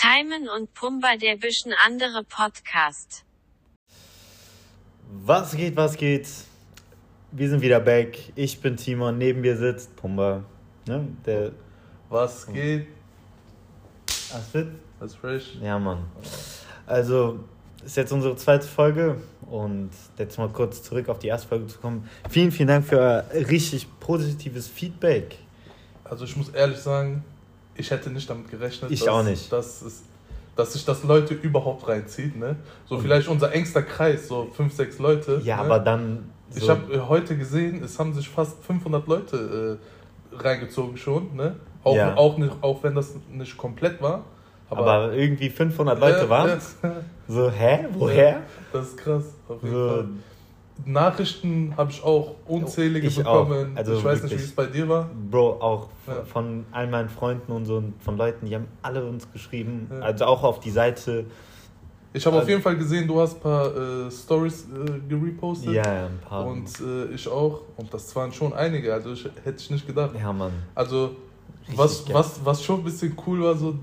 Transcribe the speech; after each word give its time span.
Timon 0.00 0.48
und 0.48 0.72
Pumba 0.74 1.16
der 1.16 1.36
bisschen 1.36 1.74
andere 1.84 2.22
Podcast. 2.22 3.24
Was 5.24 5.56
geht, 5.56 5.74
was 5.74 5.96
geht? 5.96 6.28
Wir 7.32 7.48
sind 7.48 7.62
wieder 7.62 7.80
back. 7.80 8.16
Ich 8.36 8.60
bin 8.60 8.76
Timon, 8.76 9.18
neben 9.18 9.40
mir 9.40 9.56
sitzt 9.56 9.96
Pumba. 9.96 10.44
Ne? 10.86 11.08
Der. 11.26 11.50
Was 12.10 12.46
geht? 12.46 12.86
Was 14.06 14.54
wird? 14.54 14.68
Was 15.00 15.16
fresh? 15.16 15.56
Ja, 15.60 15.80
Mann. 15.80 16.04
Also, 16.86 17.40
ist 17.84 17.96
jetzt 17.96 18.12
unsere 18.12 18.36
zweite 18.36 18.68
Folge 18.68 19.20
und 19.50 19.90
jetzt 20.16 20.38
mal 20.38 20.48
kurz 20.48 20.80
zurück 20.80 21.08
auf 21.08 21.18
die 21.18 21.26
erste 21.26 21.48
Folge 21.48 21.66
zu 21.66 21.80
kommen. 21.80 22.08
Vielen, 22.30 22.52
vielen 22.52 22.68
Dank 22.68 22.86
für 22.86 23.00
euer 23.00 23.24
richtig 23.32 23.88
positives 23.98 24.68
Feedback. 24.68 25.38
Also 26.04 26.24
ich 26.24 26.36
muss 26.36 26.50
ehrlich 26.50 26.78
sagen, 26.78 27.24
ich 27.78 27.90
hätte 27.90 28.10
nicht 28.10 28.28
damit 28.28 28.50
gerechnet, 28.50 28.90
Ich 28.90 29.00
dass, 29.00 29.08
auch 29.08 29.22
nicht. 29.22 29.50
Dass, 29.52 29.80
es, 29.82 30.02
dass 30.56 30.72
sich 30.74 30.84
das 30.84 31.02
Leute 31.04 31.34
überhaupt 31.34 31.88
reinzieht. 31.88 32.36
Ne? 32.36 32.56
So 32.88 32.96
Und- 32.96 33.02
vielleicht 33.02 33.28
unser 33.28 33.52
engster 33.52 33.82
Kreis, 33.82 34.28
so 34.28 34.48
fünf, 34.52 34.74
sechs 34.74 34.98
Leute. 34.98 35.40
Ja, 35.44 35.56
ne? 35.56 35.62
aber 35.62 35.78
dann. 35.78 36.30
So, 36.50 36.60
Ich 36.64 36.68
habe 36.70 37.08
heute 37.08 37.36
gesehen, 37.36 37.82
es 37.84 37.98
haben 37.98 38.12
sich 38.14 38.28
fast 38.28 38.62
500 38.64 39.06
Leute 39.06 39.78
äh, 40.32 40.36
reingezogen 40.36 40.96
schon. 40.96 41.34
Ne? 41.36 41.56
Auch, 41.84 41.94
Ja. 41.96 42.16
auch, 42.16 42.36
nicht, 42.38 42.52
auch 42.62 42.82
wenn 42.82 42.94
das 42.94 43.14
nicht 43.30 43.56
komplett 43.56 44.00
war. 44.02 44.24
aber, 44.70 45.12
irgendwie 45.12 45.48
500 45.50 45.98
Leute 46.00 46.18
Ja, 46.24 46.28
waren. 46.28 46.48
ja. 46.82 46.96
So, 47.28 47.50
hä? 47.50 47.86
Woher? 47.92 48.42
Das 48.72 48.88
ist 48.88 48.96
krass. 48.98 49.24
Auf 49.48 49.62
jeden 49.62 49.74
So, 49.74 49.88
Fall. 49.88 50.08
Nachrichten 50.84 51.74
habe 51.76 51.90
ich 51.90 52.02
auch 52.02 52.34
unzählige 52.46 53.06
Ich 53.08 53.24
auch. 53.26 53.46
bekommen. 53.46 53.72
Also 53.76 53.94
ich 53.94 54.04
weiß 54.04 54.22
nicht, 54.22 54.30
wirklich. 54.32 54.40
wie 54.40 54.44
es 54.44 54.54
bei 54.54 54.66
dir 54.66 54.88
war. 54.88 55.10
Bro, 55.30 55.60
auch 55.60 55.88
Ja. 56.06 56.24
von 56.24 56.64
all 56.72 56.86
meinen 56.86 57.08
Freunden 57.08 57.52
und 57.52 57.66
so 57.66 57.82
von 58.00 58.16
Leuten, 58.16 58.46
die 58.46 58.54
haben 58.54 58.68
alle 58.82 59.04
uns 59.04 59.30
geschrieben. 59.32 59.88
Ja. 59.90 60.00
Also 60.00 60.24
auch 60.26 60.42
auf 60.42 60.60
die 60.60 60.70
Seite. 60.70 61.26
Ich 62.12 62.24
habe 62.24 62.36
auf 62.36 62.40
Also- 62.40 62.50
jeden 62.50 62.62
Fall 62.62 62.76
gesehen, 62.76 63.06
du 63.06 63.20
hast 63.20 63.36
ein 63.36 63.40
paar 63.40 63.66
äh, 63.76 64.10
Stories 64.10 64.64
äh, 64.64 64.98
gerepostet. 65.08 65.72
Ja, 65.74 65.82
ja, 65.94 66.06
ein 66.06 66.18
paar. 66.26 66.46
Und 66.46 66.68
äh, 66.80 67.06
ich 67.14 67.28
auch. 67.28 67.60
Und 67.76 67.92
das 67.92 68.14
waren 68.16 68.32
schon 68.32 68.52
einige. 68.54 68.94
Also 68.94 69.12
ich, 69.12 69.24
hätte 69.44 69.58
ich 69.60 69.70
nicht 69.70 69.86
gedacht. 69.86 70.12
ja, 70.18 70.32
Mann. 70.32 70.52
Also 70.74 71.10
Richtig 71.62 71.78
was, 71.78 72.04
geil. 72.06 72.14
was, 72.14 72.40
was 72.44 72.62
schon 72.64 72.80
ein 72.80 72.84
bisschen 72.84 73.14
cool 73.26 73.42
war, 73.42 73.54
so 73.54 73.74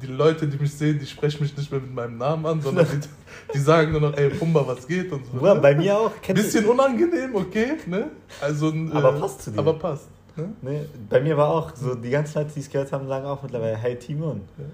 die 0.00 0.06
Leute, 0.06 0.46
die 0.46 0.56
mich 0.56 0.72
sehen, 0.74 0.98
die 0.98 1.06
sprechen 1.06 1.42
mich 1.42 1.56
nicht 1.56 1.70
mehr 1.70 1.80
mit 1.80 1.94
meinem 1.94 2.18
Namen 2.18 2.46
an, 2.46 2.60
sondern 2.60 2.86
die, 2.86 3.06
die 3.54 3.58
sagen 3.58 3.92
nur 3.92 4.00
noch, 4.00 4.16
ey 4.16 4.30
Pumba, 4.30 4.66
was 4.66 4.86
geht 4.86 5.10
und 5.12 5.24
so. 5.26 5.32
Bruder, 5.38 5.54
ne? 5.56 5.60
bei 5.60 5.74
mir 5.74 5.96
auch. 5.98 6.10
Bisschen 6.34 6.64
unangenehm, 6.66 7.34
okay, 7.34 7.72
ne? 7.86 8.08
Also, 8.40 8.70
äh, 8.72 8.90
Aber 8.92 9.12
passt 9.12 9.42
zu 9.42 9.50
dir. 9.50 9.58
Aber 9.58 9.74
passt. 9.74 10.08
Ne? 10.36 10.52
Ne, 10.62 10.86
bei 11.08 11.20
mir 11.20 11.36
war 11.36 11.48
auch 11.48 11.74
so, 11.74 11.94
die 11.94 12.08
ganzen 12.10 12.38
Leute, 12.38 12.50
die 12.54 12.60
es 12.60 12.70
gehört 12.70 12.92
haben, 12.92 13.06
sagen 13.08 13.26
auch 13.26 13.42
mittlerweile, 13.42 13.76
hey 13.76 13.96
Timon. 13.96 14.42
Ja. 14.58 14.64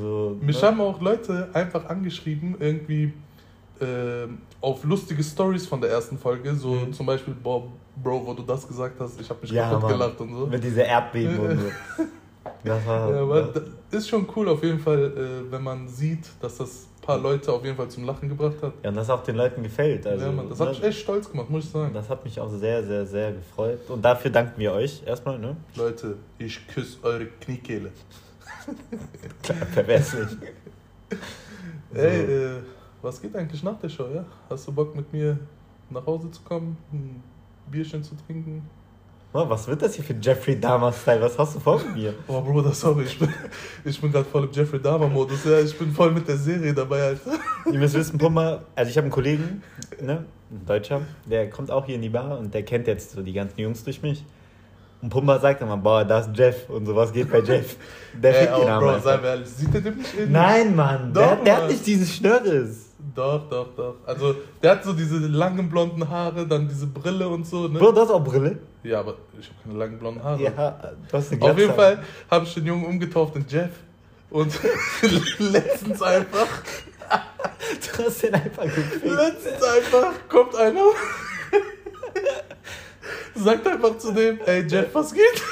So, 0.00 0.36
Mich 0.40 0.60
ne? 0.62 0.68
haben 0.68 0.80
auch 0.80 1.00
Leute 1.00 1.48
einfach 1.52 1.84
angeschrieben, 1.86 2.54
irgendwie 2.60 3.12
äh, 3.80 4.26
auf 4.60 4.84
lustige 4.84 5.22
Stories 5.22 5.66
von 5.66 5.80
der 5.80 5.90
ersten 5.90 6.16
Folge, 6.16 6.54
so 6.54 6.70
Mhm. 6.74 6.92
zum 6.92 7.04
Beispiel, 7.06 7.34
boah, 7.34 7.64
Bro, 8.02 8.26
wo 8.26 8.32
du 8.32 8.42
das 8.42 8.66
gesagt 8.66 8.98
hast, 9.00 9.20
ich 9.20 9.28
habe 9.28 9.40
mich 9.42 9.50
Ja, 9.50 9.68
kaputt 9.68 9.82
Mann. 9.82 9.92
gelacht 9.98 10.20
und 10.20 10.34
so. 10.34 10.46
Mit 10.46 10.64
dieser 10.64 10.84
Erdbeben 10.86 11.38
und 11.38 11.58
so. 11.58 11.66
Das 12.64 12.86
war. 12.86 13.10
Ja, 13.12 13.22
aber 13.22 13.42
das 13.42 13.62
ist 13.92 14.08
schon 14.08 14.26
cool 14.34 14.48
auf 14.48 14.62
jeden 14.62 14.78
Fall, 14.78 15.12
äh, 15.16 15.52
wenn 15.52 15.62
man 15.62 15.88
sieht, 15.88 16.30
dass 16.40 16.58
das 16.58 16.86
ein 16.98 17.02
paar 17.02 17.18
Leute 17.18 17.52
auf 17.52 17.64
jeden 17.64 17.76
Fall 17.76 17.88
zum 17.88 18.04
Lachen 18.04 18.28
gebracht 18.28 18.62
hat. 18.62 18.72
ja, 18.82 18.90
und 18.90 18.96
das 18.96 19.10
auch 19.10 19.22
den 19.22 19.36
Leuten 19.36 19.62
gefällt. 19.62 20.06
Also, 20.06 20.26
ja, 20.26 20.32
Mann, 20.32 20.48
das 20.48 20.60
hat 20.60 20.68
ne, 20.68 20.74
mich 20.74 20.84
echt 20.84 21.00
stolz 21.00 21.30
gemacht, 21.30 21.50
muss 21.50 21.64
ich 21.64 21.70
sagen. 21.70 21.92
Das 21.92 22.08
hat 22.08 22.24
mich 22.24 22.38
auch 22.40 22.50
sehr, 22.50 22.82
sehr, 22.84 23.06
sehr 23.06 23.32
gefreut. 23.32 23.80
Und 23.88 24.02
dafür 24.02 24.30
danken 24.30 24.58
wir 24.58 24.72
euch 24.72 25.02
erstmal, 25.04 25.38
ne? 25.38 25.56
Leute, 25.76 26.16
ich 26.38 26.66
küsse 26.68 26.98
eure 27.02 27.26
Kniekehle. 27.26 27.90
Klar, 29.42 29.66
perverslich. 29.72 30.28
So. 31.94 31.98
Ey, 31.98 32.22
äh, 32.22 32.50
was 33.02 33.20
geht 33.20 33.36
eigentlich 33.36 33.62
nach 33.62 33.78
der 33.78 33.90
Show, 33.90 34.06
ja? 34.14 34.24
Hast 34.48 34.66
du 34.66 34.72
Bock 34.72 34.96
mit 34.96 35.12
mir 35.12 35.38
nach 35.90 36.06
Hause 36.06 36.30
zu 36.30 36.40
kommen, 36.40 36.78
ein 36.90 37.22
Bierchen 37.70 38.02
zu 38.02 38.14
trinken? 38.26 38.62
Was 39.34 39.66
wird 39.66 39.80
das 39.80 39.94
hier 39.94 40.04
für 40.04 40.14
Jeffrey 40.20 40.60
Dahmer-Style? 40.60 41.22
Was 41.22 41.38
hast 41.38 41.54
du 41.56 41.60
vor 41.60 41.78
mit 41.78 41.94
mir? 41.96 42.14
Oh, 42.28 42.42
Bruder, 42.42 42.72
sorry, 42.72 43.04
ich 43.04 43.18
bin, 43.18 43.32
ich 43.82 43.98
bin 43.98 44.12
gerade 44.12 44.26
voll 44.26 44.44
im 44.44 44.52
Jeffrey 44.52 44.78
Dahmer-Modus. 44.80 45.44
Ja, 45.46 45.58
ich 45.60 45.76
bin 45.78 45.90
voll 45.90 46.10
mit 46.10 46.28
der 46.28 46.36
Serie 46.36 46.74
dabei, 46.74 47.02
Alter. 47.02 47.30
Ihr 47.72 47.78
müsst 47.78 47.94
wissen, 47.94 48.18
Pumba, 48.18 48.62
also 48.74 48.90
ich 48.90 48.96
habe 48.98 49.06
einen 49.06 49.10
Kollegen, 49.12 49.62
ne, 50.02 50.26
ein 50.50 50.66
Deutscher, 50.66 51.00
der 51.24 51.48
kommt 51.48 51.70
auch 51.70 51.86
hier 51.86 51.94
in 51.94 52.02
die 52.02 52.10
Bar 52.10 52.38
und 52.38 52.52
der 52.52 52.62
kennt 52.62 52.86
jetzt 52.86 53.12
so 53.12 53.22
die 53.22 53.32
ganzen 53.32 53.58
Jungs 53.58 53.82
durch 53.84 54.02
mich. 54.02 54.22
Und 55.00 55.08
Pumba 55.08 55.38
sagt 55.40 55.62
immer, 55.62 55.78
boah, 55.78 56.04
da 56.04 56.20
ist 56.20 56.30
Jeff 56.34 56.68
und 56.68 56.84
sowas 56.84 57.10
geht 57.10 57.30
bei 57.32 57.40
Jeff. 57.40 57.76
Der 58.22 58.38
Ey, 58.38 58.46
fickt 58.46 58.58
den 58.58 58.66
Namen 58.66 58.86
Bro, 58.86 58.98
sei 59.00 59.16
mir 59.16 59.26
ehrlich, 59.28 59.48
sieht 59.48 59.72
der 59.74 59.80
dem 59.80 59.96
nicht 59.96 60.12
ähnlich? 60.14 60.30
Nein, 60.30 60.76
Mann, 60.76 61.12
Doch, 61.14 61.22
der, 61.22 61.36
der 61.36 61.54
hat 61.54 61.62
Mann. 61.62 61.70
nicht 61.72 61.86
diesen 61.86 62.06
Schnörres. 62.06 62.90
Doch, 63.14 63.48
doch, 63.48 63.68
doch. 63.76 63.94
Also, 64.06 64.34
der 64.62 64.70
hat 64.72 64.84
so 64.84 64.92
diese 64.92 65.18
langen 65.26 65.68
blonden 65.68 66.08
Haare, 66.08 66.46
dann 66.46 66.68
diese 66.68 66.86
Brille 66.86 67.28
und 67.28 67.46
so, 67.46 67.68
ne? 67.68 67.78
Bro, 67.78 67.92
du 67.92 68.00
hast 68.00 68.10
auch 68.10 68.22
Brille? 68.24 68.58
Ja, 68.84 69.00
aber 69.00 69.16
ich 69.38 69.48
habe 69.48 69.58
keine 69.64 69.78
langen 69.78 69.98
blonden 69.98 70.22
Haare. 70.22 70.42
Ja, 70.42 70.92
du 71.10 71.16
hast 71.16 71.32
eine 71.32 71.42
Auf 71.42 71.58
jeden 71.58 71.74
Glatze. 71.74 71.96
Fall 71.96 72.04
habe 72.30 72.44
ich 72.44 72.54
den 72.54 72.66
Jungen 72.66 72.84
umgetauft 72.86 73.36
in 73.36 73.44
Jeff. 73.48 73.70
Und 74.30 74.52
letztens 75.38 76.00
einfach, 76.02 76.46
Du 77.96 78.04
hast 78.04 78.22
den 78.22 78.34
einfach 78.34 78.64
gefickt. 78.64 79.04
letztens 79.04 79.62
einfach 79.62 80.12
kommt 80.28 80.54
einer, 80.56 80.80
sagt 83.34 83.66
einfach 83.66 83.98
zu 83.98 84.12
dem, 84.12 84.40
ey 84.46 84.62
Jeff, 84.66 84.88
was 84.94 85.12
geht? 85.12 85.42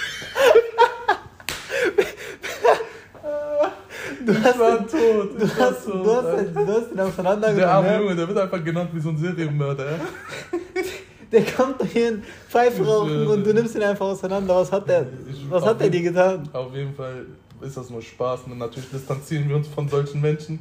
Du 4.27 4.33
Ich 4.33 4.43
hast, 4.45 4.59
war 4.59 4.77
den, 4.79 4.87
tot. 4.89 5.31
du, 5.41 5.41
war 5.59 5.71
hast, 5.71 5.85
tot. 5.87 6.07
du, 6.07 6.15
hast, 6.15 6.55
du 6.55 6.67
hast 6.67 6.97
Der 6.97 7.07
auseinandergenommen. 7.07 7.69
arme 7.75 7.89
ja? 7.89 8.01
Junge, 8.01 8.17
der 8.17 8.29
wird 8.29 8.39
einfach 8.39 8.63
genannt 8.65 8.91
wie 8.93 9.01
so 9.01 9.09
ein 9.11 9.17
Serienmörder. 9.19 9.93
Ja? 9.93 9.99
Der 11.33 11.45
kommt 11.45 11.81
hier 11.93 12.09
in 12.09 12.25
Pfeife 12.49 12.85
rauchen 12.85 13.25
und 13.29 13.47
du 13.47 13.55
nimmst 13.55 13.77
ihn 13.77 13.83
einfach 13.85 14.07
auseinander. 14.07 14.53
Was 14.57 14.73
hat 14.73 14.89
der? 14.89 15.07
Ich- 15.31 15.49
Was 15.49 15.65
hat 15.65 15.81
der 15.81 15.89
dir 15.89 16.03
getan? 16.03 16.49
Auf 16.53 16.75
jeden 16.75 16.93
Fall 16.93 17.25
ist 17.61 17.77
das 17.77 17.89
nur 17.89 18.03
Spaß. 18.03 18.41
Und 18.47 18.59
natürlich 18.59 18.91
distanzieren 18.91 19.49
wir 19.49 19.55
uns 19.55 19.69
von 19.69 19.89
solchen 19.89 20.21
Menschen. 20.21 20.59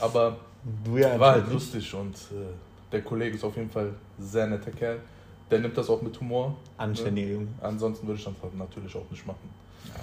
Aber 0.00 0.36
ja 0.96 1.18
war 1.20 1.34
halt 1.34 1.48
lustig 1.52 1.94
und 1.94 2.16
äh, 2.16 2.90
der 2.90 3.02
Kollege 3.02 3.36
ist 3.36 3.44
auf 3.44 3.56
jeden 3.56 3.70
Fall 3.70 3.90
sehr 4.18 4.48
netter 4.48 4.72
Kerl. 4.72 4.98
Der 5.48 5.60
nimmt 5.60 5.78
das 5.78 5.88
auch 5.88 6.02
mit 6.02 6.18
Humor. 6.20 6.56
Anständiger 6.76 7.28
Junge. 7.30 7.48
Ansonsten 7.60 8.04
würde 8.08 8.18
ich 8.18 8.24
das 8.24 8.34
natürlich 8.58 8.96
auch 8.96 9.08
nicht 9.12 9.24
machen. 9.24 9.48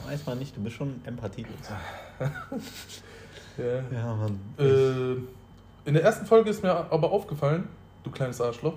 Weiß 0.07 0.25
man 0.25 0.39
nicht, 0.39 0.55
du 0.55 0.61
bist 0.61 0.75
schon 0.75 1.01
empathielos. 1.05 1.51
Ja. 3.57 3.83
Ja, 3.91 4.15
Mann. 4.15 4.39
Äh, 4.57 5.17
in 5.87 5.93
der 5.93 6.03
ersten 6.03 6.25
Folge 6.25 6.49
ist 6.49 6.63
mir 6.63 6.71
aber 6.71 7.11
aufgefallen, 7.11 7.67
du 8.03 8.09
kleines 8.09 8.39
Arschloch, 8.39 8.75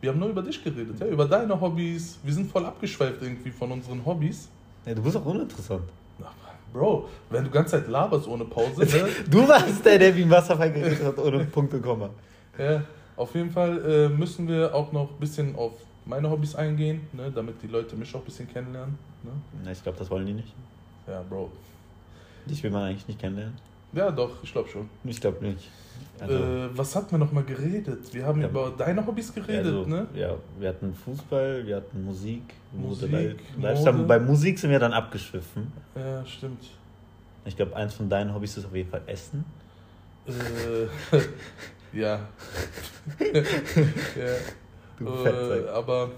wir 0.00 0.10
haben 0.10 0.18
nur 0.18 0.30
über 0.30 0.42
dich 0.42 0.62
geredet, 0.62 0.98
ja? 0.98 1.06
über 1.06 1.26
deine 1.26 1.58
Hobbys. 1.58 2.18
Wir 2.22 2.34
sind 2.34 2.50
voll 2.50 2.66
abgeschweift 2.66 3.22
irgendwie 3.22 3.50
von 3.50 3.70
unseren 3.70 4.04
Hobbys. 4.04 4.48
Ja, 4.84 4.94
du 4.94 5.02
bist 5.02 5.16
auch 5.16 5.24
uninteressant. 5.24 5.82
Bro, 6.72 7.08
wenn 7.30 7.44
du 7.44 7.50
ganze 7.50 7.72
Zeit 7.72 7.88
laberst 7.88 8.28
ohne 8.28 8.44
Pause, 8.44 8.84
ne? 8.84 9.08
Du 9.30 9.46
warst 9.48 9.84
der, 9.84 9.98
der 9.98 10.14
wie 10.16 10.22
ein 10.22 10.30
Wasserfall 10.30 10.72
geredet 10.72 11.04
hat, 11.04 11.18
ohne 11.18 11.44
Punkte 11.44 11.76
und 11.76 11.82
Komma. 11.82 12.10
ja, 12.58 12.82
auf 13.16 13.34
jeden 13.34 13.50
Fall 13.50 13.84
äh, 13.84 14.08
müssen 14.08 14.46
wir 14.46 14.72
auch 14.74 14.92
noch 14.92 15.10
ein 15.10 15.18
bisschen 15.18 15.56
auf 15.56 15.72
meine 16.10 16.28
Hobbys 16.28 16.54
eingehen, 16.54 17.00
ne? 17.12 17.32
damit 17.34 17.62
die 17.62 17.68
Leute 17.68 17.96
mich 17.96 18.14
auch 18.14 18.18
ein 18.20 18.24
bisschen 18.24 18.48
kennenlernen. 18.52 18.98
Ne? 19.22 19.30
Na, 19.64 19.70
ich 19.72 19.82
glaube, 19.82 19.98
das 19.98 20.10
wollen 20.10 20.26
die 20.26 20.34
nicht. 20.34 20.52
Ja, 21.06 21.22
Bro. 21.28 21.50
Dich 22.46 22.62
will 22.62 22.70
man 22.70 22.82
eigentlich 22.88 23.06
nicht 23.08 23.20
kennenlernen. 23.20 23.54
Ja, 23.92 24.10
doch, 24.10 24.30
ich 24.42 24.52
glaube 24.52 24.68
schon. 24.68 24.88
Ich 25.04 25.20
glaube 25.20 25.44
nicht. 25.44 25.70
Also, 26.18 26.34
äh, 26.34 26.68
was 26.76 26.94
hatten 26.96 27.10
wir 27.12 27.18
noch 27.18 27.32
mal 27.32 27.44
geredet? 27.44 28.12
Wir 28.12 28.24
haben 28.26 28.40
Ja. 28.40 28.48
über 28.48 28.72
deine 28.76 29.04
Hobbys 29.06 29.32
geredet, 29.34 29.66
also, 29.66 29.84
ne? 29.86 30.06
Ja, 30.14 30.34
wir 30.58 30.68
hatten 30.68 30.94
Fußball, 30.94 31.66
wir 31.66 31.76
hatten 31.76 32.04
Musik, 32.04 32.42
Musik, 32.72 33.10
Mode, 33.10 33.36
Lifestyle. 33.60 33.92
Mode. 33.96 34.06
Bei 34.08 34.18
Musik 34.18 34.58
sind 34.58 34.70
wir 34.70 34.78
dann 34.78 34.92
abgeschwiffen. 34.92 35.72
Ja, 35.94 36.24
stimmt. 36.26 36.64
Ich 37.44 37.56
glaube, 37.56 37.74
eins 37.76 37.94
von 37.94 38.08
deinen 38.08 38.34
Hobbys 38.34 38.56
ist 38.56 38.64
auf 38.66 38.74
jeden 38.74 38.90
Fall 38.90 39.02
Essen. 39.06 39.44
Äh, 40.26 40.32
ja. 41.98 42.20
ja. 43.18 44.34
Äh, 45.00 45.68
aber 45.70 46.10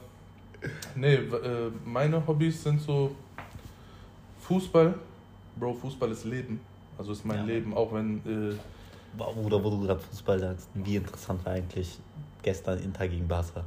nee, 0.95 1.15
äh, 1.15 1.71
meine 1.85 2.27
Hobbys 2.27 2.63
sind 2.63 2.81
so 2.81 3.15
Fußball. 4.41 4.95
Bro, 5.57 5.75
Fußball 5.75 6.11
ist 6.11 6.25
Leben. 6.25 6.61
Also 6.99 7.13
ist 7.13 7.25
mein 7.25 7.39
Ja. 7.39 7.45
Leben, 7.45 7.75
auch 7.77 7.93
wenn 7.93 8.19
äh, 8.19 8.57
Boah, 9.17 9.33
Bruder, 9.35 9.63
wo 9.63 9.71
du 9.71 9.81
gerade 9.81 10.01
Fußball 10.01 10.39
sagst, 10.39 10.69
wie 10.75 10.97
interessant 10.97 11.45
war 11.45 11.53
eigentlich 11.53 11.99
gestern 12.43 12.79
Inter 12.79 13.07
gegen 13.09 13.29
Barca. 13.29 13.63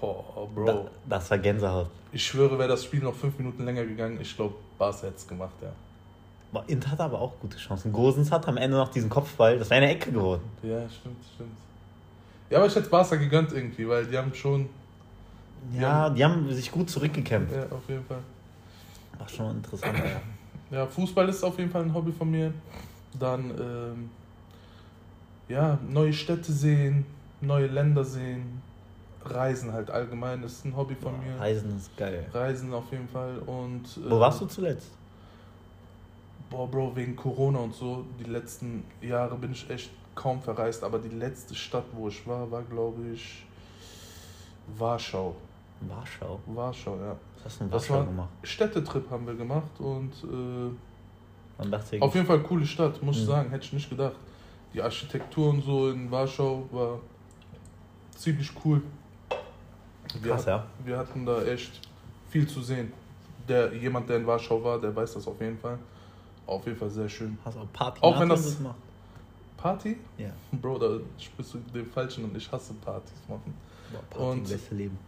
boah, 0.00 0.48
Bro. 0.54 0.64
Da, 0.64 0.84
das 1.08 1.30
war 1.30 1.38
Gänsehaut. 1.38 1.88
Ich 2.12 2.24
schwöre, 2.24 2.58
wäre 2.58 2.68
das 2.68 2.84
Spiel 2.84 3.00
noch 3.00 3.14
fünf 3.14 3.36
Minuten 3.38 3.64
länger 3.64 3.84
gegangen, 3.84 4.18
ich 4.20 4.34
glaube, 4.34 4.54
Barca 4.78 5.02
hätte 5.06 5.16
es 5.16 5.28
gemacht, 5.28 5.54
ja. 5.62 5.70
Boah, 6.52 6.64
Inter 6.66 6.90
hat 6.90 7.00
aber 7.00 7.20
auch 7.20 7.32
gute 7.40 7.56
Chancen. 7.58 7.92
Gosens 7.92 8.32
hat 8.32 8.48
am 8.48 8.56
Ende 8.56 8.76
noch 8.76 8.88
diesen 8.88 9.08
Kopfball, 9.10 9.58
das 9.58 9.70
wäre 9.70 9.82
eine 9.82 9.92
Ecke 9.92 10.10
geworden. 10.10 10.42
Ja, 10.62 10.88
stimmt, 10.88 11.22
stimmt. 11.34 11.56
Ja, 12.50 12.58
aber 12.58 12.66
ich 12.66 12.74
hätte 12.74 12.90
Barca 12.90 13.16
gegönnt 13.16 13.52
irgendwie, 13.52 13.88
weil 13.88 14.04
die 14.06 14.18
haben 14.18 14.34
schon, 14.34 14.68
Ja, 15.72 16.10
die 16.10 16.24
haben 16.24 16.52
sich 16.52 16.70
gut 16.70 16.90
zurückgekämpft. 16.90 17.54
ja, 17.54 17.62
auf 17.74 17.88
jeden 17.88 18.04
Fall. 18.04 18.18
War 19.18 19.28
schon 19.28 19.56
interessant. 19.56 19.96
ja. 19.98 20.78
Ja, 20.78 20.86
Fußball 20.86 21.28
ist 21.28 21.42
auf 21.42 21.58
jeden 21.58 21.70
Fall 21.70 21.82
ein 21.82 21.92
Hobby 21.94 22.12
von 22.12 22.30
mir. 22.30 22.52
Dann, 23.18 23.50
ähm, 23.50 24.10
ja, 25.48 25.78
neue 25.88 26.12
Städte 26.12 26.52
sehen, 26.52 27.04
neue 27.40 27.66
Länder 27.66 28.04
sehen, 28.04 28.60
Reisen 29.24 29.72
halt 29.72 29.90
allgemein 29.90 30.42
ist 30.44 30.64
ein 30.64 30.74
Hobby 30.76 30.94
von 30.94 31.12
mir. 31.22 31.38
Reisen 31.38 31.76
ist 31.76 31.94
geil. 31.96 32.26
Reisen 32.32 32.72
auf 32.72 32.90
jeden 32.90 33.08
Fall 33.08 33.38
und. 33.40 33.82
Wo 34.08 34.16
äh, 34.16 34.20
warst 34.20 34.40
du 34.40 34.46
zuletzt? 34.46 34.90
Boah, 36.48 36.68
Bro, 36.68 36.96
wegen 36.96 37.14
Corona 37.16 37.58
und 37.60 37.74
so, 37.74 38.04
die 38.18 38.30
letzten 38.30 38.82
Jahre 39.02 39.36
bin 39.36 39.52
ich 39.52 39.68
echt 39.70 39.90
kaum 40.14 40.40
verreist, 40.42 40.82
aber 40.84 40.98
die 40.98 41.08
letzte 41.14 41.54
Stadt, 41.54 41.84
wo 41.92 42.08
ich 42.08 42.26
war, 42.26 42.50
war, 42.50 42.62
glaube 42.62 43.02
ich, 43.14 43.44
Warschau. 44.76 45.34
Warschau. 45.80 46.38
Warschau, 46.46 46.96
ja. 46.96 47.16
Was 47.36 47.44
hast 47.44 47.60
du 47.60 47.64
in 47.64 47.72
Warschau 47.72 47.94
war 47.94 48.04
gemacht? 48.04 48.28
Städtetrip 48.42 49.10
haben 49.10 49.26
wir 49.26 49.34
gemacht 49.34 49.70
und 49.78 50.12
äh, 50.24 50.70
Man 51.58 51.70
dachte 51.70 52.00
auf 52.02 52.14
jeden 52.14 52.26
Fall 52.26 52.40
coole 52.42 52.66
Stadt, 52.66 53.02
muss 53.02 53.16
ich 53.16 53.22
Mhm. 53.22 53.26
sagen, 53.28 53.50
hätte 53.50 53.64
ich 53.64 53.72
nicht 53.72 53.88
gedacht. 53.90 54.16
Die 54.74 54.82
Architektur 54.82 55.50
und 55.50 55.62
so 55.62 55.90
in 55.90 56.10
Warschau 56.10 56.68
war 56.70 56.98
ziemlich 58.14 58.50
cool. 58.64 58.82
Wir, 60.20 60.32
krass, 60.32 60.44
ja. 60.44 60.66
wir 60.84 60.98
hatten 60.98 61.24
da 61.24 61.42
echt 61.44 61.80
viel 62.28 62.46
zu 62.46 62.60
sehen. 62.62 62.92
Der, 63.48 63.72
jemand, 63.74 64.08
der 64.08 64.18
in 64.18 64.26
Warschau 64.26 64.62
war, 64.62 64.78
der 64.80 64.94
weiß 64.94 65.14
das 65.14 65.26
auf 65.26 65.40
jeden 65.40 65.58
Fall. 65.58 65.78
Auf 66.46 66.64
jeden 66.66 66.76
Fall 66.78 66.90
sehr 66.90 67.08
schön. 67.08 67.38
Hast 67.44 67.56
auch 67.56 67.72
Party 67.72 68.00
Auch 68.02 68.20
wenn 68.20 68.28
das- 68.28 68.56
gemacht? 68.58 68.76
Party? 69.60 69.96
Ja. 70.18 70.30
Bro, 70.52 70.78
da 70.78 70.98
sprichst 71.18 71.54
du 71.54 71.58
den 71.74 71.86
Falschen 71.86 72.24
und 72.24 72.36
ich 72.36 72.50
hasse 72.50 72.72
Partys 72.74 73.12
machen. 73.28 73.54
Boah, 73.92 74.02
Party, 74.10 74.38
Und- 74.40 74.48
beste 74.48 74.74
Leben. 74.74 74.98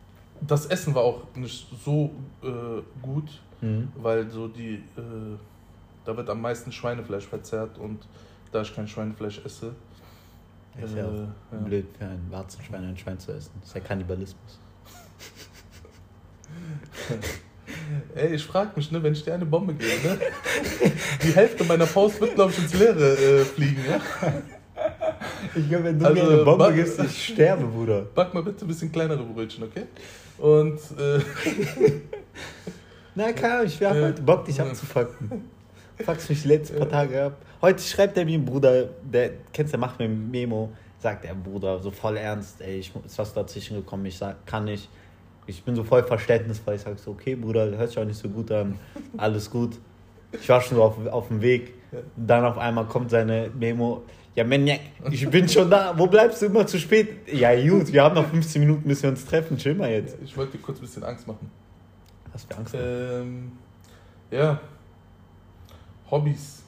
Das 0.44 0.66
Essen 0.66 0.92
war 0.94 1.02
auch 1.04 1.22
nicht 1.36 1.68
so 1.84 2.10
äh, 2.42 2.82
gut, 3.00 3.40
Mhm. 3.60 3.92
weil 3.96 4.28
so 4.28 4.48
die, 4.48 4.74
äh, 4.96 5.38
da 6.04 6.16
wird 6.16 6.28
am 6.28 6.40
meisten 6.40 6.72
Schweinefleisch 6.72 7.26
verzehrt 7.28 7.78
und 7.78 8.06
da 8.50 8.62
ich 8.62 8.74
kein 8.74 8.88
Schweinefleisch 8.88 9.40
esse, 9.44 9.72
Ist 10.82 10.96
ja 10.96 11.04
äh, 11.04 11.06
auch 11.06 11.28
ja. 11.52 11.58
blöd 11.64 11.86
für 11.96 12.06
ein 12.06 12.26
Warzenschwein 12.30 12.84
ein 12.84 12.96
Schwein 12.96 13.18
zu 13.20 13.30
essen. 13.32 13.52
Das 13.60 13.68
ist 13.68 13.74
ja 13.76 13.80
Kannibalismus. 13.82 14.58
Ey, 18.14 18.34
ich 18.34 18.44
frag 18.44 18.76
mich, 18.76 18.90
ne, 18.90 19.02
wenn 19.02 19.12
ich 19.12 19.24
dir 19.24 19.34
eine 19.34 19.46
Bombe 19.46 19.74
gebe, 19.74 20.08
ne, 20.08 20.18
die 21.22 21.32
Hälfte 21.34 21.64
meiner 21.64 21.86
Faust 21.86 22.20
wird, 22.20 22.34
glaube 22.34 22.52
ich, 22.52 22.58
ins 22.58 22.74
Leere 22.74 23.12
äh, 23.16 23.44
fliegen, 23.44 23.82
ja? 23.88 24.00
Ich 25.54 25.68
glaube, 25.68 25.84
wenn 25.84 25.98
du 25.98 26.10
mir 26.10 26.22
eine 26.22 26.44
Bombe 26.44 26.72
gibst, 26.74 26.98
ich 27.00 27.26
sterbe, 27.32 27.66
Bruder. 27.66 28.02
Back 28.14 28.32
mal 28.34 28.42
bitte 28.42 28.64
ein 28.64 28.68
bisschen 28.68 28.90
kleinere 28.90 29.22
Brötchen, 29.22 29.64
okay? 29.64 29.84
Und, 30.38 30.78
äh, 30.98 31.20
Na 33.14 33.32
klar, 33.32 33.64
ich 33.64 33.82
hab 33.82 33.94
Äh, 33.94 34.02
heute 34.02 34.22
Bock, 34.22 34.44
dich 34.44 34.56
ja. 34.56 34.64
abzufucken. 34.64 35.44
Fuckst 36.04 36.30
mich 36.30 36.42
die 36.42 36.48
letzten 36.48 36.78
paar 36.78 36.88
Tage 36.88 37.22
ab. 37.24 37.36
Heute 37.60 37.82
schreibt 37.82 38.16
er 38.16 38.24
mir, 38.24 38.38
Bruder, 38.38 38.88
der, 39.02 39.30
kennst 39.52 39.72
du, 39.72 39.76
der 39.76 39.80
macht 39.80 39.98
mir 39.98 40.06
ein 40.06 40.30
Memo, 40.30 40.70
sagt 40.98 41.24
er, 41.24 41.34
Bruder, 41.34 41.78
so 41.78 41.90
voll 41.90 42.16
ernst, 42.16 42.60
ey, 42.60 42.78
ich 42.78 42.92
ist 43.04 43.18
was 43.18 43.32
dazwischen 43.34 43.76
gekommen, 43.76 44.06
ich 44.06 44.16
sag, 44.16 44.44
kann 44.46 44.64
nicht. 44.64 44.88
Ich 45.46 45.62
bin 45.64 45.74
so 45.74 45.82
voll 45.82 46.04
verständnisvoll, 46.04 46.74
ich 46.74 46.82
sag 46.82 46.98
so, 46.98 47.10
okay, 47.10 47.34
Bruder, 47.34 47.76
hört 47.76 47.88
sich 47.88 47.98
auch 47.98 48.04
nicht 48.04 48.18
so 48.18 48.28
gut 48.28 48.50
an, 48.52 48.78
alles 49.16 49.50
gut. 49.50 49.78
Ich 50.32 50.48
war 50.48 50.60
schon 50.60 50.76
so 50.76 50.84
auf, 50.84 51.06
auf 51.08 51.28
dem 51.28 51.42
Weg, 51.42 51.74
dann 52.16 52.44
auf 52.44 52.58
einmal 52.58 52.86
kommt 52.86 53.10
seine 53.10 53.50
Memo, 53.58 54.04
ja, 54.34 54.44
Maniac, 54.44 54.80
ich 55.10 55.28
bin 55.28 55.48
schon 55.48 55.68
da, 55.68 55.92
wo 55.98 56.06
bleibst 56.06 56.40
du 56.40 56.46
immer 56.46 56.66
zu 56.66 56.78
spät? 56.78 57.28
Ja, 57.30 57.54
gut, 57.68 57.92
wir 57.92 58.02
haben 58.02 58.14
noch 58.14 58.28
15 58.28 58.60
Minuten, 58.62 58.88
bis 58.88 59.02
wir 59.02 59.10
uns 59.10 59.24
treffen, 59.26 59.58
chill 59.58 59.74
mal 59.74 59.90
jetzt. 59.90 60.16
ich 60.24 60.34
wollte 60.36 60.56
dir 60.56 60.62
kurz 60.62 60.78
ein 60.78 60.82
bisschen 60.82 61.04
Angst 61.04 61.26
machen. 61.26 61.50
Hast 62.32 62.50
du 62.50 62.56
Angst? 62.56 62.74
Ähm, 62.78 63.52
ja. 64.30 64.58
Hobbys. 66.10 66.62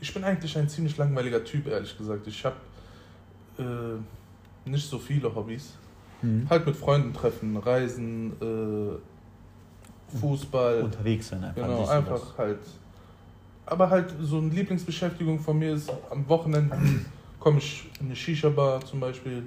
Ich 0.00 0.12
bin 0.12 0.24
eigentlich 0.24 0.56
ein 0.58 0.68
ziemlich 0.68 0.96
langweiliger 0.96 1.44
Typ, 1.44 1.68
ehrlich 1.68 1.96
gesagt. 1.96 2.26
Ich 2.26 2.44
habe 2.44 2.56
äh, 3.58 4.68
nicht 4.68 4.88
so 4.88 4.98
viele 4.98 5.32
Hobbys. 5.34 5.74
Mhm. 6.24 6.48
Halt 6.48 6.66
mit 6.66 6.76
Freunden 6.76 7.12
treffen, 7.12 7.56
reisen, 7.56 8.32
äh, 8.40 10.16
Fußball. 10.18 10.82
Unterwegs 10.82 11.28
sein 11.28 11.44
einfach. 11.44 11.62
genau, 11.62 11.86
einfach 11.86 12.20
das. 12.20 12.38
halt. 12.38 12.58
Aber 13.66 13.90
halt 13.90 14.14
so 14.20 14.38
eine 14.38 14.48
Lieblingsbeschäftigung 14.50 15.38
von 15.38 15.58
mir 15.58 15.72
ist, 15.74 15.90
am 16.10 16.28
Wochenende 16.28 16.76
komme 17.40 17.58
ich 17.58 17.90
in 18.00 18.06
eine 18.06 18.16
Shisha-Bar 18.16 18.84
zum 18.84 19.00
Beispiel. 19.00 19.42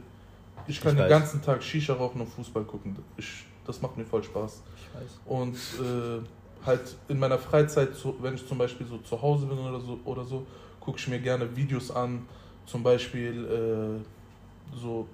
Ich 0.67 0.81
kann 0.81 0.91
Ich 0.91 0.97
den 0.97 1.03
weiß. 1.03 1.09
ganzen 1.09 1.41
Tag 1.41 1.63
Shisha 1.63 1.93
rauchen 1.93 2.21
und 2.21 2.27
Fußball 2.27 2.63
gucken. 2.63 2.95
Ich, 3.15 3.45
das 3.65 3.81
macht 3.81 3.95
mir 3.97 4.05
voll 4.05 4.23
Spaß. 4.23 4.61
Ich 4.75 5.01
weiß. 5.01 5.19
Und 5.25 5.55
äh, 5.55 6.65
halt 6.65 6.95
in 7.07 7.19
meiner 7.19 7.37
Freizeit, 7.37 7.89
wenn 8.21 8.35
ich 8.35 8.47
zum 8.47 8.57
Beispiel 8.57 8.85
so 8.87 8.97
zu 8.97 9.21
Hause 9.21 9.45
bin 9.45 9.57
oder 9.57 9.79
so, 9.79 9.99
oder 10.03 10.23
so 10.23 10.45
gucke 10.79 10.97
ich 10.97 11.07
mir 11.07 11.19
gerne 11.19 11.55
Videos 11.55 11.91
an. 11.91 12.25
Zum 12.65 12.83
Beispiel 12.83 13.45
äh, 13.45 14.75
so 14.77 15.07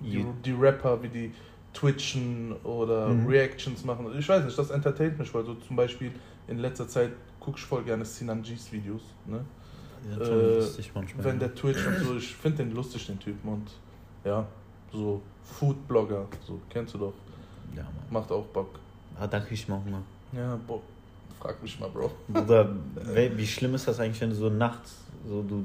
die, 0.00 0.24
die 0.44 0.52
Rapper, 0.52 1.02
wie 1.02 1.08
die 1.08 1.32
twitchen 1.72 2.52
oder 2.64 3.08
Mhm. 3.08 3.26
Reactions 3.26 3.84
machen. 3.84 4.06
Ich 4.18 4.28
weiß 4.28 4.44
nicht, 4.44 4.58
das 4.58 4.70
entertaint 4.70 5.18
mich, 5.18 5.32
weil 5.34 5.44
so 5.44 5.54
zum 5.54 5.76
Beispiel 5.76 6.10
in 6.48 6.58
letzter 6.58 6.88
Zeit 6.88 7.12
gucke 7.40 7.58
ich 7.58 7.64
voll 7.64 7.82
gerne 7.84 8.04
Sinan 8.04 8.42
G's 8.42 8.72
Videos. 8.72 9.02
Ne? 9.26 9.44
Schon 10.14 10.40
Äh, 10.40 10.54
lustig 10.56 10.90
manchmal. 10.94 11.24
Wenn 11.24 11.38
der 11.38 11.54
Twitch 11.54 11.84
und 11.86 11.98
so, 11.98 12.16
ich 12.16 12.34
finde 12.34 12.58
den 12.64 12.74
lustig, 12.74 13.06
den 13.06 13.18
Typen. 13.18 13.48
Und 13.48 13.70
ja, 14.24 14.46
so 14.92 15.20
Food-Blogger, 15.42 16.26
so 16.46 16.58
kennst 16.70 16.94
du 16.94 16.98
doch. 16.98 17.12
ja, 17.74 17.82
Mann. 17.82 17.92
Macht 18.10 18.30
auch 18.32 18.46
Bock. 18.46 18.78
Ah, 19.18 19.26
da 19.26 19.40
krieg 19.40 19.52
ich 19.52 19.68
mal 19.68 19.80
Hunger. 19.84 20.02
Ja, 20.32 20.58
boah, 20.66 20.80
frag 21.40 21.60
mich 21.62 21.78
mal, 21.80 21.88
Bro. 21.90 22.10
Bruder, 22.28 22.68
wie 23.36 23.46
schlimm 23.46 23.74
ist 23.74 23.86
das 23.88 23.98
eigentlich, 24.00 24.20
wenn 24.20 24.30
du 24.30 24.36
so 24.36 24.48
nachts, 24.50 24.96
so 25.26 25.42
du 25.42 25.64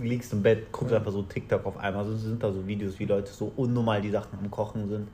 liegst 0.00 0.32
im 0.32 0.42
Bett, 0.42 0.70
guckst 0.72 0.92
Ja. 0.92 0.98
einfach 0.98 1.12
so 1.12 1.22
TikTok 1.22 1.66
auf 1.66 1.76
einmal, 1.78 2.04
so 2.04 2.16
sind 2.16 2.42
da 2.42 2.52
so 2.52 2.64
Videos, 2.66 2.98
wie 2.98 3.06
Leute 3.06 3.32
so 3.32 3.52
unnormal 3.56 4.00
die 4.00 4.10
Sachen 4.10 4.38
am 4.38 4.50
Kochen 4.50 4.88
sind. 4.88 5.08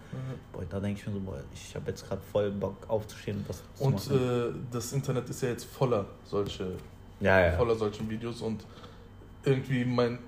Boah, 0.53 0.65
da 0.69 0.79
denke 0.81 1.01
ich 1.01 1.07
mir 1.07 1.13
so, 1.15 1.21
boah, 1.21 1.41
ich 1.55 1.75
habe 1.75 1.91
jetzt 1.91 2.07
gerade 2.07 2.21
voll 2.33 2.51
Bock 2.51 2.77
aufzustehen 2.89 3.39
und 3.39 3.49
was 3.49 3.63
zu 3.75 3.85
Und 3.85 3.95
machen. 3.95 4.17
äh, 4.19 4.53
das 4.71 4.93
Internet 4.93 5.29
ist 5.31 5.43
ja 5.43 5.49
jetzt 5.49 5.65
voller 5.65 6.05
solche, 6.25 6.73
ja, 7.21 7.41
ja. 7.47 7.53
voller 7.57 7.75
solchen 7.75 8.09
Videos 8.11 8.43
und 8.43 8.65
irgendwie 9.45 9.85
mein, 9.85 10.19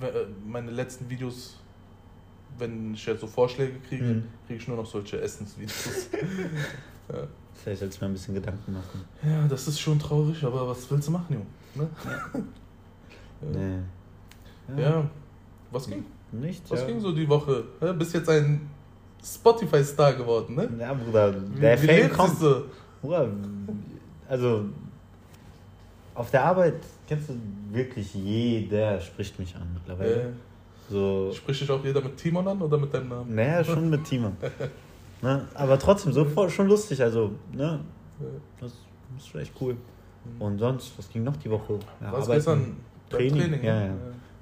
we- 0.00 0.28
meine 0.46 0.70
letzten 0.70 1.10
Videos, 1.10 1.56
wenn 2.58 2.94
ich 2.94 3.04
jetzt 3.04 3.20
so 3.22 3.26
Vorschläge 3.26 3.78
kriege, 3.88 4.04
Mhm. 4.04 4.24
kriege 4.46 4.60
ich 4.60 4.68
nur 4.68 4.76
noch 4.76 4.86
solche 4.86 5.20
Essensvideos. 5.20 6.08
ja. 7.12 7.26
Vielleicht 7.54 7.80
sollst 7.80 8.00
du 8.00 8.04
mir 8.04 8.10
ein 8.10 8.14
bisschen 8.14 8.34
Gedanken 8.34 8.72
machen. 8.74 9.04
ja, 9.22 9.46
das 9.48 9.66
ist 9.68 9.80
schon 9.80 9.98
traurig, 9.98 10.42
aber 10.44 10.68
was 10.68 10.88
willst 10.90 11.08
du 11.08 11.12
machen, 11.12 11.32
Junge? 11.34 11.46
Ne? 11.74 12.44
Nee. 13.42 14.80
Ja. 14.82 15.04
was 15.70 15.86
ging? 15.88 16.04
Nichts, 16.30 16.70
Was 16.70 16.80
ja. 16.80 16.86
ging 16.86 17.00
so 17.00 17.12
die 17.12 17.28
Woche? 17.28 17.64
Ja, 17.80 17.92
bist 17.92 18.14
jetzt 18.14 18.28
ein 18.28 18.68
Spotify-Star 19.22 20.14
geworden, 20.14 20.54
ne? 20.54 20.68
Ja, 20.78 20.94
Bruder, 20.94 21.32
der 21.32 21.82
wie 21.82 21.86
Fame 21.86 22.10
kommt. 22.12 22.40
du? 22.40 22.64
Bruder, 23.00 23.28
also 24.28 24.64
auf 26.14 26.30
der 26.30 26.44
Arbeit 26.44 26.74
kennst 27.06 27.28
du 27.28 27.34
wirklich 27.70 28.14
jeder 28.14 29.00
spricht 29.00 29.38
mich 29.38 29.54
an 29.56 29.68
mittlerweile. 29.74 30.14
Äh, 30.22 30.26
So, 30.90 31.32
spricht 31.32 31.60
dich 31.62 31.70
auch 31.70 31.82
jeder 31.84 32.00
mit 32.02 32.16
Timon 32.16 32.46
an 32.48 32.60
oder 32.60 32.78
mit 32.78 32.92
deinem 32.92 33.08
Namen? 33.08 33.34
naja, 33.34 33.62
schon 33.72 33.88
mit 33.90 34.04
Timon. 34.04 34.36
ne? 35.22 35.46
Aber 35.54 35.78
trotzdem, 35.78 36.12
so 36.12 36.24
voll- 36.24 36.50
schon 36.50 36.68
lustig, 36.68 37.00
also, 37.02 37.32
ne? 37.52 37.80
Das 38.60 38.72
ist 39.18 39.28
schon 39.28 39.40
echt 39.40 39.52
cool. 39.60 39.76
Und 40.38 40.58
sonst, 40.58 40.96
was 40.98 41.08
ging 41.08 41.24
noch 41.24 41.36
die 41.36 41.50
Woche? 41.50 41.74
Ja, 42.00 42.12
Was 42.12 42.24
Arbeiten, 42.24 42.32
gestern 42.32 42.76
Training, 43.12 43.38
Training? 43.40 43.62
ja, 43.64 43.74
ne? 43.80 43.86
ja. 43.88 43.92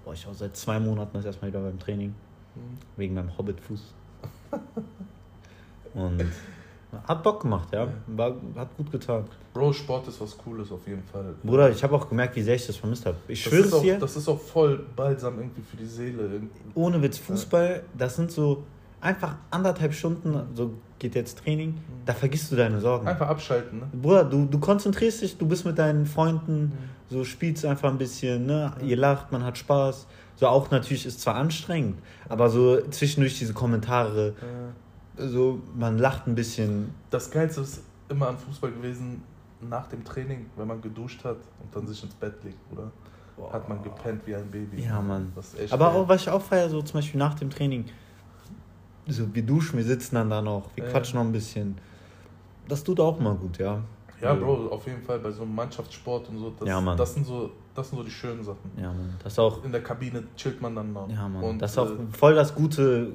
Boah, 0.05 0.15
ich 0.15 0.27
war 0.27 0.35
seit 0.35 0.57
zwei 0.57 0.81
Monaten 0.81 1.11
das 1.15 1.25
erste 1.25 1.43
Mal 1.43 1.49
wieder 1.49 1.61
beim 1.61 1.79
Training, 1.79 2.15
Mhm. 2.57 2.61
wegen 2.97 3.15
meinem 3.15 3.37
Hobbitfuß. 3.39 3.95
Und 5.95 6.25
hat 7.07 7.23
Bock 7.23 7.43
gemacht, 7.43 7.69
ja. 7.73 7.87
War, 8.09 8.35
hat 8.57 8.77
gut 8.77 8.91
getan. 8.91 9.25
Bro, 9.55 9.73
Sport 9.73 10.09
ist 10.09 10.21
was 10.21 10.37
Cooles 10.37 10.73
auf 10.73 10.85
jeden 10.89 11.05
Fall. 11.05 11.35
Bruder, 11.45 11.71
ich 11.71 11.83
habe 11.85 11.95
auch 11.95 12.09
gemerkt, 12.09 12.35
wie 12.35 12.43
sehr 12.43 12.57
ich 12.57 12.67
das 12.67 12.77
vermisst 12.77 13.07
habe. 13.07 13.17
Ich 13.29 13.45
das 13.45 13.53
schwöre 13.53 13.67
es 13.67 13.73
auch, 13.73 13.83
dir, 13.83 13.99
Das 13.99 14.17
ist 14.17 14.29
auch 14.29 14.41
voll 14.41 14.85
balsam 14.97 15.39
irgendwie 15.39 15.63
für 15.63 15.77
die 15.77 15.87
Seele. 15.87 16.41
ohne 16.75 17.01
Witz, 17.01 17.19
Fußball, 17.19 17.83
das 17.97 18.17
sind 18.17 18.33
so 18.33 18.65
einfach 19.01 19.37
anderthalb 19.51 19.95
Stunden, 19.95 20.37
so 20.55 20.75
geht 20.99 21.15
jetzt 21.15 21.39
Training, 21.39 21.79
da 22.05 22.13
vergisst 22.13 22.51
du 22.53 22.57
deine 22.57 22.81
Sorgen. 22.81 23.07
Einfach 23.07 23.29
abschalten, 23.29 23.79
ne? 23.79 23.87
Bruder, 23.93 24.25
du, 24.25 24.47
du 24.47 24.59
konzentrierst 24.59 25.23
dich, 25.23 25.39
du 25.39 25.47
bist 25.47 25.65
mit 25.65 25.79
deinen 25.79 26.07
Freunden, 26.07 26.73
so 27.11 27.25
spielst 27.25 27.65
einfach 27.67 27.91
ein 27.91 27.99
bisschen, 27.99 28.47
ne? 28.47 28.73
Ihr 28.83 28.97
lacht, 28.97 29.31
man 29.33 29.45
hat 29.45 29.59
Spaß. 29.59 30.07
So 30.37 30.47
auch 30.47 30.71
natürlich 30.71 31.05
ist 31.05 31.21
zwar 31.21 31.35
anstrengend, 31.35 31.99
aber 32.29 32.49
so 32.49 32.81
zwischendurch 32.89 33.39
diese 33.39 33.53
Kommentare, 33.53 34.35
Äh, 35.19 35.27
so 35.29 35.61
man 35.77 35.99
lacht 35.99 36.27
ein 36.27 36.35
bisschen. 36.35 36.95
Das 37.11 37.31
Geilste 37.31 37.61
ist 37.61 37.83
immer 38.09 38.29
an 38.29 38.39
Fußball 38.39 38.71
gewesen, 38.71 39.23
nach 39.69 39.87
dem 39.89 40.03
Training, 40.05 40.47
wenn 40.57 40.67
man 40.69 40.81
geduscht 40.81 41.23
hat 41.25 41.37
und 41.63 41.75
dann 41.75 41.87
sich 41.87 42.03
ins 42.03 42.15
Bett 42.15 42.35
legt, 42.43 42.57
oder? 42.73 42.91
Hat 43.53 43.69
man 43.69 43.83
gepennt 43.83 44.27
wie 44.27 44.35
ein 44.35 44.51
Baby. 44.51 44.83
Ja, 44.83 45.01
Mann. 45.01 45.33
Das 45.35 45.55
ist 45.55 45.61
echt 45.61 45.73
Aber 45.73 45.87
geil. 45.91 45.97
auch, 45.97 46.09
was 46.09 46.23
ich 46.23 46.29
auch 46.31 46.43
feiere, 46.43 46.69
so 46.71 46.81
zum 46.83 46.99
Beispiel 47.01 47.19
nach 47.19 47.35
dem 47.35 47.51
Training, 47.51 47.85
so 49.09 49.35
wir 49.35 49.43
duschen, 49.43 49.79
wir 49.79 49.85
sitzen 49.85 50.15
dann 50.15 50.31
da 50.31 50.41
noch, 50.43 50.71
wir 50.75 50.85
Ja. 50.85 50.91
quatschen 50.91 51.19
noch 51.19 51.25
ein 51.27 51.33
bisschen. 51.33 51.77
Das 52.69 52.85
tut 52.85 53.01
auch 53.01 53.19
mal 53.19 53.35
gut, 53.35 53.59
ja. 53.59 53.81
Ja, 54.23 54.35
Bro, 54.35 54.69
auf 54.69 54.87
jeden 54.87 55.03
Fall 55.03 55.19
bei 55.19 55.31
so 55.31 55.43
einem 55.43 55.55
Mannschaftssport 55.55 56.29
und 56.29 56.39
so. 56.39 56.53
Das, 56.59 56.69
Ja, 56.69 56.81
Mann. 56.81 56.97
Das 56.97 57.15
sind 57.15 57.27
so, 57.27 57.51
das 57.75 57.89
sind 57.89 57.99
so 57.99 58.05
die 58.05 58.11
schönen 58.11 58.43
Sachen. 58.43 58.71
Ja, 58.77 58.89
Mann. 58.89 59.15
Das 59.23 59.39
auch, 59.39 59.65
In 59.65 59.73
der 59.73 59.83
Kabine 59.83 60.25
chillt 60.37 60.61
man 60.61 60.75
dann 60.75 60.93
noch. 60.93 61.09
ja, 61.09 61.29
Mann. 61.29 61.43
Und, 61.43 61.63
das 61.63 61.73
ist 61.73 61.79
auch 61.79 61.91
äh, 61.91 61.97
voll 62.13 62.35
das 62.35 62.55
gute, 62.55 63.13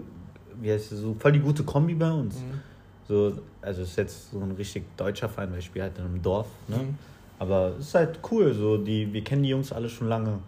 wie 0.61 0.71
heißt 0.71 0.91
es, 0.91 0.99
so 0.99 1.15
voll 1.19 1.31
die 1.33 1.39
gute 1.39 1.63
Kombi 1.63 1.93
bei 1.93 2.11
uns. 2.11 2.35
mhm. 2.35 2.61
So, 3.07 3.33
also 3.61 3.83
es 3.83 3.89
ist 3.89 3.97
jetzt 3.97 4.31
so 4.31 4.39
ein 4.39 4.51
richtig 4.51 4.83
deutscher 4.97 5.29
Verein, 5.29 5.51
weil 5.51 5.59
ich 5.59 5.65
spiele 5.65 5.83
halt 5.85 5.97
in 5.99 6.05
einem 6.05 6.21
Dorf, 6.21 6.47
ne? 6.67 6.77
Mhm. 6.77 6.97
Aber 7.37 7.73
es 7.77 7.87
ist 7.87 7.95
halt 7.95 8.19
cool, 8.31 8.53
so 8.53 8.77
die, 8.77 9.11
wir 9.13 9.23
kennen 9.23 9.43
die 9.43 9.49
Jungs 9.49 9.71
alle 9.71 9.89
schon 9.89 10.07
lange. 10.07 10.39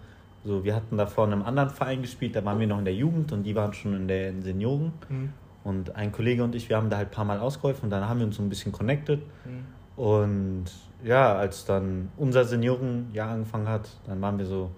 So, 0.44 0.64
wir 0.64 0.74
hatten 0.74 0.98
davor 0.98 1.26
in 1.26 1.34
einem 1.34 1.44
anderen 1.44 1.70
Verein 1.70 2.02
gespielt, 2.02 2.36
da 2.36 2.44
waren 2.46 2.60
wir 2.60 2.66
noch 2.68 2.80
in 2.80 2.86
der 2.86 2.96
Jugend 2.96 3.32
und 3.32 3.44
die 3.44 3.54
waren 3.54 3.74
schon 3.74 3.94
in 3.94 4.08
den 4.08 4.42
Senioren. 4.42 4.94
Mhm. 5.10 5.34
Und 5.64 5.96
ein 5.96 6.12
Kollege 6.14 6.44
und 6.44 6.56
ich, 6.56 6.70
wir 6.70 6.78
haben 6.78 6.90
da 6.90 6.98
halt 6.98 7.10
ein 7.10 7.12
paar 7.12 7.26
Mal 7.26 7.40
ausgeholfen 7.40 7.84
und 7.86 7.90
dann 7.90 8.08
haben 8.08 8.20
wir 8.20 8.26
uns 8.26 8.38
so 8.38 8.42
ein 8.42 8.48
bisschen 8.50 8.72
connected. 8.72 9.20
Mhm. 9.46 9.66
Und 9.98 10.66
ja, 11.04 11.36
als 11.36 11.66
dann 11.66 12.10
unser 12.18 12.46
Seniorenjahr 12.46 13.32
angefangen 13.32 13.68
hat, 13.68 13.90
dann 14.06 14.22
waren 14.22 14.38
wir 14.38 14.46
so, 14.46 14.70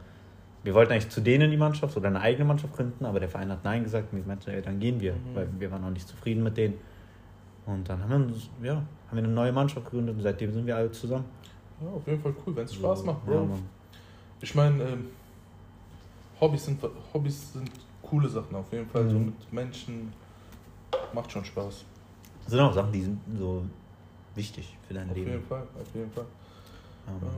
wir 0.63 0.73
wollten 0.73 0.93
eigentlich 0.93 1.09
zu 1.09 1.21
denen 1.21 1.45
in 1.45 1.51
die 1.51 1.57
Mannschaft 1.57 1.95
oder 1.97 2.07
eine 2.07 2.21
eigene 2.21 2.45
Mannschaft 2.45 2.75
gründen, 2.75 3.05
aber 3.05 3.19
der 3.19 3.29
Verein 3.29 3.51
hat 3.51 3.63
Nein 3.63 3.83
gesagt 3.83 4.11
und 4.11 4.19
wir 4.19 4.25
meinten, 4.25 4.49
ey, 4.49 4.61
dann 4.61 4.79
gehen 4.79 4.99
wir, 4.99 5.13
Mhm. 5.13 5.17
weil 5.35 5.47
wir 5.59 5.71
waren 5.71 5.83
auch 5.83 5.89
nicht 5.89 6.07
zufrieden 6.07 6.41
mit 6.43 6.57
denen. 6.57 6.75
Und 7.65 7.87
dann 7.87 8.01
haben 8.01 8.09
wir 8.09 8.15
uns, 8.33 8.49
ja, 8.63 8.75
haben 8.75 8.85
wir 9.11 9.23
eine 9.23 9.27
neue 9.33 9.51
Mannschaft 9.51 9.85
gegründet 9.85 10.15
und 10.15 10.21
seitdem 10.21 10.51
sind 10.53 10.65
wir 10.65 10.75
alle 10.75 10.91
zusammen. 10.91 11.25
Ja, 11.81 11.89
auf 11.89 12.07
jeden 12.07 12.21
Fall 12.21 12.33
cool, 12.45 12.55
wenn 12.55 12.65
es 12.65 12.73
Spaß 12.73 13.03
macht, 13.03 13.25
Bro. 13.25 13.33
Ja. 13.33 13.47
Ich 14.41 14.55
meine, 14.55 14.83
ähm, 14.83 15.05
Hobbys, 16.41 16.65
sind, 16.65 16.81
Hobbys 17.13 17.53
sind 17.53 17.69
coole 18.01 18.27
Sachen 18.29 18.55
auf 18.55 18.71
jeden 18.71 18.87
Fall. 18.87 19.07
So 19.09 19.17
Mhm. 19.19 19.25
mit 19.25 19.53
Menschen 19.53 20.13
macht 21.13 21.31
schon 21.31 21.43
Spaß. 21.45 21.83
Das 22.45 22.51
sind 22.51 22.59
auch 22.59 22.73
Sachen, 22.73 22.91
die 22.91 23.01
sind 23.03 23.19
so 23.37 23.63
wichtig 24.39 24.77
für 24.87 24.93
dein 24.93 25.09
Auf 25.09 25.15
Leben. 25.15 25.31
jeden 25.31 25.43
Fall, 25.45 25.63
auf 25.79 25.93
jeden 25.93 26.11
Fall. 26.11 26.25
Mann. 27.05 27.19
Ja. 27.21 27.29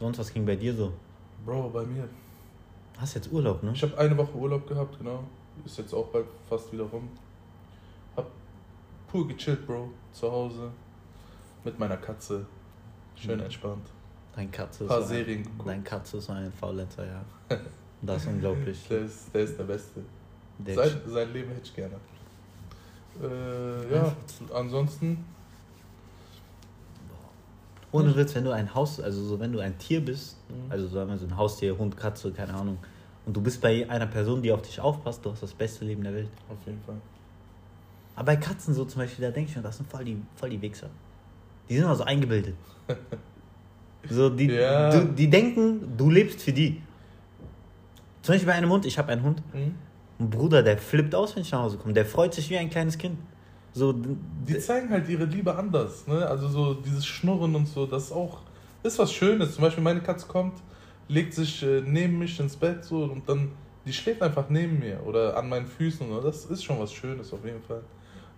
Sonst, 0.00 0.18
was 0.18 0.32
ging 0.32 0.44
bei 0.46 0.56
dir 0.56 0.74
so? 0.74 0.92
Bro, 1.46 1.70
bei 1.70 1.84
mir. 1.84 2.08
Hast 2.98 3.14
jetzt 3.14 3.32
Urlaub, 3.32 3.62
ne? 3.62 3.72
Ich 3.74 3.82
habe 3.82 3.96
eine 3.98 4.16
Woche 4.16 4.34
Urlaub 4.36 4.66
gehabt, 4.68 4.98
genau. 4.98 5.24
Ist 5.64 5.78
jetzt 5.78 5.92
auch 5.94 6.06
bald 6.08 6.26
fast 6.48 6.72
wieder 6.72 6.84
rum. 6.84 7.08
Hab 8.16 8.26
pur 9.08 9.26
gechillt, 9.28 9.66
Bro, 9.66 9.90
zu 10.12 10.30
Hause. 10.30 10.70
Mit 11.64 11.78
meiner 11.78 11.96
Katze. 11.96 12.44
Schön 13.16 13.38
Mhm. 13.38 13.44
entspannt. 13.44 13.86
Dein 14.34 14.50
Katze 14.50 14.84
ist 14.84 14.88
Paar 14.88 15.02
so 15.02 15.08
Serien 15.08 15.42
ein. 15.42 15.66
Dein 15.66 15.84
Katze 15.84 16.16
ist 16.18 16.26
so 16.26 16.32
ein 16.32 16.52
Faulenzer, 16.52 17.06
ja. 17.06 17.24
Das 18.04 18.22
ist 18.22 18.28
unglaublich. 18.28 18.88
Der 18.88 18.98
ist, 19.02 19.32
der 19.32 19.42
ist 19.44 19.56
der 19.58 19.64
Beste. 19.64 20.00
Der 20.58 20.74
Sein, 20.74 21.00
sein 21.06 21.32
Leben 21.32 21.50
hätte 21.50 21.62
ich 21.64 21.74
gerne. 21.76 21.94
Äh, 23.22 23.94
ja, 23.94 24.12
ansonsten. 24.54 25.24
Ohne 27.92 28.16
Witz, 28.16 28.34
wenn 28.34 28.44
du 28.44 28.50
ein 28.50 28.74
Haus, 28.74 28.98
also 29.00 29.22
so 29.22 29.38
wenn 29.38 29.52
du 29.52 29.58
ein 29.60 29.76
Tier 29.78 30.00
bist, 30.04 30.36
Mhm. 30.48 30.70
also 30.72 30.88
sagen 30.88 31.10
wir 31.10 31.18
so 31.18 31.26
ein 31.26 31.36
Haustier, 31.36 31.76
Hund, 31.76 31.96
Katze, 31.96 32.32
keine 32.32 32.54
Ahnung, 32.54 32.78
und 33.26 33.36
du 33.36 33.40
bist 33.40 33.60
bei 33.60 33.88
einer 33.88 34.06
Person, 34.06 34.42
die 34.42 34.50
auf 34.50 34.62
dich 34.62 34.80
aufpasst, 34.80 35.24
du 35.24 35.30
hast 35.30 35.42
das 35.42 35.52
beste 35.52 35.84
Leben 35.84 36.02
der 36.02 36.14
Welt. 36.14 36.28
Auf 36.48 36.56
jeden 36.66 36.80
Fall. 36.82 36.96
Aber 38.16 38.26
bei 38.26 38.36
Katzen 38.36 38.74
so 38.74 38.84
zum 38.84 39.00
Beispiel, 39.02 39.24
da 39.26 39.30
denke 39.30 39.50
ich 39.50 39.56
mir, 39.56 39.62
das 39.62 39.76
sind 39.76 39.88
voll 39.90 40.04
die, 40.04 40.16
voll 40.36 40.50
die 40.50 40.60
Wichser. 40.60 40.88
Die 41.68 41.74
sind 41.76 41.84
immer 41.84 41.94
so 41.96 42.04
eingebildet. 42.04 42.54
So, 44.10 44.28
die, 44.30 44.46
Ja. 44.48 44.90
du, 44.90 45.04
die 45.12 45.30
denken, 45.30 45.96
du 45.96 46.10
lebst 46.10 46.42
für 46.42 46.52
die. 46.52 46.82
Zum 48.22 48.34
Beispiel 48.34 48.48
bei 48.48 48.54
einem 48.54 48.68
Hund, 48.70 48.84
ich 48.84 48.98
habe 48.98 49.12
einen 49.12 49.22
Hund, 49.22 49.40
Mhm. 49.54 49.76
ein 50.18 50.28
Bruder, 50.30 50.64
der 50.64 50.76
flippt 50.76 51.14
aus, 51.14 51.36
wenn 51.36 51.42
ich 51.42 51.52
nach 51.52 51.60
Hause 51.62 51.76
komme. 51.78 51.94
Der 51.94 52.04
freut 52.04 52.34
sich 52.34 52.50
wie 52.50 52.58
ein 52.58 52.68
kleines 52.68 52.98
Kind. 52.98 53.16
So, 53.74 53.92
Die 53.92 54.58
zeigen 54.58 54.90
halt 54.90 55.08
ihre 55.08 55.24
Liebe 55.24 55.54
anders, 55.54 56.06
ne? 56.06 56.26
Also 56.26 56.48
so 56.48 56.74
dieses 56.74 57.06
Schnurren 57.06 57.54
und 57.54 57.66
so, 57.66 57.86
das 57.86 58.04
ist 58.04 58.12
auch, 58.12 58.40
ist 58.82 58.98
was 58.98 59.12
Schönes. 59.12 59.54
Zum 59.54 59.64
Beispiel 59.64 59.82
meine 59.82 60.00
Katze 60.00 60.26
kommt, 60.26 60.54
legt 61.08 61.32
sich 61.34 61.62
äh, 61.62 61.80
neben 61.80 62.18
mich 62.18 62.38
ins 62.38 62.56
Bett 62.56 62.84
so 62.84 63.04
und 63.04 63.28
dann, 63.28 63.52
die 63.86 63.92
schläft 63.92 64.22
einfach 64.22 64.48
neben 64.50 64.78
mir 64.78 65.00
oder 65.06 65.36
an 65.36 65.48
meinen 65.48 65.66
Füßen. 65.66 66.10
Und 66.10 66.24
das 66.24 66.44
ist 66.46 66.64
schon 66.64 66.78
was 66.78 66.92
Schönes 66.92 67.32
auf 67.32 67.44
jeden 67.44 67.62
Fall. 67.62 67.82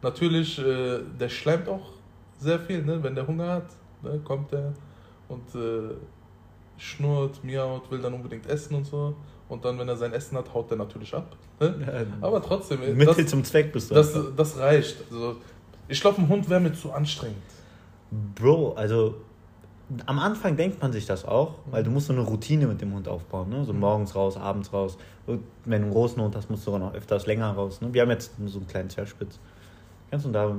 Natürlich, 0.03 0.59
äh, 0.59 1.01
der 1.19 1.29
schleimt 1.29 1.69
auch 1.69 1.93
sehr 2.39 2.61
viel, 2.61 2.85
ne? 2.85 3.03
Wenn 3.03 3.15
der 3.15 3.27
Hunger 3.27 3.49
hat, 3.49 3.67
ne? 4.03 4.21
kommt 4.25 4.53
der 4.53 4.73
und 5.29 5.55
äh, 5.55 5.95
schnurrt, 6.77 7.43
miaut, 7.43 7.91
will 7.91 8.01
dann 8.01 8.15
unbedingt 8.15 8.47
essen 8.47 8.75
und 8.77 8.85
so. 8.85 9.15
Und 9.49 9.65
dann, 9.65 9.79
wenn 9.79 9.89
er 9.89 9.97
sein 9.97 10.13
Essen 10.13 10.39
hat, 10.39 10.53
haut 10.55 10.71
der 10.71 10.79
natürlich 10.79 11.15
ab. 11.15 11.37
Ne? 11.61 12.07
Aber 12.21 12.43
trotzdem, 12.43 12.83
äh, 12.83 12.95
Mittel 12.95 13.15
das, 13.23 13.27
zum 13.27 13.45
Zweck 13.45 13.73
bist 13.73 13.91
du. 13.91 13.95
das, 13.95 14.17
das 14.37 14.59
reicht. 14.59 14.97
Also, 15.11 15.37
ich 15.89 16.01
glaube, 16.01 16.21
ein 16.23 16.29
Hund 16.29 16.49
wäre 16.49 16.61
mir 16.61 16.73
zu 16.73 16.93
anstrengend. 16.93 17.37
Bro, 18.35 18.73
also 18.75 19.17
am 20.07 20.19
Anfang 20.19 20.57
denkt 20.57 20.81
man 20.81 20.93
sich 20.93 21.05
das 21.05 21.27
auch, 21.27 21.57
weil 21.71 21.85
du 21.85 21.91
musst 21.91 22.07
so 22.07 22.15
eine 22.15 22.23
Routine 22.23 22.67
mit 22.67 22.81
dem 22.81 22.95
Hund 22.95 23.07
aufbauen. 23.07 23.51
Ne? 23.51 23.65
So 23.67 23.73
Mhm. 23.75 23.81
morgens 23.81 24.15
raus, 24.15 24.37
abends 24.39 24.73
raus. 24.73 24.97
Und 25.27 25.43
wenn 25.67 25.81
du 25.83 25.87
einen 25.87 25.95
großen 25.95 26.23
Hund 26.23 26.35
hast, 26.37 26.49
musst 26.49 26.63
du 26.63 26.73
sogar 26.73 26.81
noch 26.81 26.95
öfters 26.95 27.27
länger 27.27 27.53
raus. 27.53 27.83
Ne? 27.83 27.93
Wir 27.93 28.03
haben 28.03 28.11
jetzt 28.11 28.33
so 28.47 28.59
einen 28.59 28.67
kleinen 28.67 28.89
Zerspitz. 28.89 29.39
Ganz 30.11 30.25
und 30.25 30.33
da 30.33 30.57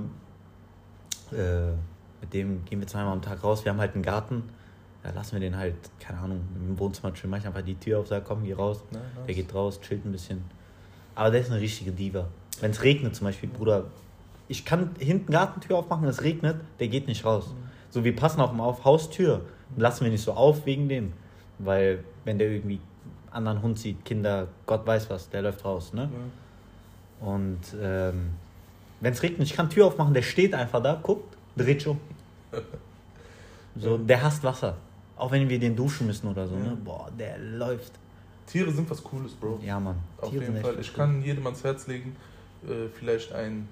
äh, 1.31 1.71
mit 2.21 2.33
dem 2.33 2.63
gehen 2.65 2.79
wir 2.79 2.87
zweimal 2.87 3.13
am 3.13 3.21
Tag 3.21 3.43
raus. 3.43 3.65
Wir 3.65 3.71
haben 3.71 3.79
halt 3.79 3.95
einen 3.95 4.03
Garten. 4.03 4.43
Da 5.05 5.11
lassen 5.11 5.33
wir 5.33 5.39
den 5.39 5.55
halt, 5.55 5.75
keine 5.99 6.17
Ahnung, 6.17 6.41
im 6.55 6.79
Wohnzimmer 6.79 7.13
chillen. 7.13 7.29
Mach 7.29 7.37
ich 7.37 7.45
einfach 7.45 7.61
die 7.61 7.75
Tür 7.75 7.99
auf, 7.99 8.07
sag, 8.07 8.25
komm, 8.25 8.43
geh 8.43 8.53
raus. 8.53 8.83
Ja, 8.91 8.97
nice. 8.97 9.25
Der 9.27 9.35
geht 9.35 9.53
raus, 9.53 9.79
chillt 9.79 10.03
ein 10.03 10.11
bisschen. 10.11 10.43
Aber 11.13 11.29
der 11.29 11.41
ist 11.41 11.51
eine 11.51 11.61
richtige 11.61 11.91
Diva. 11.91 12.27
Wenn 12.59 12.71
es 12.71 12.81
regnet 12.81 13.15
zum 13.15 13.25
Beispiel, 13.25 13.47
Bruder, 13.47 13.85
ich 14.47 14.65
kann 14.65 14.95
hinten 14.97 15.31
Gartentür 15.31 15.77
aufmachen, 15.77 16.07
es 16.07 16.23
regnet, 16.23 16.59
der 16.79 16.87
geht 16.87 17.07
nicht 17.07 17.23
raus. 17.23 17.53
So, 17.91 18.03
wir 18.03 18.15
passen 18.15 18.41
auf 18.41 18.51
ihn 18.51 18.59
auf, 18.59 18.83
Haustür, 18.83 19.41
lassen 19.77 20.05
wir 20.05 20.11
nicht 20.11 20.23
so 20.23 20.33
auf 20.33 20.65
wegen 20.65 20.89
dem. 20.89 21.13
Weil, 21.59 22.03
wenn 22.23 22.39
der 22.39 22.49
irgendwie 22.49 22.79
einen 23.27 23.47
anderen 23.47 23.61
Hund 23.61 23.77
sieht, 23.77 24.03
Kinder, 24.05 24.47
Gott 24.65 24.87
weiß 24.87 25.11
was, 25.11 25.29
der 25.29 25.43
läuft 25.43 25.63
raus, 25.63 25.93
ne? 25.93 26.09
Ja. 27.21 27.27
Und 27.27 27.59
ähm, 27.79 28.31
wenn 29.01 29.13
es 29.13 29.21
regnet, 29.21 29.47
ich 29.47 29.53
kann 29.53 29.69
Tür 29.69 29.85
aufmachen, 29.85 30.15
der 30.15 30.23
steht 30.23 30.55
einfach 30.55 30.81
da, 30.81 30.99
guckt, 31.01 31.37
dreht 31.55 31.81
sich 31.81 31.89
um. 31.89 31.99
So, 33.77 33.97
der 33.97 34.23
hasst 34.23 34.41
Wasser. 34.41 34.77
Auch 35.17 35.31
wenn 35.31 35.47
wir 35.47 35.59
den 35.59 35.75
duschen 35.75 36.07
müssen 36.07 36.27
oder 36.27 36.47
so, 36.47 36.55
Ja. 36.55 36.61
ne? 36.63 36.77
Boah, 36.83 37.09
der 37.17 37.37
läuft. 37.37 37.93
Tiere 38.47 38.71
sind 38.71 38.89
was 38.89 39.03
Cooles, 39.03 39.33
Bro. 39.33 39.59
Ja, 39.63 39.79
Mann. 39.79 39.95
Auf 40.21 40.29
Tiere 40.29 40.43
jeden 40.43 40.61
Fall. 40.61 40.71
Ich 40.79 40.93
Cooles. 40.93 40.93
kann 40.93 41.21
jedem 41.23 41.45
ans 41.45 41.63
Herz 41.63 41.87
legen, 41.87 42.15
äh, 42.67 42.87
vielleicht 42.93 43.31
ein 43.33 43.67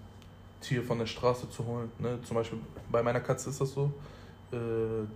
Tier 0.61 0.81
von 0.83 0.97
der 0.99 1.05
Straße 1.05 1.49
zu 1.49 1.65
holen. 1.65 1.89
Ne? 1.99 2.17
Zum 2.23 2.35
Beispiel 2.37 2.59
bei 2.91 3.03
meiner 3.03 3.19
Katze 3.19 3.49
ist 3.49 3.59
das 3.61 3.71
so. 3.73 3.91
Äh, 4.51 4.55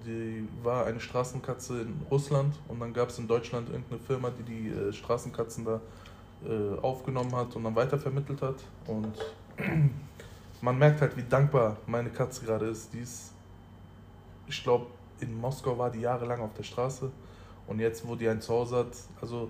die 0.05 0.48
war 0.63 0.86
eine 0.86 1.00
Straßenkatze 1.00 1.81
in 1.81 1.93
Russland 2.12 2.53
und 2.67 2.79
dann 2.79 2.91
gab 2.93 3.10
es 3.10 3.17
in 3.19 3.27
Deutschland 3.27 3.69
irgendeine 3.69 4.00
Firma, 4.01 4.29
die 4.31 4.43
die 4.43 4.69
äh, 4.69 4.91
Straßenkatzen 4.93 5.65
da 5.65 5.79
aufgenommen 6.84 7.36
hat 7.36 7.55
und 7.55 7.63
dann 7.63 7.75
weitervermittelt 7.75 8.39
hat. 8.43 8.57
Und 8.86 9.12
man 10.62 10.77
merkt 10.77 11.01
halt, 11.01 11.17
wie 11.17 11.24
dankbar 11.24 11.77
meine 11.88 12.12
Katze 12.12 12.46
gerade 12.46 12.67
ist. 12.67 12.93
Die 12.93 13.00
ist, 13.00 13.31
ich 14.48 14.62
glaube, 14.63 14.86
in 15.21 15.39
Moskau 15.39 15.77
war 15.77 15.89
die 15.89 16.01
jahrelang 16.01 16.41
auf 16.41 16.53
der 16.53 16.63
Straße 16.63 17.12
und 17.67 17.79
jetzt, 17.79 18.07
wo 18.07 18.15
die 18.15 18.27
ein 18.29 18.41
Zuhause 18.41 18.77
hat, 18.77 18.88
also 19.21 19.50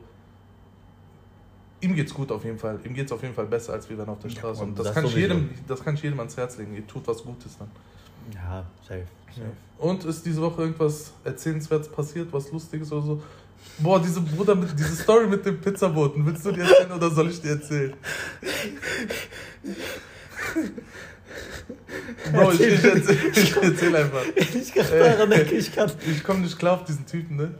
ihm 1.81 1.95
geht's 1.95 2.13
gut 2.13 2.31
auf 2.31 2.43
jeden 2.43 2.57
Fall. 2.57 2.79
Ihm 2.83 2.93
geht's 2.93 3.11
auf 3.11 3.21
jeden 3.21 3.33
Fall 3.35 3.45
besser, 3.45 3.73
als 3.73 3.89
wir 3.89 3.97
wenn 3.97 4.09
auf 4.09 4.19
der 4.19 4.31
Ja, 4.31 4.37
Straße. 4.37 4.63
und 4.63 4.69
Und 4.69 4.79
das, 4.79 4.87
das 4.87 4.95
kann 4.95 5.05
ich 5.05 5.15
jedem, 5.15 5.49
das 5.67 5.83
kann 5.83 5.95
ich 5.95 6.01
jedem 6.03 6.19
ans 6.19 6.35
Herz 6.37 6.57
legen. 6.57 6.73
Ihr 6.73 6.87
tut 6.87 7.07
was 7.07 7.23
Gutes 7.23 7.57
dann. 7.57 7.69
Ja, 8.33 8.65
safe. 8.87 9.03
safe. 9.29 9.41
Und 9.77 10.03
ist 10.05 10.25
diese 10.25 10.41
Woche 10.41 10.63
irgendwas 10.63 11.11
Erzählenswertes 11.23 11.89
passiert, 11.89 12.31
was 12.33 12.51
Lustiges 12.51 12.91
oder 12.91 13.01
so? 13.03 13.21
Boah, 13.79 14.01
diese 14.01 14.21
Bruder, 14.21 14.55
mit, 14.55 14.71
diese 14.77 14.95
Story 14.95 15.27
mit 15.27 15.45
dem 15.45 15.61
Pizzaboten, 15.61 16.25
willst 16.25 16.45
du 16.45 16.51
dir 16.51 16.63
erzählen 16.63 16.91
oder 16.91 17.09
soll 17.11 17.29
ich 17.29 17.41
dir 17.41 17.51
erzählen? 17.51 17.93
Bro, 22.33 22.51
ich, 22.53 22.61
ich, 22.61 22.83
erzähl, 22.83 23.17
ich 23.35 23.55
erzähl 23.55 23.95
einfach. 23.95 24.21
Ich 24.35 24.73
kann 24.73 24.85
daran 24.89 25.29
denken, 25.29 25.55
ich 25.55 25.73
kann. 25.75 25.91
Ich 26.09 26.23
komme 26.23 26.39
nicht 26.41 26.57
klar 26.57 26.73
auf 26.75 26.83
diesen 26.85 27.05
Typen, 27.05 27.35
ne? 27.37 27.51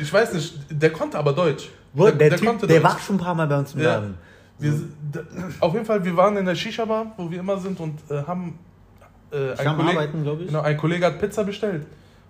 Ich 0.00 0.12
weiß 0.12 0.32
nicht, 0.34 0.58
der 0.70 0.90
konnte 0.90 1.18
aber 1.18 1.32
Deutsch. 1.32 1.68
Bro, 1.94 2.10
der, 2.12 2.36
typ, 2.36 2.46
konnte 2.46 2.66
der 2.66 2.80
Deutsch. 2.80 2.92
war 2.92 2.98
schon 3.00 3.16
ein 3.16 3.20
paar 3.20 3.34
Mal 3.34 3.46
bei 3.46 3.58
uns 3.58 3.74
im 3.74 3.80
Ja. 3.80 3.94
Laden. 3.96 4.14
Wir, 4.58 4.72
auf 5.60 5.74
jeden 5.74 5.84
Fall, 5.84 6.02
wir 6.04 6.16
waren 6.16 6.36
in 6.38 6.46
der 6.46 6.54
Shisha-Bar, 6.54 7.12
wo 7.18 7.30
wir 7.30 7.40
immer 7.40 7.58
sind 7.58 7.78
und 7.78 7.98
äh, 8.10 8.22
haben 8.22 8.58
äh, 9.30 9.52
Ich 9.52 9.60
am 9.68 9.76
Kollege, 9.76 9.98
Arbeiten, 9.98 10.22
glaube 10.22 10.40
ich. 10.42 10.46
genau, 10.48 10.62
ein 10.62 10.76
Kollege 10.78 11.04
hat 11.06 11.18
Pizza 11.20 11.44
bestellt. 11.44 11.84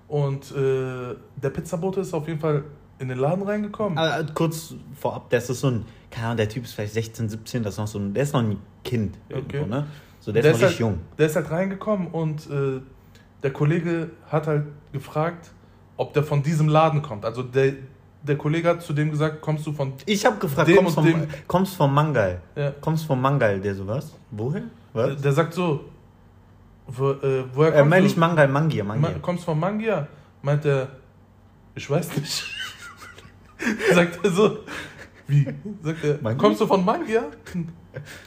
Und 0.09 0.51
äh, 0.53 1.15
der 1.41 1.51
Pizzabote 1.51 2.01
ist 2.01 2.13
auf 2.15 2.27
jeden 2.27 2.41
Fall 2.41 2.65
in 2.99 3.09
den 3.09 3.19
Laden 3.19 3.43
reingekommen. 3.45 3.97
Aber, 3.99 4.21
äh, 4.21 4.25
kurz 4.35 4.75
vorab, 5.01 5.31
das 5.31 5.51
ist 5.51 5.61
so 5.61 5.69
ein, 5.69 5.85
keine 6.11 6.27
Ahnung, 6.27 6.37
der 6.39 6.49
Typ 6.49 6.65
ist 6.65 6.73
vielleicht 6.73 6.95
16, 6.95 7.29
17, 7.29 7.63
das 7.63 7.75
ist 7.75 7.79
noch 7.79 7.87
so 7.87 7.99
ein, 8.01 8.13
der 8.15 8.23
ist 8.25 8.33
noch 8.33 8.41
ein 8.43 8.57
Kind 8.85 9.17
irgendwo, 9.29 9.59
Okay. 9.59 9.67
ne? 9.69 9.87
So, 10.27 10.33
der, 10.33 10.43
Der 10.43 10.51
ist 10.51 10.57
ist 10.59 10.63
richtig 10.65 10.81
jung. 10.81 10.99
Der 11.19 11.27
ist 11.27 11.37
halt 11.37 11.49
reingekommen 11.53 12.09
und 12.09 12.51
äh, 12.51 12.81
der 13.45 13.53
Kollege 13.53 14.11
hat 14.29 14.49
halt 14.49 14.65
gefragt, 14.93 15.53
ob 15.97 16.13
der 16.15 16.25
von 16.25 16.43
diesem 16.43 16.67
Laden 16.69 17.01
kommt. 17.01 17.25
Also 17.25 17.45
der, 17.45 17.75
der 18.25 18.37
Kollege 18.37 18.71
hat 18.71 18.83
zu 18.83 18.93
dem 18.93 19.13
gesagt, 19.13 19.41
kommst 19.41 19.65
du 19.69 19.73
von... 19.73 19.93
Ich 20.05 20.27
habe 20.27 20.37
gefragt, 20.39 20.69
kommst 20.75 20.95
vom, 20.97 21.05
dem- 21.05 21.29
kommst 21.47 21.77
vom 21.77 21.95
Mangal? 21.95 22.41
Ja, 22.57 22.73
Kommst 22.81 23.05
vom 23.07 23.21
Mangal, 23.23 23.61
der 23.61 23.77
sowas? 23.77 24.17
Woher? 24.33 24.63
der, 24.95 25.15
Was? 25.15 25.23
der 25.23 25.33
sagt 25.33 25.55
so, 25.55 25.85
wo, 26.89 27.13
äh, 27.13 27.45
woher 27.55 27.69
Äh, 27.73 27.77
kommst 27.79 27.91
meine 27.91 28.03
du? 28.03 28.11
ich 28.11 28.17
Mangal, 28.17 28.49
Mangia, 28.49 28.83
Ma 28.83 28.97
Mangia. 28.97 29.19
kommst 29.21 29.45
von 29.45 29.61
Mangia? 29.61 30.09
Meint 30.43 30.65
er, 30.65 30.89
ich 31.77 31.89
weiß 31.89 32.17
nicht. 32.17 32.45
Sagt 33.95 34.25
er 34.25 34.31
so, 34.33 34.59
wie? 35.29 35.47
Sagt 35.85 36.03
er, 36.03 36.19
Mangi? 36.21 36.37
kommst 36.37 36.61
du 36.61 36.67
von 36.67 36.85
Mangia? 36.85 37.27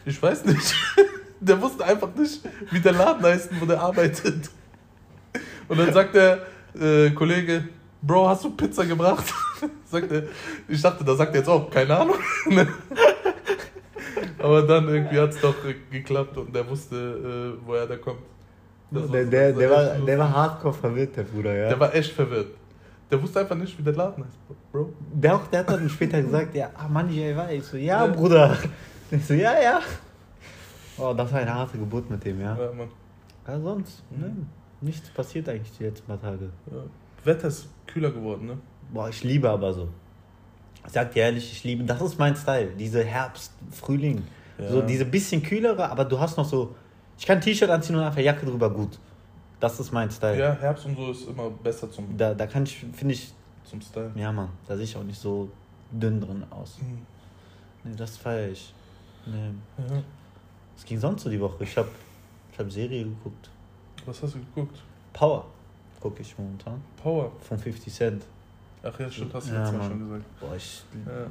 Ich 0.06 0.22
weiß 0.24 0.46
nicht. 0.46 0.76
Der 1.42 1.62
wusste 1.62 1.86
einfach 1.86 2.10
nicht, 2.16 2.42
wie 2.72 2.80
der 2.80 2.92
Laden 2.94 3.24
heißt, 3.24 3.50
wo 3.62 3.66
der 3.66 3.80
arbeitet. 3.82 4.50
Und 5.68 5.80
dann 5.80 5.94
sagt 5.94 6.16
der 6.16 6.40
äh, 6.80 7.10
Kollege, 7.12 7.66
Bro, 8.02 8.30
hast 8.30 8.44
du 8.44 8.50
Pizza 8.52 8.86
gebracht? 8.86 9.26
sagt 9.86 10.12
er, 10.12 10.24
ich 10.68 10.82
dachte, 10.82 11.04
da 11.04 11.16
sagt 11.16 11.34
er 11.34 11.40
jetzt 11.40 11.48
auch, 11.50 11.70
keine 11.70 11.98
Ahnung. 11.98 12.16
Aber 14.40 14.62
dann 14.64 14.88
irgendwie 14.88 15.20
hat 15.20 15.32
es 15.32 15.42
doch 15.42 15.56
geklappt 15.92 16.38
und 16.38 16.56
der 16.56 16.68
wusste, 16.70 17.56
äh, 17.58 17.68
woher 17.68 17.86
der 17.86 17.98
kommt. 17.98 18.20
Der, 18.92 19.02
war- 19.02 19.24
der, 19.26 19.54
der, 19.54 19.70
war 19.70 19.84
der 20.06 20.18
war 20.20 20.34
hardcore 20.34 20.74
verwirrt, 20.74 21.16
der 21.18 21.24
Bruder, 21.24 21.54
ja. 21.56 21.68
Der 21.70 21.80
war 21.80 21.94
echt 21.94 22.12
verwirrt. 22.14 22.48
Der 23.12 23.22
wusste 23.22 23.40
einfach 23.42 23.56
nicht, 23.56 23.78
wie 23.78 23.84
der 23.84 23.94
Laden 23.94 24.24
heißt, 24.24 24.38
Bro. 24.72 24.94
Der, 25.14 25.36
auch, 25.36 25.48
der 25.48 25.60
hat 25.62 25.70
dann 25.70 25.90
später 25.90 26.22
gesagt, 26.22 26.56
ja, 26.56 26.70
ah, 26.76 26.88
Mann, 26.88 27.10
ich 27.10 27.36
weiß. 27.36 27.52
Ich 27.52 27.64
so, 27.66 27.78
ja, 27.78 28.06
Ja. 28.06 28.12
Bruder. 28.12 28.58
Ich 29.12 29.26
so, 29.26 29.34
ja, 29.34 29.54
ja. 29.62 29.80
Oh, 31.00 31.14
das 31.14 31.32
war 31.32 31.40
eine 31.40 31.54
harte 31.54 31.78
Geburt 31.78 32.10
mit 32.10 32.24
dem, 32.26 32.42
ja. 32.42 32.58
Ja, 32.58 32.72
Mann. 32.72 32.90
Ja, 33.48 33.60
sonst, 33.60 34.04
ne? 34.12 34.36
Nichts 34.82 35.10
passiert 35.10 35.50
eigentlich 35.50 35.72
die 35.78 35.84
letzten 35.84 36.08
paar 36.08 36.22
Tage. 36.22 36.50
Ja. 36.72 36.78
Wetter 37.24 37.48
ist 37.48 37.68
kühler 37.88 38.12
geworden, 38.12 38.48
ne? 38.48 38.58
Boah, 38.94 39.10
ich 39.10 39.24
liebe 39.24 39.50
aber 39.50 39.74
so. 39.74 39.88
Ich 40.86 40.94
sag 40.94 41.12
dir 41.12 41.24
ehrlich, 41.24 41.52
ich 41.52 41.64
liebe, 41.64 41.84
das 41.84 42.02
ist 42.02 42.18
mein 42.18 42.36
Style. 42.36 42.70
Diese 42.78 43.04
Herbst, 43.04 43.52
Frühling. 43.72 44.24
Ja. 44.58 44.70
So 44.72 44.82
diese 44.82 45.06
bisschen 45.06 45.44
kühlere, 45.44 45.90
aber 45.90 46.06
du 46.06 46.20
hast 46.20 46.38
noch 46.38 46.46
so. 46.46 46.76
Ich 47.18 47.26
kann 47.26 47.38
ein 47.38 47.42
T-Shirt 47.42 47.70
anziehen 47.70 47.96
und 47.98 48.04
einfach 48.04 48.22
Jacke 48.22 48.46
drüber 48.46 48.70
gut. 48.70 48.98
Das 49.60 49.80
ist 49.80 49.92
mein 49.92 50.10
Style. 50.10 50.40
Ja, 50.40 50.54
Herbst 50.54 50.86
und 50.86 50.96
so 50.96 51.12
ist 51.12 51.28
immer 51.28 51.50
besser 51.50 51.92
zum, 51.92 52.18
Da, 52.18 52.34
da 52.34 52.48
kann 52.48 52.64
ich, 52.64 52.86
finde 52.94 53.14
ich, 53.14 53.34
zum 53.66 53.82
Style. 53.82 54.12
ja 54.16 54.32
Mann, 54.32 54.50
da 54.68 54.76
sehe 54.76 54.86
ich 54.86 54.96
auch 54.96 55.04
nicht 55.04 55.20
so 55.20 55.50
dünn 55.92 56.22
drin 56.22 56.44
aus. 56.50 56.78
Mhm. 56.82 57.00
Nee, 57.84 57.96
das 57.98 58.16
feiere 58.18 58.50
ich. 58.50 58.74
Nee. 59.26 59.52
Ja. 59.78 60.02
Was 60.80 60.86
ging 60.86 60.98
sonst 60.98 61.24
so 61.24 61.30
die 61.30 61.40
Woche? 61.42 61.62
Ich 61.66 61.76
habe 61.78 61.90
ich 62.54 62.58
hab 62.58 62.72
Serie 62.72 63.04
geguckt. 63.04 63.50
Was 64.06 64.24
hast 64.24 64.36
du 64.36 64.40
geguckt? 64.40 64.82
Power 65.12 65.46
gucke 66.00 66.22
ich 66.22 66.38
momentan. 66.38 66.82
Power. 67.04 67.34
Von 67.42 67.60
50 67.60 67.94
Cent. 67.94 68.24
Ach 68.82 68.98
ja, 68.98 69.12
stimmt, 69.12 69.34
hast 69.34 69.50
du 69.50 69.54
Ja, 69.54 69.60
letztes 69.60 69.78
Mal 69.78 69.90
Mann. 69.90 69.92
schon 70.00 70.08
gesagt. 70.10 70.40
Boah, 70.40 70.56
ich. 70.56 70.84
Ja. 71.06 71.28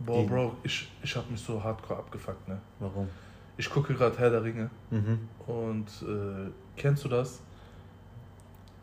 Boah, 0.00 0.26
Bro, 0.26 0.52
ich, 0.62 0.90
ich 1.02 1.16
hab 1.16 1.30
mich 1.30 1.40
so 1.40 1.62
hardcore 1.64 1.98
abgefuckt, 1.98 2.46
ne? 2.46 2.58
Warum? 2.78 3.08
Ich 3.56 3.70
gucke 3.70 3.94
gerade 3.94 4.18
Herr 4.18 4.28
der 4.30 4.44
Ringe 4.44 4.68
Mhm. 4.90 5.18
und 5.46 5.86
äh, 6.02 6.50
kennst 6.76 7.02
du 7.04 7.08
das? 7.08 7.40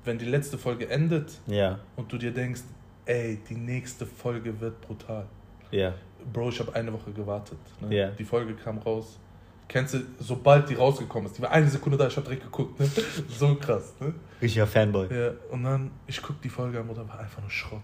Wenn 0.04 0.18
die 0.18 0.26
letzte 0.26 0.58
Folge 0.58 0.90
endet 0.90 1.38
Ja, 1.46 1.78
und 1.96 2.12
du 2.12 2.18
dir 2.18 2.32
denkst, 2.32 2.62
ey, 3.06 3.40
die 3.48 3.56
nächste 3.56 4.06
Folge 4.08 4.60
wird 4.60 4.82
brutal. 4.82 5.28
ja. 5.72 5.94
Bro, 6.34 6.50
ich 6.50 6.60
habe 6.60 6.74
eine 6.74 6.92
Woche 6.92 7.12
gewartet. 7.12 7.60
Ne? 7.80 7.96
Ja. 7.96 8.10
Die 8.10 8.26
Folge 8.26 8.56
kam 8.56 8.80
raus. 8.80 9.20
Kennst 9.68 9.94
du, 9.96 10.00
sobald 10.20 10.70
die 10.70 10.76
rausgekommen 10.76 11.28
ist, 11.28 11.38
die 11.38 11.42
war 11.42 11.52
eine 11.52 11.68
Sekunde 11.68 11.98
da, 11.98 12.08
ich 12.08 12.16
habe 12.16 12.26
direkt 12.26 12.44
geguckt. 12.44 12.80
Ne? 12.80 12.90
So 13.30 13.56
krass. 13.56 13.94
Ne? 14.00 14.14
Richtiger 14.42 14.66
Fanboy. 14.68 15.08
Ja, 15.14 15.32
und 15.52 15.64
dann, 15.64 15.92
ich 16.08 16.22
guck 16.22 16.42
die 16.42 16.50
Folge 16.50 16.80
an, 16.80 16.88
Bruder, 16.88 17.08
war 17.08 17.20
einfach 17.20 17.42
nur 17.42 17.50
Schrott. 17.50 17.82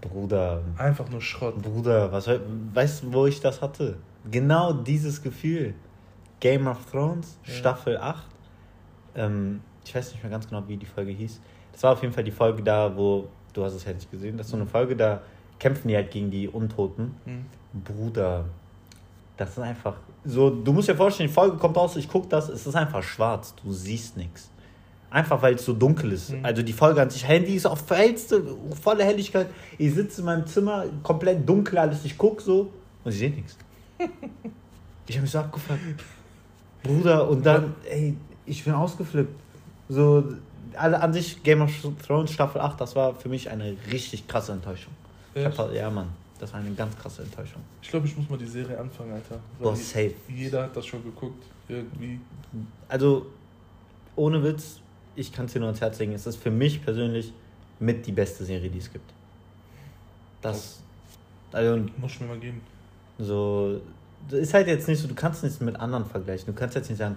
Bruder, 0.00 0.60
Einfach 0.76 1.08
nur 1.08 1.20
Schrott. 1.20 1.60
Bruder, 1.62 2.12
was, 2.12 2.28
weißt 2.28 3.04
du, 3.04 3.12
wo 3.12 3.26
ich 3.26 3.40
das 3.40 3.62
hatte? 3.62 3.96
Genau 4.30 4.72
dieses 4.72 5.22
Gefühl. 5.22 5.74
Game 6.40 6.66
of 6.66 6.84
Thrones, 6.90 7.38
Ja. 7.44 7.54
Staffel 7.54 7.96
8. 7.96 8.26
Ähm, 9.14 9.60
ich 9.84 9.94
weiß 9.94 10.12
nicht 10.12 10.22
mehr 10.22 10.30
ganz 10.30 10.48
genau, 10.48 10.62
wie 10.66 10.76
die 10.76 10.86
Folge 10.86 11.12
hieß. 11.12 11.40
Das 11.72 11.82
war 11.84 11.92
auf 11.92 12.02
jeden 12.02 12.12
Fall 12.12 12.24
die 12.24 12.32
Folge 12.32 12.62
da, 12.62 12.94
wo, 12.94 13.28
du 13.52 13.64
hast 13.64 13.74
es 13.74 13.84
ja 13.84 13.92
nicht 13.92 14.10
gesehen, 14.10 14.36
das 14.36 14.46
ist 14.46 14.50
so 14.50 14.56
eine 14.56 14.66
Folge, 14.66 14.94
da 14.96 15.22
kämpfen 15.58 15.88
die 15.88 15.96
halt 15.96 16.10
gegen 16.10 16.30
die 16.30 16.48
Untoten. 16.48 17.14
Hm. 17.24 17.46
Bruder, 17.84 18.44
das 19.36 19.50
ist 19.50 19.58
einfach 19.58 19.96
so, 20.24 20.50
du 20.50 20.72
musst 20.72 20.88
dir 20.88 20.96
vorstellen, 20.96 21.28
die 21.28 21.34
Folge 21.34 21.56
kommt 21.56 21.76
raus, 21.76 21.96
ich 21.96 22.08
guck 22.08 22.30
das, 22.30 22.48
es 22.48 22.66
ist 22.66 22.74
einfach 22.74 23.02
schwarz, 23.02 23.54
du 23.62 23.72
siehst 23.72 24.16
nichts. 24.16 24.50
Einfach 25.10 25.40
weil 25.42 25.54
es 25.54 25.64
so 25.64 25.74
dunkel 25.74 26.12
ist. 26.12 26.30
Mhm. 26.30 26.44
Also 26.44 26.62
die 26.62 26.72
Folge 26.72 27.00
an 27.00 27.10
sich, 27.10 27.26
Handy 27.26 27.54
ist 27.54 27.66
auf 27.66 27.88
hellste, 27.88 28.42
volle 28.82 29.04
Helligkeit. 29.04 29.48
Ich 29.78 29.94
sitze 29.94 30.22
in 30.22 30.24
meinem 30.26 30.46
Zimmer, 30.46 30.86
komplett 31.02 31.48
dunkel 31.48 31.78
alles, 31.78 32.04
ich 32.04 32.18
guck 32.18 32.40
so 32.40 32.72
und 33.04 33.12
ich 33.12 33.18
sehe 33.18 33.30
nichts. 33.30 33.56
Ich 35.06 35.16
habe 35.16 35.22
mich 35.22 35.30
so 35.30 35.38
abgefuckt. 35.38 35.80
Bruder, 36.82 37.28
und 37.28 37.44
dann, 37.44 37.74
ey, 37.88 38.16
ich 38.46 38.64
bin 38.64 38.74
ausgeflippt. 38.74 39.40
So, 39.88 40.24
alle 40.76 41.00
an 41.00 41.12
sich, 41.12 41.42
Game 41.42 41.62
of 41.62 41.70
Thrones 42.06 42.32
Staffel 42.32 42.60
8, 42.60 42.80
das 42.80 42.96
war 42.96 43.14
für 43.14 43.28
mich 43.28 43.50
eine 43.50 43.76
richtig 43.92 44.26
krasse 44.26 44.52
Enttäuschung. 44.52 44.92
Ich 45.34 45.44
hab, 45.44 45.72
ja, 45.72 45.90
Mann, 45.90 46.08
das 46.38 46.52
war 46.52 46.60
eine 46.60 46.72
ganz 46.74 46.96
krasse 46.96 47.22
Enttäuschung. 47.22 47.62
Ich 47.82 47.90
glaube, 47.90 48.06
ich 48.06 48.16
muss 48.16 48.28
mal 48.28 48.38
die 48.38 48.46
Serie 48.46 48.78
anfangen, 48.78 49.12
Alter. 49.12 49.40
Boah, 49.58 49.76
safe. 49.76 50.14
Jeder 50.28 50.64
hat 50.64 50.76
das 50.76 50.86
schon 50.86 51.02
geguckt. 51.02 51.44
Irgendwie. 51.68 52.20
Also, 52.88 53.26
ohne 54.16 54.42
Witz, 54.42 54.80
ich 55.16 55.32
kann 55.32 55.46
es 55.46 55.52
dir 55.52 55.60
nur 55.60 55.68
ans 55.68 55.80
Herz 55.80 55.98
legen, 55.98 56.12
es 56.12 56.26
ist 56.26 56.36
für 56.36 56.50
mich 56.50 56.82
persönlich 56.84 57.32
mit 57.80 58.06
die 58.06 58.12
beste 58.12 58.44
Serie, 58.44 58.68
die 58.68 58.78
es 58.78 58.92
gibt. 58.92 59.10
Das, 60.42 60.80
also, 61.52 61.84
Muss 61.96 62.12
ich 62.12 62.20
mir 62.20 62.26
mal 62.26 62.38
geben. 62.38 62.60
so, 63.18 63.80
ist 64.30 64.54
halt 64.54 64.66
jetzt 64.66 64.88
nicht 64.88 65.00
so, 65.00 65.08
du 65.08 65.14
kannst 65.14 65.44
es 65.44 65.50
nicht 65.52 65.62
mit 65.62 65.76
anderen 65.76 66.04
vergleichen. 66.06 66.46
Du 66.46 66.52
kannst 66.52 66.74
jetzt 66.74 66.88
nicht 66.88 66.98
sagen, 66.98 67.16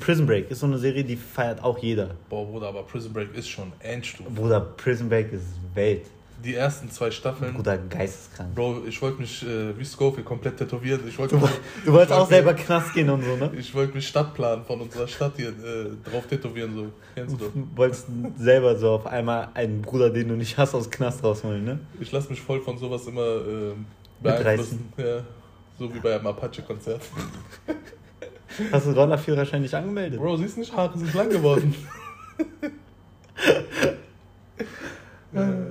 Prison 0.00 0.26
Break 0.26 0.50
ist 0.50 0.60
so 0.60 0.66
eine 0.66 0.78
Serie, 0.78 1.04
die 1.04 1.16
feiert 1.16 1.62
auch 1.62 1.78
jeder. 1.78 2.10
Boah, 2.28 2.46
Bruder, 2.46 2.68
aber 2.68 2.82
Prison 2.82 3.12
Break 3.12 3.34
ist 3.34 3.48
schon 3.48 3.72
Endstufe. 3.80 4.30
Bruder, 4.30 4.60
Prison 4.60 5.08
Break 5.08 5.32
ist 5.32 5.44
Welt. 5.74 6.06
Die 6.44 6.54
ersten 6.54 6.90
zwei 6.90 7.10
Staffeln. 7.10 7.54
Bruder, 7.54 7.78
geisteskrank. 7.78 8.54
Bro, 8.54 8.82
ich 8.86 9.00
wollte 9.00 9.20
mich 9.20 9.42
äh, 9.42 9.76
wie 9.78 9.84
Scofield 9.84 10.26
komplett 10.26 10.58
tätowieren. 10.58 11.00
Ich 11.08 11.18
wollte 11.18 11.36
Du, 11.36 11.42
mich, 11.42 11.50
du 11.84 11.92
wolltest 11.92 12.12
auch 12.12 12.28
selber 12.28 12.54
Knast 12.54 12.92
gehen 12.92 13.08
und 13.08 13.24
so, 13.24 13.36
ne? 13.36 13.50
Ich 13.58 13.74
wollte 13.74 13.94
mich 13.94 14.06
Stadtplan 14.06 14.64
von 14.64 14.80
unserer 14.80 15.08
Stadt 15.08 15.32
hier 15.36 15.48
äh, 15.48 15.88
drauf 16.08 16.26
tätowieren. 16.26 16.74
So. 16.74 16.92
Kennst 17.14 17.40
du. 17.40 17.46
Du 17.46 17.68
wolltest 17.74 18.06
selber 18.38 18.76
so 18.76 18.90
auf 18.90 19.06
einmal 19.06 19.48
einen 19.54 19.82
Bruder, 19.82 20.10
den 20.10 20.28
du 20.28 20.34
nicht 20.34 20.56
hast, 20.58 20.74
aus 20.74 20.90
Knast 20.90 21.24
rausholen, 21.24 21.64
ne? 21.64 21.80
Ich 22.00 22.12
lasse 22.12 22.28
mich 22.28 22.40
voll 22.40 22.60
von 22.60 22.76
sowas 22.78 23.06
immer 23.06 23.22
äh, 23.22 23.72
beeinflussen. 24.20 24.92
Ja. 24.98 25.20
So 25.78 25.92
wie 25.94 26.00
bei 26.00 26.14
einem 26.14 26.26
Apache-Konzert. 26.26 27.02
Hast 28.72 28.86
du 28.86 28.90
den 28.90 28.98
Rollerführerschein 28.98 29.60
nicht 29.60 29.74
angemeldet? 29.74 30.18
Bro, 30.18 30.36
siehst 30.36 30.56
nicht, 30.56 30.74
Haare 30.74 30.98
sind 30.98 31.12
lang 31.12 31.28
geworden. 31.28 31.74
äh, 35.34 35.65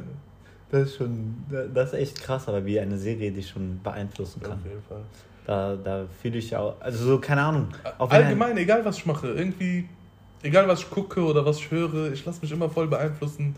Das 0.75 0.89
ist 0.89 0.97
schon, 0.97 1.35
das 1.73 1.93
ist 1.93 1.99
echt 1.99 2.21
krass, 2.21 2.49
aber 2.49 2.65
wie 2.65 2.77
eine 2.77 2.97
Serie 2.97 3.31
dich 3.31 3.47
schon 3.47 3.79
beeinflussen 3.81 4.41
kann. 4.41 4.59
auf 4.59 4.65
jeden 4.65 4.81
Fall. 4.81 5.03
Da, 5.45 5.77
da 5.77 6.05
fühle 6.21 6.37
ich 6.37 6.49
ja 6.49 6.59
auch, 6.59 6.75
also 6.81 7.05
so, 7.05 7.19
keine 7.19 7.43
Ahnung. 7.43 7.69
Wenn 7.97 8.09
Allgemein, 8.09 8.57
egal 8.57 8.83
was 8.83 8.97
ich 8.97 9.05
mache, 9.05 9.27
irgendwie, 9.27 9.87
egal 10.43 10.67
was 10.67 10.81
ich 10.81 10.89
gucke 10.89 11.23
oder 11.23 11.45
was 11.45 11.59
ich 11.59 11.71
höre, 11.71 12.11
ich 12.11 12.25
lasse 12.25 12.41
mich 12.41 12.51
immer 12.51 12.69
voll 12.69 12.87
beeinflussen. 12.87 13.55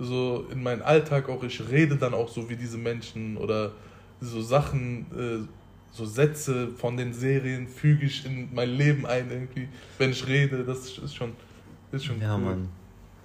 So 0.00 0.46
in 0.50 0.60
meinen 0.60 0.82
Alltag 0.82 1.28
auch, 1.28 1.44
ich 1.44 1.62
rede 1.70 1.94
dann 1.94 2.14
auch 2.14 2.28
so 2.28 2.50
wie 2.50 2.56
diese 2.56 2.78
Menschen 2.78 3.36
oder 3.36 3.70
so 4.20 4.42
Sachen, 4.42 5.06
äh, 5.16 5.46
so 5.92 6.04
Sätze 6.04 6.66
von 6.68 6.96
den 6.96 7.14
Serien 7.14 7.68
füge 7.68 8.06
ich 8.06 8.26
in 8.26 8.48
mein 8.52 8.70
Leben 8.70 9.06
ein 9.06 9.30
irgendwie, 9.30 9.68
wenn 9.98 10.10
ich 10.10 10.26
rede, 10.26 10.64
das 10.64 10.98
ist 10.98 11.14
schon, 11.14 11.32
ist 11.92 12.06
schon 12.06 12.20
Ja, 12.20 12.34
cool. 12.34 12.42
Mann. 12.42 12.68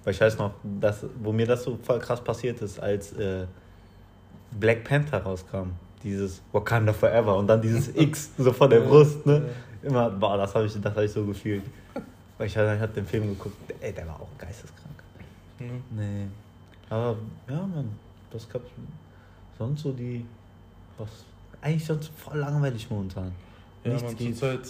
Weil 0.04 0.14
ich 0.14 0.20
weiß 0.20 0.38
noch, 0.38 0.52
dass, 0.80 1.04
wo 1.22 1.32
mir 1.32 1.46
das 1.46 1.62
so 1.64 1.78
voll 1.82 1.98
krass 2.00 2.22
passiert 2.22 2.60
ist, 2.60 2.80
als 2.80 3.12
äh, 3.12 3.46
Black 4.58 4.84
Panther 4.84 5.22
rauskam. 5.22 5.70
Dieses 6.02 6.42
Wakanda 6.50 6.92
Forever 6.92 7.36
und 7.36 7.46
dann 7.46 7.62
dieses 7.62 7.88
X 7.94 8.30
so 8.36 8.52
vor 8.52 8.68
der 8.68 8.80
Brust, 8.80 9.24
ne? 9.24 9.48
Immer, 9.82 10.10
boah, 10.10 10.36
das 10.36 10.54
habe 10.54 10.66
ich, 10.66 10.72
das 10.80 10.84
hab 10.94 11.02
ich 11.02 11.10
so 11.12 11.24
gefühlt. 11.24 11.62
Weil 12.38 12.46
ich 12.48 12.52
ich 12.56 12.58
hatte 12.58 12.88
den 12.94 13.06
Film 13.06 13.28
geguckt, 13.28 13.56
ey, 13.80 13.92
der 13.92 14.06
war 14.08 14.14
auch 14.20 14.28
geisteskrank. 14.38 14.94
Mhm. 15.60 15.82
Nee. 15.96 16.26
Aber, 16.90 17.16
ja, 17.48 17.56
Mann, 17.66 17.90
das 18.32 18.48
gab 18.48 18.62
sonst 19.56 19.82
so 19.82 19.92
die, 19.92 20.24
was, 20.98 21.08
eigentlich 21.60 21.84
sonst 21.86 22.10
voll 22.16 22.38
langweilig 22.38 22.90
momentan. 22.90 23.32
Ja, 23.84 23.90
Nichts 23.92 24.02
man, 24.08 24.16
geht. 24.16 24.36
zurzeit, 24.36 24.60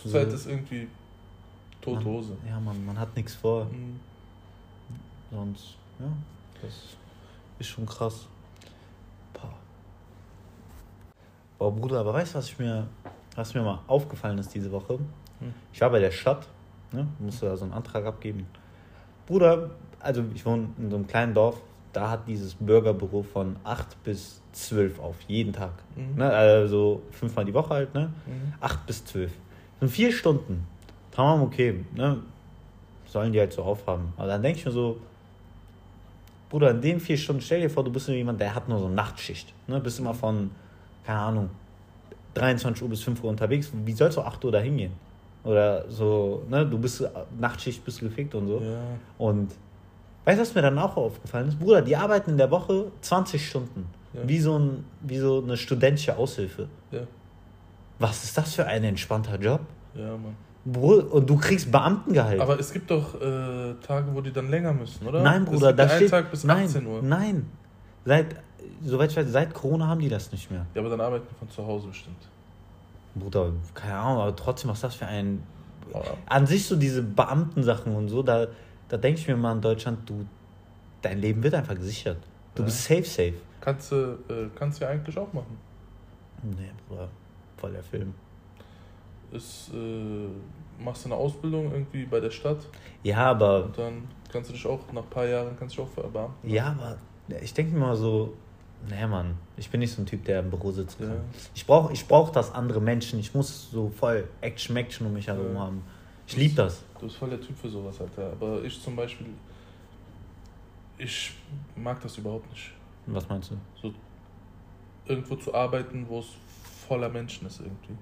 zurzeit 0.00 0.30
So- 0.30 0.36
ist 0.36 0.46
irgendwie 0.48 0.88
tote 1.80 2.04
Hose. 2.04 2.36
Ja, 2.46 2.60
man, 2.60 2.84
man 2.84 2.98
hat 2.98 3.14
nichts 3.16 3.34
vor. 3.34 3.64
Mhm. 3.66 4.00
Sonst, 5.30 5.76
ja, 5.98 6.06
das 6.60 6.96
ist 7.58 7.68
schon 7.68 7.86
krass. 7.86 8.26
Boah. 9.32 9.54
Boah, 11.58 11.72
Bruder, 11.72 12.00
aber 12.00 12.14
weißt 12.14 12.34
du, 12.34 12.38
was 12.38 12.48
ich 12.48 12.58
mir, 12.58 12.86
was 13.36 13.54
mir 13.54 13.62
mal 13.62 13.80
aufgefallen 13.86 14.38
ist 14.38 14.54
diese 14.54 14.72
Woche? 14.72 14.98
Hm. 15.38 15.54
Ich 15.72 15.80
war 15.80 15.90
bei 15.90 16.00
der 16.00 16.10
Stadt, 16.10 16.48
ne, 16.92 17.06
musste 17.18 17.46
da 17.46 17.56
so 17.56 17.64
einen 17.64 17.74
Antrag 17.74 18.04
abgeben. 18.04 18.46
Bruder, 19.26 19.70
also 20.00 20.24
ich 20.34 20.44
wohne 20.44 20.70
in 20.78 20.90
so 20.90 20.96
einem 20.96 21.06
kleinen 21.06 21.34
Dorf, 21.34 21.60
da 21.92 22.10
hat 22.10 22.26
dieses 22.26 22.54
Bürgerbüro 22.54 23.22
von 23.22 23.56
8 23.64 24.02
bis 24.02 24.40
12 24.52 24.98
auf, 24.98 25.16
jeden 25.28 25.52
Tag. 25.52 25.72
Mhm. 25.94 26.16
Ne, 26.16 26.30
also 26.30 27.02
fünfmal 27.10 27.44
die 27.44 27.54
Woche 27.54 27.74
halt, 27.74 27.94
ne? 27.94 28.12
Mhm. 28.26 28.54
8 28.60 28.86
bis 28.86 29.04
12. 29.04 29.30
Das 29.30 29.88
sind 29.88 29.90
vier 29.90 30.12
Stunden. 30.12 30.66
Tamam, 31.12 31.42
okay, 31.42 31.84
ne? 31.94 32.18
Sollen 33.06 33.32
die 33.32 33.40
halt 33.40 33.52
so 33.52 33.62
aufhaben. 33.62 34.12
Aber 34.16 34.28
dann 34.28 34.42
denke 34.42 34.58
ich 34.60 34.66
mir 34.66 34.72
so, 34.72 34.98
Bruder, 36.50 36.72
in 36.72 36.80
den 36.80 37.00
vier 37.00 37.16
Stunden, 37.16 37.40
stell 37.40 37.60
dir 37.60 37.70
vor, 37.70 37.84
du 37.84 37.92
bist 37.92 38.08
nur 38.08 38.16
jemand, 38.16 38.40
der 38.40 38.54
hat 38.54 38.68
nur 38.68 38.78
so 38.78 38.86
eine 38.86 38.94
Nachtschicht. 38.94 39.52
Ne? 39.68 39.80
Bist 39.80 40.00
immer 40.00 40.14
von, 40.14 40.50
keine 41.06 41.18
Ahnung, 41.20 41.50
23 42.34 42.82
Uhr 42.82 42.88
bis 42.88 43.02
5 43.02 43.22
Uhr 43.22 43.30
unterwegs. 43.30 43.70
Wie 43.84 43.92
sollst 43.92 44.16
du 44.16 44.22
8 44.22 44.44
Uhr 44.44 44.52
da 44.52 44.58
hingehen? 44.58 44.92
Oder 45.44 45.88
so, 45.88 46.44
ne? 46.50 46.66
Du 46.66 46.78
bist 46.78 47.08
Nachtschicht, 47.38 47.84
bist 47.84 48.00
gefickt 48.00 48.34
und 48.34 48.48
so. 48.48 48.60
Ja. 48.60 48.78
Und 49.16 49.52
weißt 50.24 50.38
du, 50.38 50.42
was 50.42 50.54
mir 50.54 50.62
dann 50.62 50.78
auch 50.78 50.96
aufgefallen 50.96 51.48
ist? 51.48 51.58
Bruder, 51.58 51.82
die 51.82 51.96
arbeiten 51.96 52.30
in 52.30 52.36
der 52.36 52.50
Woche 52.50 52.90
20 53.00 53.48
Stunden. 53.48 53.86
Ja. 54.12 54.20
Wie, 54.26 54.40
so 54.40 54.58
ein, 54.58 54.84
wie 55.00 55.18
so 55.18 55.42
eine 55.42 55.56
studentische 55.56 56.16
Aushilfe. 56.16 56.68
Ja. 56.90 57.02
Was 57.98 58.24
ist 58.24 58.36
das 58.36 58.54
für 58.54 58.66
ein 58.66 58.82
entspannter 58.84 59.38
Job? 59.38 59.60
Ja, 59.94 60.10
Mann. 60.10 60.36
Bruder, 60.72 61.12
und 61.12 61.28
du 61.28 61.36
kriegst 61.36 61.70
Beamtengehalt. 61.70 62.40
Aber 62.40 62.58
es 62.58 62.72
gibt 62.72 62.90
doch 62.90 63.14
äh, 63.20 63.74
Tage, 63.86 64.06
wo 64.14 64.20
die 64.20 64.32
dann 64.32 64.50
länger 64.50 64.72
müssen, 64.72 65.06
oder? 65.06 65.22
nein, 65.22 65.44
Bruder, 65.44 65.72
da 65.72 65.88
steht. 65.88 66.10
Tag 66.10 66.30
bis 66.30 66.44
nein, 66.44 66.66
18 66.66 66.86
Uhr. 66.86 67.02
Nein. 67.02 67.46
Seit, 68.04 68.36
soweit 68.84 69.10
ich 69.10 69.16
weiß, 69.16 69.26
seit 69.30 69.54
Corona 69.54 69.86
haben 69.88 70.00
die 70.00 70.08
das 70.08 70.30
nicht 70.32 70.50
mehr. 70.50 70.66
Ja, 70.74 70.80
aber 70.80 70.90
dann 70.90 71.00
arbeiten 71.00 71.26
die 71.30 71.34
von 71.38 71.48
zu 71.50 71.66
Hause 71.66 71.88
bestimmt. 71.88 72.16
Bruder, 73.14 73.52
keine 73.74 73.94
Ahnung, 73.96 74.22
aber 74.22 74.36
trotzdem, 74.36 74.70
was 74.70 74.80
das 74.80 74.94
für 74.94 75.06
ein. 75.06 75.42
Oh, 75.92 76.00
An 76.26 76.46
sich 76.46 76.66
so 76.66 76.76
diese 76.76 77.02
Beamtensachen 77.02 77.94
und 77.94 78.08
so, 78.08 78.22
da, 78.22 78.46
da 78.88 78.96
denke 78.96 79.20
ich 79.20 79.26
mir 79.26 79.36
mal 79.36 79.52
in 79.52 79.60
Deutschland, 79.60 80.08
du, 80.08 80.24
dein 81.02 81.18
Leben 81.18 81.42
wird 81.42 81.54
einfach 81.54 81.74
gesichert. 81.74 82.18
Du 82.54 82.62
Ja. 82.62 82.66
bist 82.66 82.84
safe, 82.84 83.04
safe. 83.04 83.34
Kannst 83.60 83.90
du 83.90 83.96
äh, 84.28 84.48
kannst 84.54 84.80
du 84.80 84.84
ja 84.84 84.90
eigentlich 84.92 85.18
auch 85.18 85.32
machen. 85.32 85.58
Nee, 86.42 86.70
Bruder, 86.88 87.08
voll 87.56 87.72
der 87.72 87.82
Film. 87.82 88.14
Ist, 89.32 89.70
äh, 89.74 90.26
machst 90.82 91.04
du 91.04 91.08
eine 91.08 91.16
Ausbildung 91.16 91.70
irgendwie 91.72 92.04
bei 92.04 92.20
der 92.20 92.30
Stadt 92.30 92.58
Ja, 93.02 93.30
aber 93.30 93.64
und 93.64 93.78
dann 93.78 94.08
kannst 94.32 94.50
du 94.50 94.54
dich 94.54 94.66
auch 94.66 94.80
nach 94.92 95.02
ein 95.02 95.10
paar 95.10 95.26
Jahren 95.26 95.56
kannst 95.58 95.76
du 95.76 95.82
dich 95.82 95.90
auch 95.90 95.94
verbeamten. 95.94 96.48
Ja, 96.48 96.68
aber 96.78 96.96
ich 97.42 97.52
denke 97.54 97.72
mir 97.74 97.80
mal 97.80 97.96
so, 97.96 98.34
naja, 98.88 99.06
Mann, 99.06 99.36
ich 99.56 99.68
bin 99.70 99.80
nicht 99.80 99.92
so 99.92 100.00
ein 100.02 100.06
Typ, 100.06 100.24
der 100.24 100.40
im 100.40 100.50
Büro 100.50 100.70
sitzen 100.72 100.98
kann. 101.06 101.16
Ja. 101.16 101.20
Ich 101.54 101.66
brauche 101.66 101.92
ich 101.92 102.06
brauch 102.06 102.30
das 102.30 102.52
andere 102.54 102.80
Menschen. 102.80 103.18
Ich 103.20 103.34
muss 103.34 103.70
so 103.70 103.90
voll 103.90 104.26
Action, 104.40 104.76
Action 104.76 105.06
um 105.06 105.12
mich 105.12 105.26
herum 105.26 105.54
Ja. 105.54 105.60
haben. 105.60 105.82
Ich 106.26 106.36
liebe 106.36 106.54
das. 106.54 106.82
Du 106.98 107.06
bist 107.06 107.16
voll 107.16 107.30
der 107.30 107.40
Typ 107.40 107.56
für 107.58 107.68
sowas, 107.68 108.00
Alter. 108.00 108.30
Aber 108.32 108.62
ich 108.62 108.80
zum 108.80 108.94
Beispiel, 108.96 109.26
ich 110.98 111.32
mag 111.76 112.00
das 112.02 112.16
überhaupt 112.18 112.48
nicht. 112.50 112.72
Was 113.06 113.28
meinst 113.28 113.50
du? 113.50 113.56
So 113.82 113.92
irgendwo 115.06 115.34
zu 115.36 115.52
arbeiten, 115.54 116.06
wo 116.08 116.20
es 116.20 116.26
voller 116.86 117.08
Menschen 117.08 117.46
ist 117.46 117.60
irgendwie. 117.60 117.96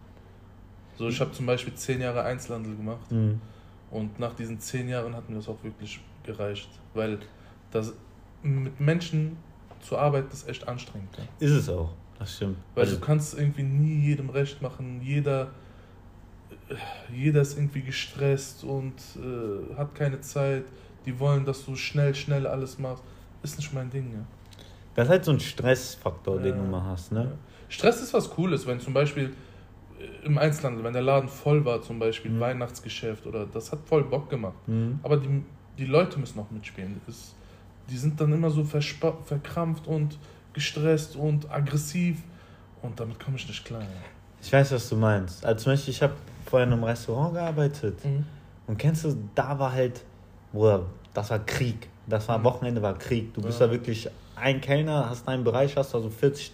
So, 0.98 1.08
ich 1.08 1.20
habe 1.20 1.30
zum 1.32 1.46
Beispiel 1.46 1.72
zehn 1.74 2.00
Jahre 2.00 2.22
Einzelhandel 2.24 2.74
gemacht 2.76 3.10
Mhm. 3.12 3.40
und 3.92 4.18
nach 4.18 4.34
diesen 4.34 4.58
zehn 4.58 4.88
Jahren 4.88 5.14
hat 5.14 5.28
mir 5.30 5.36
das 5.36 5.48
auch 5.48 5.62
wirklich 5.62 6.00
gereicht, 6.24 6.68
weil 6.92 7.18
das 7.70 7.92
mit 8.42 8.80
Menschen 8.80 9.36
zu 9.80 9.96
arbeiten 9.96 10.28
ist 10.32 10.48
echt 10.48 10.66
anstrengend. 10.66 11.16
Ja? 11.16 11.24
Ist 11.46 11.52
es 11.52 11.68
auch. 11.68 11.90
Das 12.18 12.34
stimmt. 12.34 12.56
Weil 12.74 12.84
Also, 12.84 12.96
du 12.96 13.00
kannst 13.06 13.38
irgendwie 13.38 13.62
nie 13.62 14.06
jedem 14.08 14.28
recht 14.30 14.60
machen, 14.60 15.00
jeder, 15.02 15.52
jeder 17.14 17.42
ist 17.42 17.56
irgendwie 17.56 17.82
gestresst 17.82 18.64
und 18.64 18.94
äh, 19.16 19.76
hat 19.76 19.94
keine 19.94 20.20
Zeit, 20.20 20.64
die 21.06 21.18
wollen, 21.20 21.44
dass 21.44 21.64
du 21.64 21.76
schnell, 21.76 22.14
schnell 22.14 22.46
alles 22.46 22.78
machst. 22.78 23.04
Ist 23.44 23.56
nicht 23.56 23.72
mein 23.72 23.88
Ding, 23.88 24.10
ja. 24.12 24.24
das 24.96 25.04
ist 25.06 25.10
halt 25.10 25.24
so 25.24 25.30
ein 25.30 25.38
Stressfaktor, 25.40 26.40
den 26.40 26.56
Ja. 26.56 26.60
du 26.62 26.68
mal 26.68 26.82
hast, 26.82 27.12
ne? 27.12 27.38
Stress 27.68 28.02
ist 28.02 28.12
was 28.12 28.28
Cooles, 28.30 28.66
wenn 28.66 28.80
zum 28.80 28.92
Beispiel 28.94 29.32
im 30.24 30.38
Einzelhandel, 30.38 30.84
wenn 30.84 30.92
der 30.92 31.02
Laden 31.02 31.28
voll 31.28 31.64
war, 31.64 31.82
zum 31.82 31.98
Beispiel 31.98 32.30
Mhm. 32.30 32.40
Weihnachtsgeschäft 32.40 33.26
oder 33.26 33.46
das 33.46 33.72
hat 33.72 33.80
voll 33.86 34.04
Bock 34.04 34.30
gemacht. 34.30 34.54
Mhm. 34.66 35.00
Aber 35.02 35.16
die, 35.16 35.42
die 35.76 35.86
Leute 35.86 36.18
müssen 36.18 36.38
auch 36.38 36.50
mitspielen. 36.50 37.00
Das, 37.06 37.34
die 37.90 37.96
sind 37.96 38.20
dann 38.20 38.32
immer 38.32 38.50
so 38.50 38.64
verkrampft 38.64 39.86
und 39.86 40.18
gestresst 40.52 41.16
und 41.16 41.50
aggressiv 41.50 42.18
und 42.82 42.98
damit 43.00 43.18
komme 43.18 43.36
ich 43.36 43.46
nicht 43.48 43.64
klar. 43.64 43.80
Ja. 43.80 43.86
Ich 44.40 44.52
weiß, 44.52 44.72
was 44.72 44.88
du 44.88 44.96
meinst. 44.96 45.44
Also 45.44 45.64
zum 45.64 45.72
Beispiel, 45.72 45.92
ich 45.94 46.02
habe 46.02 46.14
vorher 46.46 46.66
in 46.66 46.72
einem 46.72 46.84
Restaurant 46.84 47.34
gearbeitet. 47.34 47.98
Und 48.66 48.76
kennst 48.78 49.04
du, 49.04 49.16
da 49.34 49.58
war 49.58 49.72
halt, 49.72 50.04
Bruder, 50.52 50.86
das 51.14 51.30
war 51.30 51.38
Krieg. 51.40 51.88
Das 52.06 52.28
war 52.28 52.38
Mhm. 52.38 52.44
Wochenende 52.44 52.80
war 52.82 52.96
Krieg. 52.96 53.34
Du 53.34 53.42
bist 53.42 53.58
Ja. 53.60 53.66
da 53.66 53.72
wirklich 53.72 54.08
ein 54.36 54.60
Kellner, 54.60 55.10
hast 55.10 55.26
deinen 55.26 55.42
Bereich, 55.44 55.76
hast 55.76 55.92
da 55.92 56.00
so 56.00 56.08
40, 56.08 56.52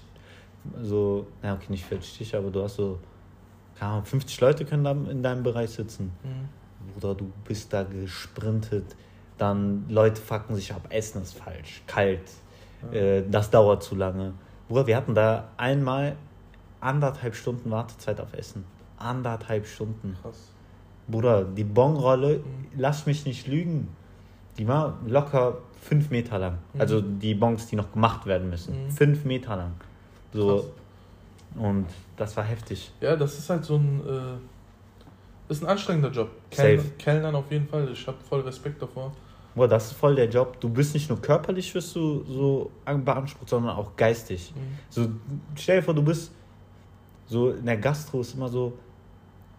so, 0.82 1.26
na 1.42 1.54
okay, 1.54 1.66
nicht 1.68 1.84
40 1.84 2.16
Tische, 2.18 2.38
aber 2.38 2.50
du 2.50 2.62
hast 2.62 2.76
so, 2.76 2.98
keine 3.78 3.92
Ahnung, 3.92 4.04
50 4.04 4.40
Leute 4.40 4.64
können 4.64 4.84
da 4.84 4.92
in 4.92 5.22
deinem 5.22 5.42
Bereich 5.42 5.70
sitzen. 5.70 6.12
Mhm. 6.22 6.92
Bruder, 6.92 7.14
du 7.14 7.30
bist 7.46 7.72
da 7.72 7.82
gesprintet. 7.84 8.96
Dann 9.38 9.86
Leute 9.88 10.20
fucken 10.20 10.54
sich 10.54 10.72
ab, 10.72 10.86
Essen 10.90 11.22
ist 11.22 11.36
falsch, 11.36 11.82
kalt, 11.86 12.20
Ja. 12.92 12.98
äh, 12.98 13.24
das 13.28 13.50
dauert 13.50 13.82
zu 13.82 13.94
lange. 13.96 14.34
Bruder, 14.68 14.86
wir 14.86 14.96
hatten 14.96 15.14
da 15.14 15.48
einmal 15.56 16.16
anderthalb 16.80 17.34
Stunden 17.34 17.70
Wartezeit 17.70 18.20
auf 18.20 18.32
Essen. 18.34 18.64
Anderthalb 18.98 19.66
Stunden. 19.66 20.16
Krass. 20.22 20.50
Bruder, 21.08 21.44
die 21.44 21.64
Bonrolle, 21.64 22.38
Mhm. 22.38 22.42
lass 22.76 23.06
mich 23.06 23.26
nicht 23.26 23.46
lügen, 23.48 23.88
die 24.56 24.68
war 24.68 24.98
locker 25.06 25.58
fünf 25.82 26.10
Meter 26.10 26.38
lang. 26.38 26.58
Mhm. 26.74 26.80
Also 26.80 27.00
die 27.00 27.34
Bons, 27.34 27.66
die 27.66 27.76
noch 27.76 27.92
gemacht 27.92 28.24
werden 28.26 28.48
müssen. 28.50 28.84
Mhm. 28.86 28.90
Fünf 28.90 29.24
Meter 29.24 29.56
lang. 29.56 29.72
So, 30.32 30.46
Krass. 30.58 30.64
Und 31.56 31.86
das 32.16 32.36
war 32.36 32.44
heftig. 32.44 32.90
Ja, 33.00 33.16
das 33.16 33.38
ist 33.38 33.48
halt 33.50 33.64
so 33.64 33.76
ein, 33.76 34.00
äh, 34.06 35.52
ist 35.52 35.62
ein 35.62 35.68
anstrengender 35.68 36.10
Job. 36.10 36.30
Kellner, 36.50 36.82
Kellnern 36.98 37.34
auf 37.34 37.50
jeden 37.50 37.68
Fall. 37.68 37.88
Ich 37.92 38.06
habe 38.06 38.18
voll 38.28 38.40
Respekt 38.40 38.80
davor. 38.80 39.12
Boah, 39.54 39.68
das 39.68 39.86
ist 39.86 39.92
voll 39.92 40.16
der 40.16 40.28
Job. 40.28 40.58
Du 40.60 40.68
bist 40.68 40.94
nicht 40.94 41.08
nur 41.08 41.20
körperlich 41.20 41.72
wirst 41.74 41.94
du 41.94 42.24
so 42.24 42.70
an- 42.84 43.04
beansprucht, 43.04 43.48
sondern 43.48 43.76
auch 43.76 43.94
geistig. 43.96 44.52
So, 44.90 45.08
stell 45.54 45.76
dir 45.78 45.82
vor, 45.82 45.94
du 45.94 46.02
bist 46.02 46.32
so 47.26 47.50
in 47.50 47.64
der 47.64 47.76
Gastro 47.76 48.20
ist 48.20 48.34
immer 48.34 48.48
so, 48.48 48.76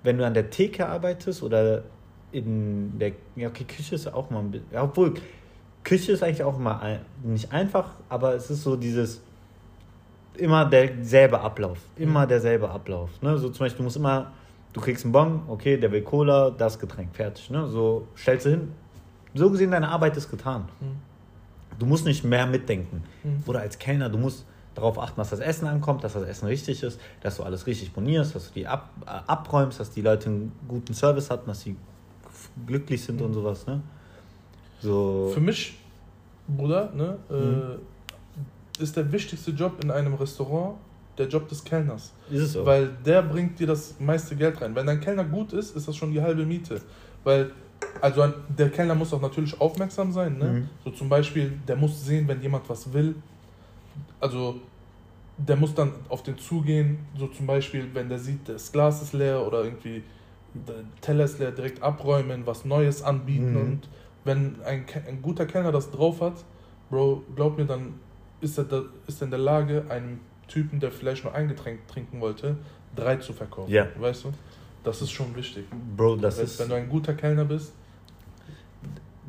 wenn 0.04 0.18
du 0.18 0.26
an 0.26 0.34
der 0.34 0.50
Theke 0.50 0.88
arbeitest 0.88 1.42
oder 1.44 1.84
in 2.32 3.00
der, 3.00 3.14
ja 3.36 3.48
okay, 3.48 3.64
Küche 3.64 3.96
ist 3.96 4.08
auch 4.14 4.30
mal 4.30 4.40
ein 4.40 4.52
bisschen, 4.52 4.68
ja, 4.72 4.84
obwohl, 4.84 5.14
Küche 5.84 6.12
ist 6.12 6.22
eigentlich 6.24 6.44
auch 6.44 6.58
immer 6.58 6.82
ein, 6.82 7.00
nicht 7.24 7.52
einfach, 7.54 7.92
aber 8.10 8.36
es 8.36 8.50
ist 8.50 8.64
so 8.64 8.76
dieses, 8.76 9.22
immer 10.38 10.66
derselbe 10.66 11.40
Ablauf, 11.40 11.78
immer 11.96 12.26
Mhm. 12.26 12.30
derselbe 12.30 12.70
Ablauf, 12.70 13.10
ne, 13.22 13.38
so 13.38 13.50
zum 13.50 13.66
Beispiel, 13.66 13.78
du 13.78 13.84
musst 13.84 13.98
immer, 13.98 14.32
du 14.74 14.82
kriegst 14.82 15.04
einen 15.06 15.12
Bon, 15.12 15.42
okay, 15.48 15.78
der 15.78 15.92
will 15.92 16.02
Cola, 16.02 16.50
das 16.52 16.78
Getränk, 16.80 17.16
fertig, 17.16 17.50
ne, 17.50 17.68
so 17.68 18.08
stellst 18.18 18.46
du 18.46 18.50
hin, 18.52 18.72
so 19.34 19.50
gesehen, 19.50 19.72
deine 19.72 19.90
Arbeit 19.90 20.16
ist 20.18 20.30
getan. 20.32 20.66
Mhm. 20.80 21.78
Du 21.78 21.86
musst 21.86 22.06
nicht 22.06 22.24
mehr 22.24 22.48
mitdenken. 22.48 23.04
Mhm. 23.24 23.44
Oder 23.46 23.60
als 23.60 23.78
Kellner, 23.78 24.08
du 24.10 24.18
musst 24.18 24.46
darauf 24.76 24.98
achten, 24.98 25.18
dass 25.18 25.30
das 25.32 25.40
Essen 25.42 25.68
ankommt, 25.68 26.04
dass 26.06 26.14
das 26.14 26.24
Essen 26.24 26.46
richtig 26.48 26.84
ist, 26.84 27.00
dass 27.22 27.38
du 27.38 27.44
alles 27.44 27.66
richtig 27.68 27.92
bonierst, 27.92 28.34
dass 28.36 28.48
du 28.48 28.54
die 28.54 28.68
ab, 28.68 28.90
äh, 29.06 29.10
abräumst, 29.28 29.80
dass 29.80 29.92
die 29.92 30.02
Leute 30.02 30.30
einen 30.30 30.52
guten 30.68 30.94
Service 30.94 31.30
hatten, 31.30 31.48
dass 31.48 31.62
sie 31.62 31.76
glücklich 32.66 33.04
sind 33.04 33.22
und 33.22 33.34
sowas, 33.34 33.66
ne? 33.68 33.82
So. 34.82 35.32
Für 35.34 35.40
mich, 35.42 35.78
Bruder, 36.48 36.92
ne, 36.94 37.18
Mhm. 37.30 37.62
äh, 37.62 37.78
ist 38.80 38.96
der 38.98 39.12
wichtigste 39.12 39.52
Job 39.52 39.84
in 39.84 39.92
einem 39.92 40.14
Restaurant 40.16 40.78
der 41.18 41.28
Job 41.28 41.48
des 41.48 41.64
Kellners. 41.64 42.14
ist 42.30 42.42
es 42.42 42.54
so. 42.54 42.66
Weil 42.66 42.90
der 43.06 43.22
bringt 43.22 43.60
dir 43.60 43.68
das 43.68 43.96
meiste 44.00 44.36
Geld 44.36 44.62
rein. 44.62 44.76
Wenn 44.76 44.86
dein 44.86 45.00
Kellner 45.00 45.24
gut 45.24 45.54
ist, 45.54 45.76
ist 45.76 45.88
das 45.88 45.96
schon 45.96 46.12
die 46.12 46.22
halbe 46.22 46.46
Miete. 46.46 46.82
Weil, 47.24 47.52
also 48.02 48.28
der 48.50 48.70
Kellner 48.70 48.96
muss 48.96 49.14
auch 49.14 49.22
natürlich 49.22 49.60
aufmerksam 49.60 50.12
sein. 50.12 50.38
Ne? 50.38 50.46
Mhm. 50.46 50.70
So 50.84 50.92
zum 50.92 51.10
Beispiel, 51.10 51.54
der 51.68 51.76
muss 51.76 52.06
sehen, 52.06 52.28
wenn 52.28 52.42
jemand 52.42 52.68
was 52.70 52.92
will. 52.92 53.16
Also, 54.20 54.60
der 55.38 55.56
muss 55.56 55.74
dann 55.74 55.94
auf 56.10 56.24
den 56.24 56.38
zugehen. 56.38 57.00
So 57.18 57.28
zum 57.28 57.46
Beispiel, 57.46 57.88
wenn 57.94 58.10
der 58.10 58.20
sieht, 58.20 58.48
das 58.50 58.72
Glas 58.72 59.02
ist 59.02 59.14
leer 59.14 59.46
oder 59.46 59.64
irgendwie 59.64 60.04
der 60.54 60.76
Teller 61.02 61.26
ist 61.26 61.40
leer, 61.40 61.52
direkt 61.52 61.82
abräumen, 61.82 62.46
was 62.46 62.66
Neues 62.66 63.02
anbieten. 63.04 63.54
Mhm. 63.54 63.62
Und 63.62 63.90
wenn 64.24 64.56
ein, 64.66 64.86
ein 65.08 65.22
guter 65.22 65.46
Kellner 65.46 65.72
das 65.72 65.92
drauf 65.92 66.22
hat, 66.22 66.44
Bro, 66.90 67.24
glaub 67.36 67.58
mir, 67.58 67.66
dann 67.66 67.96
ist 68.46 68.58
er, 68.58 68.64
da, 68.64 68.84
ist 69.08 69.22
er 69.22 69.26
in 69.26 69.32
der 69.32 69.40
Lage, 69.40 69.86
einem 69.90 70.20
Typen, 70.48 70.80
der 70.80 70.92
vielleicht 70.92 71.24
nur 71.24 71.34
ein 71.34 71.48
Getränk 71.48 71.88
trinken 71.88 72.22
wollte, 72.22 72.56
drei 72.96 73.18
zu 73.18 73.34
verkaufen. 73.34 73.72
Ja. 73.72 73.88
Weißt 74.00 74.24
du? 74.26 74.32
Das 74.84 75.02
ist 75.02 75.12
schon 75.12 75.36
wichtig. 75.36 75.66
Bro, 75.98 76.18
das 76.18 76.38
wenn, 76.38 76.46
ist, 76.46 76.60
wenn 76.60 76.70
du 76.70 76.76
ein 76.76 76.88
guter 76.88 77.14
Kellner 77.16 77.44
bist, 77.46 77.74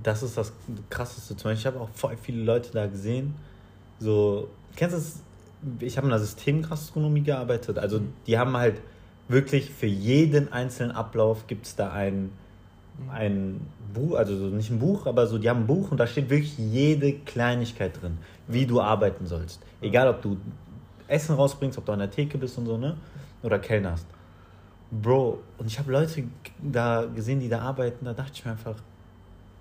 das 0.03 0.23
ist 0.23 0.37
das 0.37 0.53
Krasseste. 0.91 1.37
Zum 1.37 1.51
Beispiel, 1.51 1.61
ich 1.61 1.67
habe 1.67 1.81
auch 1.81 1.89
voll 1.95 2.17
viele 2.21 2.43
Leute 2.45 2.71
da 2.73 2.87
gesehen. 2.87 3.35
So, 3.99 4.49
kennst 4.77 4.95
du 4.95 4.99
das? 5.01 5.21
Ich 5.81 5.97
habe 5.97 6.07
in 6.07 6.11
der 6.11 6.21
Systemgastronomie 6.21 7.23
gearbeitet. 7.23 7.79
Also, 7.79 8.01
Mhm. 8.01 8.13
die 8.27 8.39
haben 8.39 8.57
halt 8.57 8.77
wirklich 9.29 9.71
für 9.71 9.87
jeden 9.87 10.53
einzelnen 10.53 10.93
Ablauf 10.93 11.47
gibt 11.47 11.67
es 11.67 11.75
da 11.75 11.91
ein, 11.91 12.31
ein 13.13 13.61
Buch, 13.95 14.17
also 14.17 14.37
so 14.37 14.47
nicht 14.47 14.71
ein 14.71 14.79
Buch, 14.79 15.07
aber 15.07 15.27
so, 15.27 15.39
die 15.39 15.49
haben 15.49 15.61
ein 15.61 15.67
Buch 15.67 15.91
und 15.91 15.99
da 15.99 16.07
steht 16.07 16.29
wirklich 16.31 16.57
jede 16.59 17.13
Kleinigkeit 17.13 18.01
drin, 18.01 18.19
wie 18.49 18.67
du 18.67 18.81
arbeiten 18.81 19.27
sollst. 19.27 19.61
Egal, 19.81 20.09
ob 20.09 20.23
du 20.23 20.37
Essen 21.09 21.35
rausbringst, 21.35 21.79
ob 21.79 21.85
du 21.87 21.93
an 21.93 22.01
der 22.01 22.11
Theke 22.11 22.37
bist 22.39 22.57
und 22.59 22.67
so, 22.67 22.77
ne? 22.77 22.97
Oder 23.43 23.59
kellnerst. 23.59 24.07
Bro, 24.91 25.39
und 25.59 25.67
ich 25.67 25.79
habe 25.79 25.91
Leute 25.93 26.25
da 26.63 27.05
gesehen, 27.15 27.41
die 27.41 27.49
da 27.49 27.61
arbeiten, 27.61 28.05
da 28.05 28.13
dachte 28.15 28.33
ich 28.35 28.45
mir 28.45 28.53
einfach, 28.53 28.77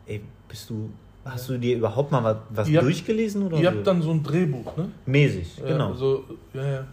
ey, 0.05 0.21
bist 0.47 0.69
du 0.69 0.89
Hast 1.23 1.49
du 1.49 1.57
dir 1.57 1.77
überhaupt 1.77 2.11
mal 2.11 2.23
was, 2.23 2.37
was 2.51 2.69
Ihr 2.69 2.77
habt- 2.77 2.85
durchgelesen 2.85 3.47
oder 3.47 3.57
Ihr 3.57 3.71
so? 3.71 3.75
habt 3.77 3.87
dann 3.87 3.99
so 3.99 4.11
ein 4.11 4.21
Drehbuch, 4.21 4.77
ne? 4.77 4.91
Mäßig, 5.07 5.57
Ja, 5.57 5.65
genau. 5.65 5.93
So, 5.95 6.23
ja, 6.53 6.63
ja. 6.63 6.83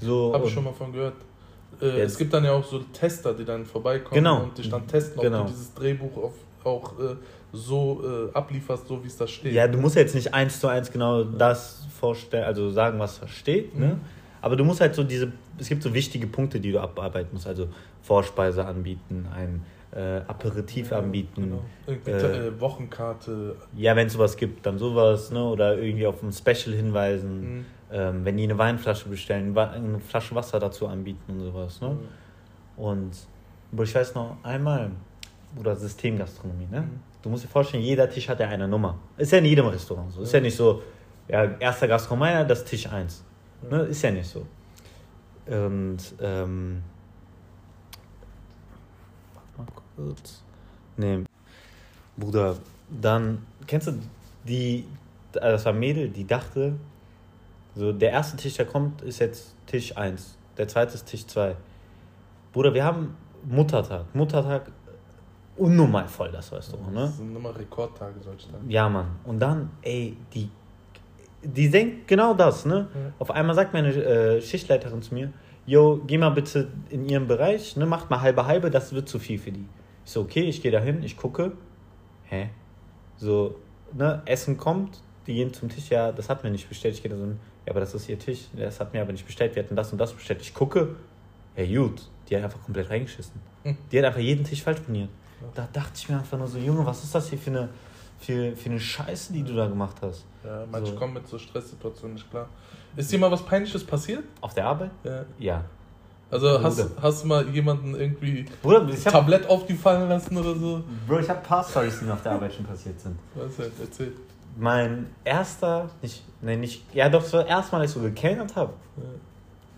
so, 0.00 0.32
Habe 0.32 0.46
ich 0.46 0.52
schon 0.52 0.62
mal 0.62 0.72
von 0.72 0.92
gehört. 0.92 1.14
Äh, 1.82 2.00
es 2.02 2.16
gibt 2.18 2.32
dann 2.32 2.44
ja 2.44 2.52
auch 2.52 2.64
so 2.64 2.80
Tester, 2.92 3.34
die 3.34 3.44
dann 3.44 3.64
vorbeikommen 3.64 4.14
Genau. 4.22 4.42
und 4.44 4.58
dich 4.58 4.68
dann 4.68 4.86
testen, 4.86 5.18
ob 5.18 5.24
Genau. 5.24 5.42
du 5.44 5.48
dieses 5.50 5.72
Drehbuch 5.74 6.16
auf, 6.16 6.32
auch 6.64 6.98
äh, 6.98 7.16
so 7.52 8.28
äh, 8.32 8.36
ablieferst, 8.36 8.86
so 8.86 9.02
wie 9.02 9.06
es 9.08 9.16
da 9.16 9.26
steht. 9.26 9.52
Ja, 9.52 9.66
du 9.66 9.78
musst 9.78 9.96
jetzt 9.96 10.14
nicht 10.14 10.32
eins 10.34 10.60
zu 10.60 10.68
eins 10.68 10.90
genau 10.92 11.24
das 11.24 11.86
vorstellen, 11.98 12.44
also 12.44 12.70
sagen, 12.70 12.98
was 12.98 13.20
da 13.20 13.26
steht, 13.28 13.76
ne? 13.78 13.86
Mhm. 13.86 14.00
Aber 14.42 14.56
du 14.56 14.64
musst 14.64 14.80
halt 14.80 14.94
so 14.94 15.02
diese, 15.04 15.32
es 15.58 15.68
gibt 15.68 15.82
so 15.82 15.92
wichtige 15.92 16.26
Punkte, 16.26 16.60
die 16.60 16.72
du 16.72 16.80
abarbeiten 16.80 17.28
musst. 17.32 17.46
Also 17.46 17.68
Vorspeise 18.02 18.64
anbieten, 18.64 19.26
ein 19.34 19.62
äh, 19.94 20.22
Aperitif 20.28 20.92
anbieten. 20.92 21.42
Genau. 21.42 21.62
Irgendwie 21.86 22.10
Äh, 22.12 22.46
äh, 22.48 22.60
Wochenkarte. 22.60 23.56
Ja, 23.76 23.94
wenn 23.96 24.06
es 24.06 24.14
sowas 24.14 24.36
gibt, 24.38 24.64
dann 24.64 24.78
sowas, 24.78 25.30
ne? 25.30 25.44
Oder 25.44 25.76
irgendwie 25.76 26.06
auf 26.06 26.22
ein 26.22 26.32
Special 26.32 26.74
hinweisen. 26.74 27.40
Mhm. 27.58 27.64
Ähm, 27.92 28.24
wenn 28.24 28.36
die 28.36 28.44
eine 28.44 28.56
Weinflasche 28.56 29.08
bestellen, 29.08 29.56
eine 29.56 29.98
Flasche 29.98 30.34
Wasser 30.34 30.60
dazu 30.60 30.86
anbieten 30.86 31.32
und 31.32 31.40
sowas, 31.40 31.80
ne? 31.80 31.90
Mhm. 31.90 32.82
Und 32.82 33.12
aber 33.72 33.84
ich 33.84 33.94
weiß 33.94 34.14
noch 34.14 34.36
einmal, 34.42 34.90
oder 35.58 35.76
Systemgastronomie, 35.76 36.68
ne? 36.70 36.82
Mhm. 36.82 37.00
Du 37.22 37.28
musst 37.28 37.44
dir 37.44 37.48
vorstellen, 37.48 37.82
jeder 37.82 38.08
Tisch 38.08 38.28
hat 38.28 38.40
ja 38.40 38.48
eine 38.48 38.66
Nummer. 38.66 38.98
Ist 39.18 39.32
ja 39.32 39.38
in 39.38 39.44
jedem 39.44 39.66
Restaurant 39.66 40.10
so. 40.10 40.22
Ist 40.22 40.32
ja 40.32 40.40
nicht 40.40 40.56
so, 40.56 40.82
ja, 41.28 41.44
erster 41.58 41.86
Gast 41.86 42.08
kommt 42.08 42.22
rein, 42.22 42.48
das 42.48 42.64
Tisch 42.64 42.90
1. 42.90 43.24
Ne? 43.68 43.82
Ist 43.82 44.02
ja 44.02 44.10
nicht 44.10 44.28
so. 44.28 44.46
Und, 45.46 45.98
ähm. 46.20 46.82
Warte 49.56 49.72
mal 49.72 49.82
kurz. 49.96 50.42
Nee. 50.96 51.24
Bruder, 52.16 52.56
dann, 52.88 53.46
kennst 53.66 53.88
du 53.88 53.98
die, 54.46 54.86
das 55.32 55.64
war 55.64 55.72
ein 55.72 55.78
Mädel, 55.78 56.08
die 56.08 56.26
dachte, 56.26 56.74
so, 57.74 57.92
der 57.92 58.10
erste 58.10 58.36
Tisch, 58.36 58.54
der 58.54 58.66
kommt, 58.66 59.02
ist 59.02 59.20
jetzt 59.20 59.54
Tisch 59.66 59.96
1. 59.96 60.36
Der 60.56 60.68
zweite 60.68 60.94
ist 60.94 61.06
Tisch 61.06 61.26
2. 61.26 61.56
Bruder, 62.52 62.74
wir 62.74 62.84
haben 62.84 63.16
Muttertag. 63.44 64.12
Muttertag, 64.14 64.70
unnormal 65.56 66.08
voll 66.08 66.30
das 66.32 66.52
Restaurant, 66.52 66.92
ne? 66.92 67.00
Das 67.02 67.16
sind 67.16 67.34
immer 67.34 67.56
Rekordtage 67.56 68.20
solche 68.20 68.50
Tage. 68.50 68.64
Ja, 68.68 68.88
Mann. 68.88 69.06
Und 69.24 69.38
dann, 69.38 69.70
ey, 69.82 70.16
die, 70.34 70.50
die 71.42 71.70
denkt 71.70 72.08
genau 72.08 72.34
das, 72.34 72.64
ne? 72.64 72.88
Ja. 72.92 73.12
Auf 73.18 73.30
einmal 73.30 73.54
sagt 73.54 73.72
meine 73.72 73.92
äh, 73.92 74.42
Schichtleiterin 74.42 75.02
zu 75.02 75.14
mir, 75.14 75.32
yo, 75.66 76.00
geh 76.06 76.18
mal 76.18 76.30
bitte 76.30 76.68
in 76.88 77.08
ihren 77.08 77.28
Bereich, 77.28 77.76
ne? 77.76 77.86
Macht 77.86 78.10
mal 78.10 78.20
halbe 78.20 78.46
halbe, 78.46 78.70
das 78.70 78.92
wird 78.92 79.08
zu 79.08 79.18
viel 79.18 79.38
für 79.38 79.52
die. 79.52 79.66
Ich 80.04 80.12
so, 80.12 80.22
okay, 80.22 80.42
ich 80.42 80.60
gehe 80.62 80.72
da 80.72 80.80
hin, 80.80 81.02
ich 81.02 81.16
gucke. 81.16 81.52
Hä? 82.24 82.50
So, 83.16 83.56
ne, 83.92 84.22
Essen 84.24 84.56
kommt, 84.56 85.00
die 85.26 85.34
gehen 85.34 85.52
zum 85.52 85.68
Tisch, 85.68 85.90
ja, 85.90 86.10
das 86.10 86.28
hat 86.28 86.42
mir 86.42 86.50
nicht 86.50 86.68
bestellt. 86.68 86.94
Ich 86.94 87.02
gehe 87.02 87.10
da 87.10 87.16
so, 87.16 87.24
hin, 87.24 87.38
ja, 87.66 87.70
aber 87.72 87.80
das 87.80 87.94
ist 87.94 88.08
ihr 88.08 88.18
Tisch, 88.18 88.46
das 88.56 88.80
hat 88.80 88.92
mir 88.92 89.02
aber 89.02 89.12
nicht 89.12 89.26
bestellt, 89.26 89.54
wir 89.54 89.62
hatten 89.62 89.76
das 89.76 89.92
und 89.92 89.98
das 89.98 90.12
bestellt. 90.12 90.40
Ich 90.42 90.54
gucke, 90.54 90.96
ja 91.56 91.80
gut, 91.80 92.02
die 92.28 92.36
hat 92.36 92.44
einfach 92.44 92.62
komplett 92.62 92.90
reingeschissen. 92.90 93.40
Hm. 93.64 93.76
Die 93.90 93.98
hat 93.98 94.04
einfach 94.06 94.20
jeden 94.20 94.44
Tisch 94.44 94.62
falsch 94.62 94.80
boniert. 94.80 95.08
Da 95.54 95.68
dachte 95.72 95.92
ich 95.96 96.08
mir 96.08 96.18
einfach 96.18 96.38
nur 96.38 96.48
so, 96.48 96.58
Junge, 96.58 96.84
was 96.84 97.02
ist 97.02 97.14
das 97.14 97.28
hier 97.30 97.38
für 97.38 97.50
eine, 97.50 97.68
für, 98.18 98.54
für 98.56 98.70
eine 98.70 98.80
Scheiße, 98.80 99.32
die 99.32 99.42
du 99.42 99.54
da 99.54 99.66
gemacht 99.66 99.96
hast? 100.02 100.24
Ja, 100.44 100.64
manche 100.70 100.92
So. 100.92 100.98
kommen 100.98 101.14
mit 101.14 101.26
so 101.28 101.38
Stresssituationen 101.38 102.14
nicht 102.14 102.30
klar. 102.30 102.48
Ist 102.96 103.10
dir 103.10 103.18
mal 103.18 103.30
was 103.30 103.42
Peinliches 103.42 103.84
passiert? 103.84 104.24
Auf 104.40 104.54
der 104.54 104.66
Arbeit? 104.66 104.90
Ja. 105.04 105.24
Ja. 105.38 105.64
Also 106.30 106.62
hast, 106.62 106.88
hast 107.02 107.24
du 107.24 107.28
mal 107.28 107.48
jemanden 107.48 107.94
irgendwie 107.96 108.46
Bruder, 108.62 108.88
ich 108.88 109.04
hab, 109.04 109.12
Tablett 109.12 109.48
aufgefallen 109.48 110.08
lassen 110.08 110.36
oder 110.36 110.54
so? 110.54 110.84
Bro, 111.08 111.18
ich 111.20 111.28
habe 111.28 111.40
ein 111.40 111.44
paar 111.44 111.64
Storys, 111.64 111.98
die 111.98 112.04
mir 112.04 112.12
auf 112.12 112.22
der 112.22 112.32
Arbeit 112.32 112.54
schon 112.54 112.64
passiert 112.64 113.00
sind. 113.00 113.18
Was 113.34 113.58
halt, 113.58 113.72
erzähl. 113.80 114.12
Mein 114.56 115.06
erster, 115.24 115.90
nicht, 116.02 116.22
nee, 116.42 116.56
nicht, 116.56 116.84
ja 116.94 117.08
doch, 117.08 117.22
das 117.22 117.32
war 117.32 117.40
das 117.42 117.50
erste 117.50 117.72
Mal, 117.72 117.82
dass 117.82 117.90
ich 117.90 117.94
so 117.96 118.00
gekellnert 118.02 118.56
habe. 118.56 118.72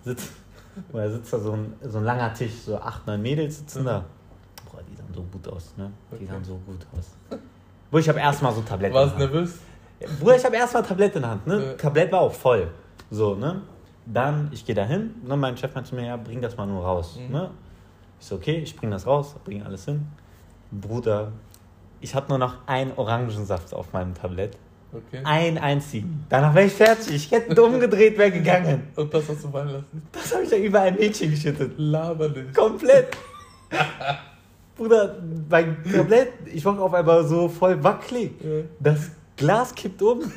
Sitzt, 0.04 0.32
da 0.92 1.10
sitzt 1.10 1.32
da 1.32 1.38
so 1.38 1.52
ein, 1.52 1.74
so 1.82 1.98
ein 1.98 2.04
langer 2.04 2.32
Tisch, 2.34 2.52
so 2.64 2.76
acht, 2.78 3.06
neun 3.06 3.22
Mädels 3.22 3.58
sitzen 3.58 3.84
da. 3.84 4.04
Boah, 4.70 4.80
die 4.90 4.96
sahen 4.96 5.12
so 5.14 5.22
gut 5.22 5.48
aus, 5.48 5.74
ne? 5.76 5.90
Die 6.10 6.16
Okay. 6.16 6.26
sahen 6.26 6.44
so 6.44 6.56
gut 6.66 6.86
aus. 6.96 7.10
Bruder, 7.90 8.00
ich 8.00 8.08
habe 8.08 8.18
erstmal 8.18 8.52
so 8.52 8.62
Tabletten. 8.62 8.94
Warst 8.94 9.10
Hand. 9.10 9.18
nervös? 9.20 9.58
Ja, 10.00 10.08
Bruder, 10.18 10.36
ich 10.36 10.44
habe 10.44 10.56
erstmal 10.56 10.82
Tablette 10.82 11.16
in 11.16 11.22
der 11.22 11.30
Hand, 11.30 11.46
ne? 11.46 11.64
Ja. 11.64 11.72
Tablett 11.74 12.10
war 12.10 12.20
auch 12.22 12.32
voll. 12.32 12.68
So, 13.10 13.34
ne? 13.34 13.62
Dann, 14.06 14.48
ich 14.50 14.64
gehe 14.64 14.74
da 14.74 14.84
hin, 14.84 15.14
ne? 15.22 15.36
mein 15.36 15.56
Chef 15.56 15.74
meinte 15.74 15.90
zu 15.90 15.94
mir, 15.96 16.06
ja, 16.06 16.16
bring 16.16 16.40
das 16.40 16.56
mal 16.56 16.66
nur 16.66 16.82
raus. 16.82 17.18
Mhm. 17.24 17.32
Ne? 17.32 17.50
Ich 18.18 18.26
so, 18.26 18.34
okay, 18.34 18.56
ich 18.58 18.74
bring 18.74 18.90
das 18.90 19.06
raus, 19.06 19.36
bring 19.44 19.62
alles 19.62 19.84
hin. 19.84 20.08
Bruder, 20.72 21.30
ich 22.00 22.14
hatte 22.14 22.30
nur 22.30 22.38
noch 22.38 22.66
einen 22.66 22.92
Orangensaft 22.96 23.72
auf 23.74 23.92
meinem 23.92 24.14
Tablett. 24.14 24.56
Okay. 24.92 25.22
Ein 25.24 25.56
einzigen. 25.56 26.26
Danach 26.28 26.54
wäre 26.54 26.66
ich 26.66 26.72
fertig. 26.72 27.14
Ich 27.14 27.30
hätte 27.30 27.62
umgedreht, 27.62 28.18
wäre 28.18 28.30
gegangen. 28.30 28.88
Und 28.94 29.12
das 29.14 29.26
hast 29.28 29.44
du 29.44 29.48
fallen 29.48 29.68
lassen? 29.68 30.02
Das 30.12 30.34
habe 30.34 30.44
ich 30.44 30.50
ja 30.50 30.58
über 30.58 30.82
ein 30.82 30.96
Mädchen 30.96 31.30
geschüttet. 31.30 31.72
Laber 31.78 32.28
nicht. 32.28 32.54
Komplett. 32.54 33.16
Bruder, 34.76 35.16
mein 35.48 35.82
Tablett, 35.90 36.32
ich 36.52 36.64
war 36.64 36.78
auf 36.78 36.92
einmal 36.92 37.24
so 37.26 37.48
voll 37.48 37.82
wackelig. 37.82 38.32
Ja. 38.42 38.64
Das 38.80 39.10
Glas 39.36 39.74
kippt 39.74 40.02
um. 40.02 40.30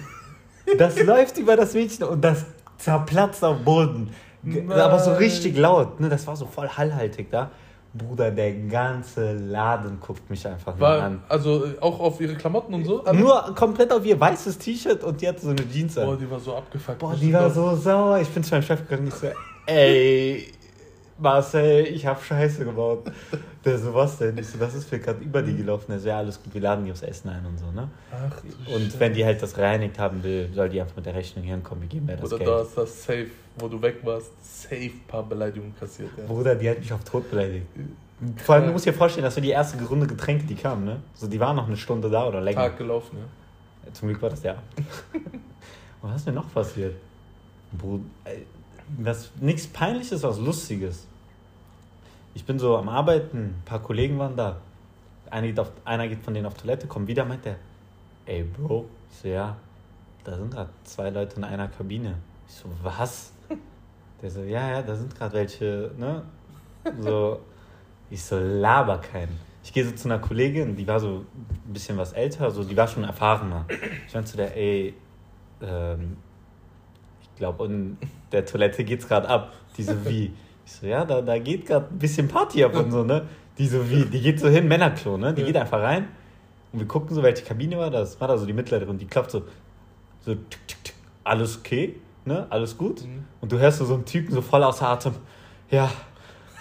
Das 0.78 1.02
läuft 1.04 1.38
über 1.38 1.56
das 1.56 1.74
Mädchen 1.74 2.06
und 2.06 2.22
das 2.22 2.46
zerplatzt 2.78 3.44
auf 3.44 3.58
dem 3.58 3.66
Boden. 3.66 4.10
Nein. 4.42 4.72
Aber 4.72 5.00
so 5.00 5.14
richtig 5.14 5.58
laut. 5.58 6.00
Ne? 6.00 6.10
Das 6.10 6.26
war 6.28 6.36
so 6.36 6.46
voll 6.46 6.70
hallhaltig 6.70 7.30
da. 7.30 7.52
Bruder, 7.98 8.32
der 8.32 8.54
ganze 8.54 9.34
Laden 9.34 10.00
guckt 10.00 10.30
mich 10.30 10.46
einfach 10.48 10.78
War, 10.80 11.04
an. 11.04 11.24
also 11.30 11.66
auch 11.80 12.00
auf 12.00 12.20
ihre 12.20 12.36
Klamotten 12.36 12.74
und 12.74 12.86
so? 12.86 13.04
Nur 13.14 13.56
komplett 13.56 13.92
auf 13.94 14.06
ihr 14.06 14.20
weißes 14.20 14.58
T-Shirt 14.58 15.04
und 15.04 15.22
die 15.22 15.28
hatte 15.28 15.42
so 15.42 15.50
eine 15.50 15.70
Jeans 15.70 15.98
an. 15.98 16.06
Boah, 16.08 16.18
die 16.18 16.30
war 16.30 16.40
so 16.40 16.56
abgefuckt. 16.56 17.00
Boah, 17.00 17.16
die 17.16 17.32
war 17.32 17.50
so 17.50 17.76
sauer. 17.76 18.20
Ich 18.20 18.30
bin 18.30 18.44
zu 18.44 18.56
meinem 18.56 18.64
Chef 18.64 18.88
gegangen. 18.88 19.08
Ich 19.08 19.14
so, 19.14 19.28
ey, 19.66 20.52
Marcel, 21.18 21.86
ich 21.88 22.06
hab 22.06 22.22
Scheiße 22.24 22.66
gebaut. 22.66 23.10
Der 23.64 23.78
so, 23.80 23.94
was 23.94 24.18
denn? 24.18 24.38
Ich 24.38 24.48
so, 24.48 24.60
was 24.60 24.76
ist 24.76 24.90
für 24.90 25.00
gerade 25.00 25.24
über 25.24 25.42
die 25.42 25.56
gelaufen? 25.56 25.86
Der 25.90 26.00
so, 26.00 26.10
ja, 26.10 26.18
alles 26.18 26.42
gut, 26.44 26.54
wir 26.54 26.62
laden 26.62 26.84
die 26.86 26.92
aufs 26.92 27.04
Essen 27.04 27.30
ein 27.30 27.46
und 27.46 27.58
so, 27.58 27.72
ne? 27.72 27.88
Ach, 28.12 28.42
du 28.42 28.76
Und 28.76 28.84
Scheiße. 28.84 29.00
wenn 29.00 29.14
die 29.14 29.24
halt 29.26 29.42
das 29.42 29.58
reinigt 29.58 29.98
haben 29.98 30.22
will, 30.24 30.50
soll 30.54 30.70
die 30.70 30.82
einfach 30.82 30.98
mit 30.98 31.06
der 31.06 31.16
Rechnung 31.16 31.46
hier 31.46 31.58
kommen, 31.60 31.82
wir 31.82 31.88
geben 31.88 32.08
dir 32.08 32.18
das 32.18 32.26
Oder 32.32 32.38
Geld. 32.38 32.50
da 32.50 32.62
ist 32.62 32.78
das 32.78 33.04
safe, 33.06 33.28
wo 33.58 33.68
du 33.68 33.82
weg 33.82 33.98
warst, 34.04 34.32
safe 34.44 34.92
paar 35.08 35.24
Beleidigungen 35.24 35.74
kassiert. 35.80 36.10
Ja. 36.18 36.26
Bruder, 36.26 36.54
die 36.56 36.70
hat 36.70 36.80
mich 36.80 36.92
auf 36.92 37.04
Tod 37.04 37.30
beleidigt. 37.32 37.66
Vor 38.38 38.56
allem, 38.56 38.68
du 38.68 38.72
musst 38.74 38.86
dir 38.86 38.94
vorstellen, 38.94 39.24
dass 39.24 39.36
so 39.36 39.42
die 39.42 39.50
erste 39.50 39.82
Runde 39.84 40.08
Getränke, 40.08 40.46
die 40.46 40.56
kamen, 40.56 40.86
ne? 40.86 41.00
So, 41.16 41.28
die 41.28 41.40
waren 41.40 41.56
noch 41.56 41.68
eine 41.68 41.78
Stunde 41.78 42.10
da 42.10 42.28
oder 42.28 42.42
länger. 42.42 42.60
Tag 42.62 42.78
gelaufen, 42.78 43.18
ja. 43.18 43.94
Zum 43.94 44.10
Glück 44.10 44.22
war 44.22 44.30
das 44.30 44.42
der. 44.42 44.56
Und 46.02 46.12
was 46.12 46.18
ist 46.22 46.28
mir 46.28 46.34
noch 46.34 46.52
passiert? 46.54 46.96
Bruder, 47.72 48.04
ey, 48.26 48.46
was, 48.98 49.32
nichts 49.40 49.68
Peinliches, 49.68 50.24
was 50.24 50.40
Lustiges. 50.40 51.08
Ich 52.34 52.46
bin 52.46 52.60
so 52.60 52.78
am 52.78 52.90
Arbeiten, 52.90 53.38
ein 53.38 53.62
paar 53.66 53.82
Kollegen 53.82 54.20
waren 54.20 54.36
da. 54.36 54.58
Einer 55.30 55.48
geht, 55.48 55.60
auf, 55.60 55.72
einer 55.86 56.08
geht 56.08 56.22
von 56.24 56.34
denen 56.34 56.46
auf 56.46 56.56
Toilette, 56.56 56.88
kommt 56.88 57.08
wieder, 57.08 57.26
meint 57.26 57.46
der, 57.46 57.56
ey 58.26 58.44
Bro, 58.44 58.86
ich 59.10 59.18
so, 59.18 59.28
ja, 59.28 59.56
da 60.24 60.36
sind 60.36 60.52
gerade 60.52 60.70
zwei 60.84 61.10
Leute 61.10 61.38
in 61.38 61.44
einer 61.44 61.68
Kabine. 61.68 62.16
Ich 62.48 62.56
so, 62.56 62.70
was? 62.84 63.32
Der 64.22 64.32
so, 64.32 64.42
ja, 64.42 64.70
ja, 64.70 64.82
da 64.82 64.96
sind 64.96 65.16
gerade 65.16 65.34
welche, 65.34 65.92
ne? 65.98 66.24
So, 67.00 67.42
ich 68.10 68.24
so, 68.24 68.38
laber 68.38 69.00
keinen. 69.00 69.40
Ich 69.64 69.74
gehe 69.74 69.84
so 69.84 69.92
zu 69.92 70.08
einer 70.08 70.20
Kollegin, 70.20 70.76
die 70.76 70.88
war 70.88 71.00
so 71.00 71.26
ein 71.68 71.74
bisschen 71.74 71.98
was 71.98 72.14
älter, 72.14 72.52
so, 72.52 72.64
die 72.64 72.78
war 72.78 72.88
schon 72.88 73.04
erfahrener. 73.04 73.66
Ich 74.08 74.14
meinte 74.14 74.32
zu 74.32 74.38
der, 74.38 74.56
ey, 74.56 74.94
ähm, 75.62 76.18
ich 77.22 77.36
glaube, 77.36 77.64
der 78.36 78.46
Toilette 78.46 78.84
geht's 78.84 79.08
gerade 79.08 79.28
ab. 79.28 79.54
Die 79.78 79.84
so, 79.84 79.94
wie? 80.06 80.34
Ich 80.66 80.72
so, 80.72 80.88
ja, 80.88 81.06
da, 81.06 81.22
da 81.22 81.38
geht 81.40 81.66
gerade 81.66 81.88
ein 81.92 82.00
bisschen 82.00 82.28
Party 82.28 82.64
ab 82.64 82.76
und 82.76 82.92
so, 82.92 83.04
ne? 83.04 83.24
Die 83.58 83.68
so, 83.68 83.90
wie? 83.90 84.06
Die 84.06 84.20
geht 84.22 84.40
so 84.40 84.50
hin, 84.50 84.68
Männerklo, 84.68 85.18
ne? 85.18 85.34
Die 85.34 85.42
Ja. 85.42 85.48
geht 85.48 85.58
einfach 85.58 85.82
rein 85.82 86.08
und 86.74 86.80
wir 86.80 86.88
gucken 86.88 87.16
so, 87.16 87.24
welche 87.24 87.44
Kabine 87.44 87.78
war 87.78 87.90
das? 87.90 88.20
War 88.20 88.28
da 88.28 88.38
so 88.38 88.46
die 88.46 88.54
und 88.54 89.02
die 89.02 89.08
klopft 89.08 89.32
so, 89.32 89.44
so, 90.22 90.36
tick, 90.36 90.68
tick, 90.68 90.84
tick, 90.84 90.96
alles 91.24 91.58
okay, 91.60 91.96
ne? 92.26 92.48
Alles 92.50 92.78
gut? 92.78 93.04
Mhm. 93.04 93.26
Und 93.42 93.52
du 93.52 93.60
hörst 93.60 93.78
so, 93.78 93.86
so 93.86 93.94
einen 93.94 94.06
Typen 94.06 94.34
so 94.34 94.42
voll 94.42 94.64
außer 94.64 94.88
Atem, 94.88 95.14
ja, 95.72 95.90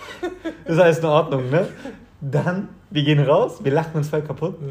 ist 0.64 0.78
alles 0.78 0.98
in 0.98 1.06
Ordnung, 1.06 1.50
ne? 1.50 1.68
Dann, 2.20 2.68
wir 2.90 3.02
gehen 3.02 3.20
raus, 3.20 3.64
wir 3.64 3.72
lachen 3.72 3.96
uns 3.96 4.08
voll 4.08 4.22
kaputt 4.22 4.56
Ja. 4.60 4.68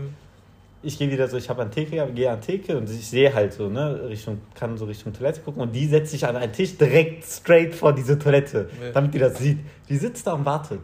Ich 0.84 0.98
gehe 0.98 1.10
wieder 1.10 1.28
so, 1.28 1.38
ich 1.38 1.50
habe 1.50 1.62
an 1.62 1.72
Theke, 1.72 1.92
gehabt, 1.96 2.16
gehe 2.16 2.30
an 2.30 2.42
Theke 2.42 2.78
und 2.78 2.90
ich 2.90 3.08
sehe 3.08 3.34
halt 3.34 3.54
so, 3.54 3.70
ne, 3.70 4.10
Richtung, 4.10 4.42
kann 4.54 4.78
so 4.78 4.86
Richtung 4.86 5.14
Toilette 5.14 5.42
gucken 5.42 5.62
und 5.62 5.74
die 5.74 5.88
setzt 5.88 6.12
sich 6.12 6.26
an 6.28 6.36
einen 6.36 6.52
Tisch 6.52 6.78
direkt 6.78 7.24
straight 7.26 7.74
vor 7.74 7.94
diese 7.94 8.20
Toilette, 8.20 8.70
Ja. 8.82 8.92
damit 8.92 9.14
die 9.14 9.20
das 9.20 9.38
sieht. 9.38 9.60
Die 9.90 9.96
sitzt 9.98 10.28
da 10.28 10.34
und 10.34 10.46
wartet. 10.46 10.82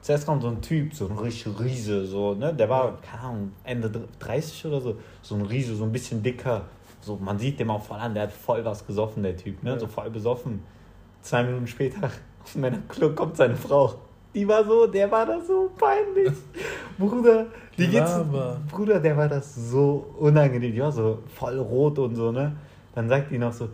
Zuerst 0.00 0.26
kommt 0.26 0.42
so 0.42 0.48
ein 0.48 0.60
Typ, 0.60 0.92
so 0.94 1.08
ein 1.08 1.16
richtig 1.16 1.58
Riese, 1.58 2.04
so, 2.04 2.34
ne, 2.34 2.52
der 2.52 2.68
war, 2.68 3.00
keine 3.00 3.22
Ahnung, 3.22 3.52
Ende 3.64 3.90
30 4.18 4.66
oder 4.66 4.80
so, 4.80 4.96
so 5.22 5.34
ein 5.36 5.42
Riese, 5.42 5.74
so 5.76 5.84
ein 5.84 5.92
bisschen 5.92 6.22
dicker. 6.22 6.62
So, 7.00 7.16
man 7.16 7.38
sieht 7.38 7.58
dem 7.60 7.70
auch 7.70 7.82
voll 7.82 7.98
an, 7.98 8.14
der 8.14 8.24
hat 8.24 8.32
voll 8.32 8.64
was 8.64 8.86
gesoffen, 8.86 9.22
der 9.22 9.36
Typ, 9.36 9.62
ne, 9.62 9.70
Ja. 9.70 9.78
so 9.78 9.86
voll 9.86 10.10
besoffen. 10.10 10.60
Zwei 11.22 11.42
Minuten 11.44 11.66
später, 11.66 12.10
auf 12.44 12.54
meiner 12.56 12.78
Klo 12.88 13.10
kommt 13.10 13.36
seine 13.36 13.56
Frau. 13.56 13.94
Die 14.34 14.46
war 14.48 14.64
so, 14.64 14.86
der 14.86 15.10
war 15.10 15.24
das 15.24 15.46
so 15.46 15.70
peinlich. 15.78 16.32
Bruder, 16.98 17.46
die 17.78 17.86
geht's. 17.86 18.12
Bruder, 18.70 19.00
der 19.00 19.16
war 19.16 19.28
das 19.28 19.54
so 19.54 20.14
unangenehm. 20.18 20.72
Die 20.72 20.80
war 20.80 20.92
so 20.92 21.20
voll 21.34 21.58
rot 21.58 21.98
und 21.98 22.16
so, 22.16 22.32
ne? 22.32 22.56
Dann 22.94 23.08
sagt 23.08 23.30
die 23.30 23.38
noch 23.38 23.52
so, 23.52 23.68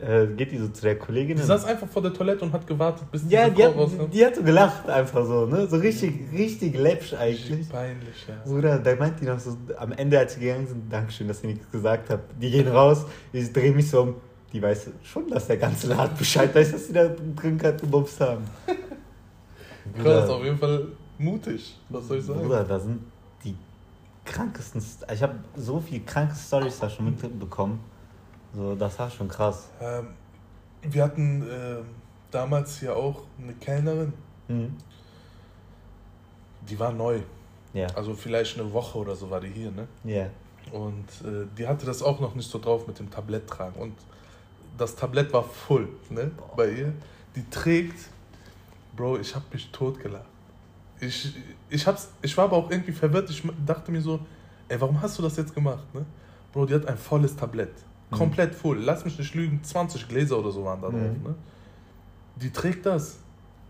äh, 0.00 0.26
geht 0.26 0.52
die 0.52 0.58
so 0.58 0.68
zu 0.68 0.82
der 0.82 0.98
Kollegin. 0.98 1.36
Die 1.36 1.42
saß 1.42 1.64
einfach 1.64 1.88
vor 1.88 2.02
der 2.02 2.12
Toilette 2.12 2.44
und 2.44 2.52
hat 2.52 2.66
gewartet, 2.66 3.10
bis 3.10 3.24
ja, 3.28 3.48
die 3.48 3.62
Frau 3.62 3.68
hat, 3.68 3.76
rauskommt. 3.76 4.14
die 4.14 4.26
hat 4.26 4.36
so 4.36 4.42
gelacht 4.42 4.88
einfach 4.88 5.24
so, 5.24 5.46
ne? 5.46 5.66
So 5.66 5.76
richtig, 5.76 6.14
richtig 6.32 6.78
läppsch 6.78 7.14
eigentlich. 7.14 7.50
Richtig 7.50 7.70
peinlich, 7.70 8.26
ja. 8.28 8.34
Bruder, 8.44 8.78
da 8.78 8.94
meint 8.96 9.20
die 9.20 9.24
noch 9.24 9.38
so, 9.38 9.56
am 9.78 9.92
Ende, 9.92 10.18
als 10.18 10.34
sie 10.34 10.40
gegangen 10.40 10.66
sind, 10.66 10.92
Dankeschön, 10.92 11.28
dass 11.28 11.42
ihr 11.42 11.50
nichts 11.50 11.70
gesagt 11.70 12.10
habt. 12.10 12.30
Die 12.40 12.50
gehen 12.50 12.68
raus, 12.68 13.06
ich 13.32 13.52
drehe 13.52 13.72
mich 13.72 13.88
so 13.90 14.02
um, 14.02 14.14
die 14.52 14.60
weiß 14.60 14.90
schon, 15.02 15.28
dass 15.28 15.46
der 15.46 15.56
ganze 15.56 15.88
Laden 15.88 16.16
Bescheid 16.16 16.54
weiß, 16.54 16.72
dass 16.72 16.86
sie 16.86 16.92
da 16.92 17.08
drin 17.08 17.58
gerade 17.58 17.78
gebumst 17.78 18.20
haben. 18.20 18.44
Krass, 19.94 20.28
auf 20.30 20.42
jeden 20.44 20.58
Fall 20.58 20.86
mutig. 21.18 21.76
Was 21.88 22.08
soll 22.08 22.18
ich 22.18 22.24
sagen? 22.24 22.40
Bruder, 22.40 22.64
da 22.64 22.78
sind 22.78 23.00
die 23.44 23.54
krankesten, 24.24 24.80
St- 24.80 25.10
ich 25.12 25.22
habe 25.22 25.34
so 25.56 25.80
viele 25.80 26.00
kranke 26.04 26.34
Stories 26.34 26.78
da 26.78 26.88
schon 26.90 27.06
mitbekommen. 27.06 27.80
So, 28.54 28.74
das 28.74 28.98
war 28.98 29.10
schon 29.10 29.28
krass. 29.28 29.68
Ähm, 29.80 30.08
wir 30.82 31.02
hatten 31.04 31.42
ähm, 31.50 31.84
damals 32.30 32.78
hier 32.80 32.96
auch 32.96 33.22
eine 33.42 33.52
Kellnerin, 33.54 34.12
Mhm. 34.48 34.76
die 36.68 36.78
war 36.78 36.92
neu. 36.92 37.20
Ja, 37.74 37.88
Also 37.94 38.14
vielleicht 38.14 38.58
eine 38.58 38.72
Woche 38.72 38.98
oder 38.98 39.14
so 39.14 39.28
war 39.30 39.40
die 39.40 39.48
hier, 39.48 39.70
ne? 39.70 39.86
ja. 40.04 40.28
Und 40.72 41.04
äh, 41.24 41.46
die 41.56 41.68
hatte 41.68 41.86
das 41.86 42.02
auch 42.02 42.18
noch 42.18 42.34
nicht 42.34 42.50
so 42.50 42.58
drauf 42.58 42.88
mit 42.88 42.98
dem 42.98 43.08
Tablett 43.08 43.46
tragen. 43.46 43.80
Und 43.80 43.94
das 44.76 44.96
Tablett 44.96 45.32
war 45.32 45.44
voll, 45.44 45.88
ne? 46.10 46.32
Bei 46.56 46.68
ihr. 46.68 46.92
Die 47.36 47.48
trägt. 47.50 48.08
Bro, 48.96 49.18
ich 49.18 49.34
hab 49.34 49.52
mich 49.52 49.70
totgelacht. 49.70 50.24
Ich, 51.00 51.34
ich, 51.68 51.86
hab's, 51.86 52.08
ich 52.22 52.36
war 52.36 52.44
aber 52.44 52.56
auch 52.56 52.70
irgendwie 52.70 52.92
verwirrt. 52.92 53.28
Ich 53.30 53.42
dachte 53.66 53.92
mir 53.92 54.00
so, 54.00 54.20
ey, 54.68 54.80
warum 54.80 55.00
hast 55.00 55.18
du 55.18 55.22
das 55.22 55.36
jetzt 55.36 55.54
gemacht, 55.54 55.84
ne? 55.94 56.04
Bro, 56.52 56.66
die 56.66 56.74
hat 56.74 56.86
ein 56.86 56.96
volles 56.96 57.36
Tablett. 57.36 57.72
Mhm. 58.10 58.16
Komplett 58.16 58.54
voll. 58.54 58.78
Lass 58.78 59.04
mich 59.04 59.18
nicht 59.18 59.34
lügen, 59.34 59.62
20 59.62 60.08
Gläser 60.08 60.38
oder 60.38 60.50
so 60.50 60.64
waren 60.64 60.80
da 60.80 60.88
drauf, 60.88 61.00
Mhm. 61.00 61.22
ne? 61.22 61.34
Die 62.36 62.50
trägt 62.50 62.86
das. 62.86 63.18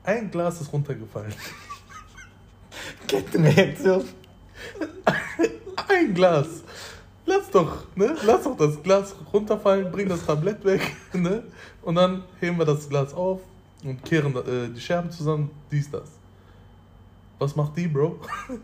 Ein 0.04 0.30
Glas 0.30 0.60
ist 0.60 0.72
runtergefallen. 0.72 1.32
Kettenreaktion. 3.08 4.04
Ein 5.88 6.14
Glas. 6.14 6.46
Lass 7.24 7.50
doch, 7.50 7.84
ne? 7.96 8.14
Lass 8.24 8.44
doch 8.44 8.56
das 8.56 8.80
Glas 8.82 9.14
runterfallen, 9.32 9.90
bring 9.90 10.08
das 10.08 10.24
Tablett 10.24 10.64
weg, 10.64 10.94
ne? 11.12 11.42
Und 11.82 11.96
dann 11.96 12.22
heben 12.40 12.56
wir 12.58 12.64
das 12.64 12.88
Glas 12.88 13.12
auf 13.14 13.40
und 13.84 14.04
kehren 14.04 14.34
äh, 14.36 14.68
die 14.74 14.80
Scherben 14.80 15.10
zusammen, 15.10 15.50
dies, 15.70 15.90
das. 15.90 16.10
Was 17.38 17.54
macht 17.56 17.76
die, 17.76 17.88
Bro? 17.88 18.20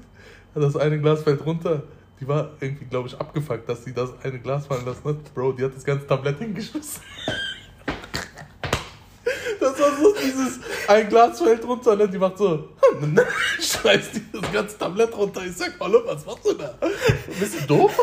Das 0.54 0.76
eine 0.76 1.00
Glas 1.00 1.22
fällt 1.22 1.46
runter. 1.46 1.82
Die 2.20 2.28
war 2.28 2.50
irgendwie, 2.60 2.84
glaube 2.84 3.08
ich, 3.08 3.18
abgefuckt, 3.18 3.66
dass 3.66 3.84
sie 3.84 3.94
das 3.94 4.10
eine 4.22 4.38
Glas 4.38 4.66
fallen 4.66 4.84
lassen 4.84 5.02
hat. 5.02 5.34
Bro, 5.34 5.52
die 5.52 5.64
hat 5.64 5.74
das 5.74 5.82
ganze 5.82 6.06
Tablett 6.06 6.38
hingeschmissen. 6.38 7.02
Das 9.60 9.78
war 9.78 9.96
so 9.96 10.12
dieses, 10.20 10.58
ein 10.88 11.08
Glas 11.08 11.40
fällt 11.40 11.64
runter, 11.64 11.94
ne? 11.94 12.08
Die 12.08 12.18
macht 12.18 12.36
so, 12.36 12.70
schmeißt 13.60 14.16
die 14.16 14.22
das 14.32 14.52
ganze 14.52 14.76
Tablett 14.76 15.16
runter. 15.16 15.40
Ich 15.46 15.56
sag, 15.56 15.74
hallo, 15.78 16.02
was 16.04 16.26
machst 16.26 16.44
du 16.44 16.52
da? 16.54 16.74
Bist 17.38 17.60
du 17.60 17.66
doof? 17.68 17.96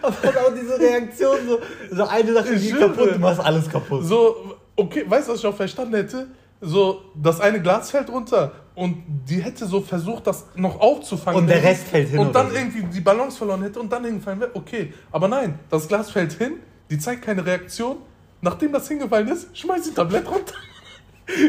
Aber 0.00 0.16
auch 0.16 0.54
diese 0.54 0.78
Reaktion, 0.78 1.36
so, 1.46 1.60
so 1.90 2.04
eine 2.06 2.32
Sache 2.32 2.58
geht 2.58 2.78
kaputt, 2.78 3.14
du 3.14 3.18
machst 3.18 3.40
alles 3.40 3.68
kaputt. 3.68 4.04
So, 4.04 4.56
okay, 4.76 5.04
weißt 5.06 5.28
du, 5.28 5.32
was 5.32 5.40
ich 5.40 5.46
auch 5.46 5.56
verstanden 5.56 5.94
hätte? 5.94 6.26
So, 6.60 7.02
das 7.14 7.40
eine 7.40 7.60
Glas 7.60 7.90
fällt 7.90 8.08
runter 8.10 8.52
und 8.74 9.02
die 9.28 9.40
hätte 9.42 9.66
so 9.66 9.80
versucht, 9.80 10.26
das 10.26 10.46
noch 10.54 10.80
aufzufangen. 10.80 11.42
Und 11.42 11.46
der 11.46 11.62
Rest 11.62 11.88
fällt 11.88 12.08
hin 12.08 12.18
Und 12.18 12.34
dann 12.34 12.50
so. 12.50 12.56
irgendwie 12.56 12.82
die 12.84 13.00
Balance 13.00 13.36
verloren 13.36 13.62
hätte 13.62 13.80
und 13.80 13.92
dann 13.92 14.04
hingefallen 14.04 14.40
wäre. 14.40 14.50
Okay, 14.54 14.92
aber 15.12 15.28
nein, 15.28 15.58
das 15.70 15.86
Glas 15.86 16.10
fällt 16.10 16.32
hin, 16.32 16.54
die 16.90 16.98
zeigt 16.98 17.22
keine 17.22 17.44
Reaktion. 17.44 17.98
Nachdem 18.40 18.72
das 18.72 18.88
hingefallen 18.88 19.28
ist, 19.28 19.56
schmeißt 19.56 19.86
die 19.86 19.94
Tablett 19.94 20.26
runter. 20.28 20.54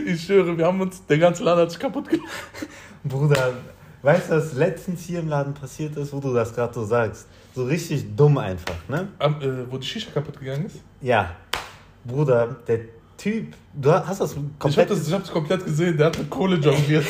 Ich 0.06 0.24
schwöre, 0.24 0.58
wir 0.58 0.68
haben 0.68 0.80
uns, 0.80 1.06
der 1.06 1.18
ganze 1.18 1.44
Laden 1.44 1.64
hat 1.64 1.70
sich 1.70 1.80
kaputt 1.82 2.08
gemacht. 2.08 2.30
Bruder, 3.04 3.56
weißt 4.04 4.30
du, 4.30 4.38
was 4.38 4.54
letztens 4.54 5.02
hier 5.02 5.20
im 5.20 5.28
Laden 5.28 5.54
passiert 5.54 5.98
ist, 5.98 6.14
wo 6.14 6.22
du 6.22 6.34
das 6.34 6.56
gerade 6.56 6.74
so 6.74 6.86
sagst? 6.86 7.28
So 7.54 7.66
richtig 7.66 8.16
dumm 8.16 8.38
einfach, 8.38 8.78
ne? 8.88 9.10
Am, 9.20 9.42
äh, 9.42 9.70
wo 9.70 9.78
die 9.78 9.86
Shisha 9.86 10.12
kaputt 10.12 10.40
gegangen 10.40 10.68
ist. 10.68 10.78
Ja. 11.02 11.36
Bruder, 12.06 12.56
der 12.66 12.80
Typ, 13.26 13.56
du 13.74 13.92
hast 13.92 14.22
das 14.22 14.34
Ich 14.34 14.38
habe 14.38 14.50
komplett. 14.60 14.92
das, 14.92 15.08
ich 15.08 15.12
hab 15.12 15.22
das 15.22 15.32
komplett 15.32 15.66
gesehen, 15.66 15.98
der 15.98 16.06
hat 16.06 16.20
mit 16.20 16.30
Kohle 16.30 16.58
jongliert. 16.58 17.08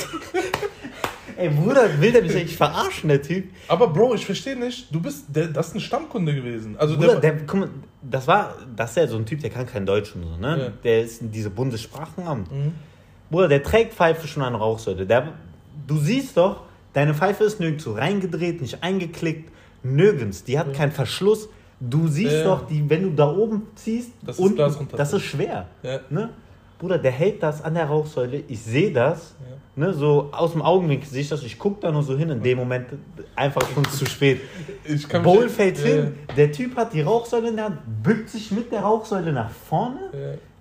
Ey, 1.38 1.50
Bruder, 1.50 2.00
will 2.00 2.14
der 2.14 2.22
mich 2.22 2.34
eigentlich 2.34 2.56
verarschen, 2.56 3.10
der 3.10 3.22
Typ? 3.22 3.50
Aber 3.68 3.90
Bro, 3.90 4.16
ich 4.16 4.26
verstehe 4.26 4.56
nicht, 4.56 4.96
du 4.96 5.02
bist, 5.02 5.26
der, 5.28 5.48
das 5.48 5.68
ist 5.68 5.76
ein 5.76 5.80
Stammkunde 5.82 6.34
gewesen. 6.34 6.78
Also 6.78 6.96
Bruder, 6.96 7.20
der, 7.20 7.34
der, 7.34 7.46
guck 7.46 7.60
mal, 7.60 7.70
das 8.02 8.28
war, 8.28 8.56
das 8.74 8.92
ist 8.92 8.96
ja 8.96 9.08
so 9.08 9.18
ein 9.18 9.26
Typ, 9.26 9.42
der 9.42 9.50
kann 9.50 9.66
kein 9.66 9.86
Deutsch 9.86 10.16
und 10.16 10.24
so, 10.24 10.38
ne? 10.38 10.58
Ja. 10.58 10.70
Der 10.86 11.02
ist 11.02 11.22
in 11.22 11.34
diese 11.34 11.50
Bundessprachenamt. 11.50 12.50
Mhm. 12.50 12.72
Bruder, 13.30 13.50
der 13.50 13.62
trägt 13.62 13.94
Pfeife 13.94 14.26
schon 14.26 14.42
an 14.44 14.56
Rauchsäule. 14.56 15.06
Der, 15.06 15.34
du 15.86 15.98
siehst 15.98 16.38
doch, 16.38 16.62
deine 16.94 17.14
Pfeife 17.14 17.44
ist 17.44 17.60
nirgendwo 17.60 17.92
reingedreht, 17.92 18.62
nicht 18.62 18.82
eingeklickt, 18.82 19.52
nirgends. 19.84 20.46
Die 20.46 20.58
hat 20.58 20.74
keinen 20.74 20.94
Verschluss. 20.94 21.50
Du 21.90 22.08
siehst 22.08 22.34
Ja. 22.34 22.44
doch, 22.44 22.68
die, 22.68 22.90
wenn 22.90 23.04
du 23.04 23.10
da 23.12 23.30
oben 23.32 23.64
ziehst, 23.76 24.12
das 24.26 24.38
Glas 24.38 24.50
runterfällt. 24.80 25.00
das 25.00 25.14
ist 25.14 25.24
schwer. 25.24 25.68
Ja. 25.84 26.00
Ne? 26.10 26.30
Bruder, 26.80 26.98
der 26.98 27.12
hält 27.12 27.42
das 27.42 27.62
an 27.64 27.74
der 27.74 27.86
Rauchsäule. 27.86 28.44
Ich 28.48 28.62
sehe 28.62 28.92
das. 28.92 29.36
Ne, 29.78 29.94
so 29.94 30.30
aus 30.32 30.54
dem 30.54 30.62
Augenwinkel 30.62 31.08
sehe 31.10 31.22
ich 31.22 31.28
das. 31.30 31.44
Ich 31.44 31.60
gucke 31.60 31.82
da 31.82 31.92
nur 31.92 32.02
so 32.04 32.18
hin. 32.18 32.30
In 32.30 32.42
dem 32.42 32.58
Moment 32.58 32.88
einfach 33.36 33.62
schon 33.74 33.84
zu 33.90 34.06
spät. 34.06 34.40
Ich 34.86 35.06
Bowl 35.08 35.50
fällt 35.50 35.78
Ja, 35.80 35.86
hin. 35.86 36.14
Der 36.38 36.52
Typ 36.52 36.76
hat 36.78 36.94
die 36.94 37.02
Rauchsäule 37.02 37.50
in 37.50 37.56
der 37.58 37.66
Hand, 37.66 37.80
bückt 38.04 38.30
sich 38.30 38.52
mit 38.52 38.72
der 38.72 38.82
Rauchsäule 38.82 39.34
nach 39.34 39.50
vorne. 39.50 40.00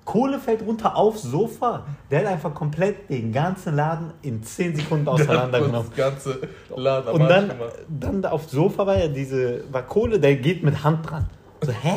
Kohle 0.05 0.39
fällt 0.39 0.63
runter 0.63 0.97
aufs 0.97 1.23
Sofa. 1.23 1.87
Der 2.11 2.21
hat 2.21 2.27
einfach 2.27 2.55
komplett 2.55 3.09
den 3.09 3.33
ganzen 3.33 3.75
Laden 3.75 4.13
in 4.23 4.43
10 4.43 4.77
Sekunden 4.77 5.09
auseinandergenommen. 5.09 5.89
Das 5.89 5.97
ganze 5.97 6.41
Laden 6.75 7.09
Und 7.13 7.29
dann, 7.29 7.53
dann 7.89 8.25
aufs 8.27 8.51
Sofa 8.51 8.87
war 8.87 8.99
ja 8.99 9.09
diese, 9.09 9.65
war 9.73 9.83
Kohle, 9.83 10.21
der 10.21 10.37
geht 10.37 10.63
mit 10.63 10.85
Hand 10.85 11.11
dran. 11.11 11.27
So, 11.63 11.73
hä? 11.73 11.97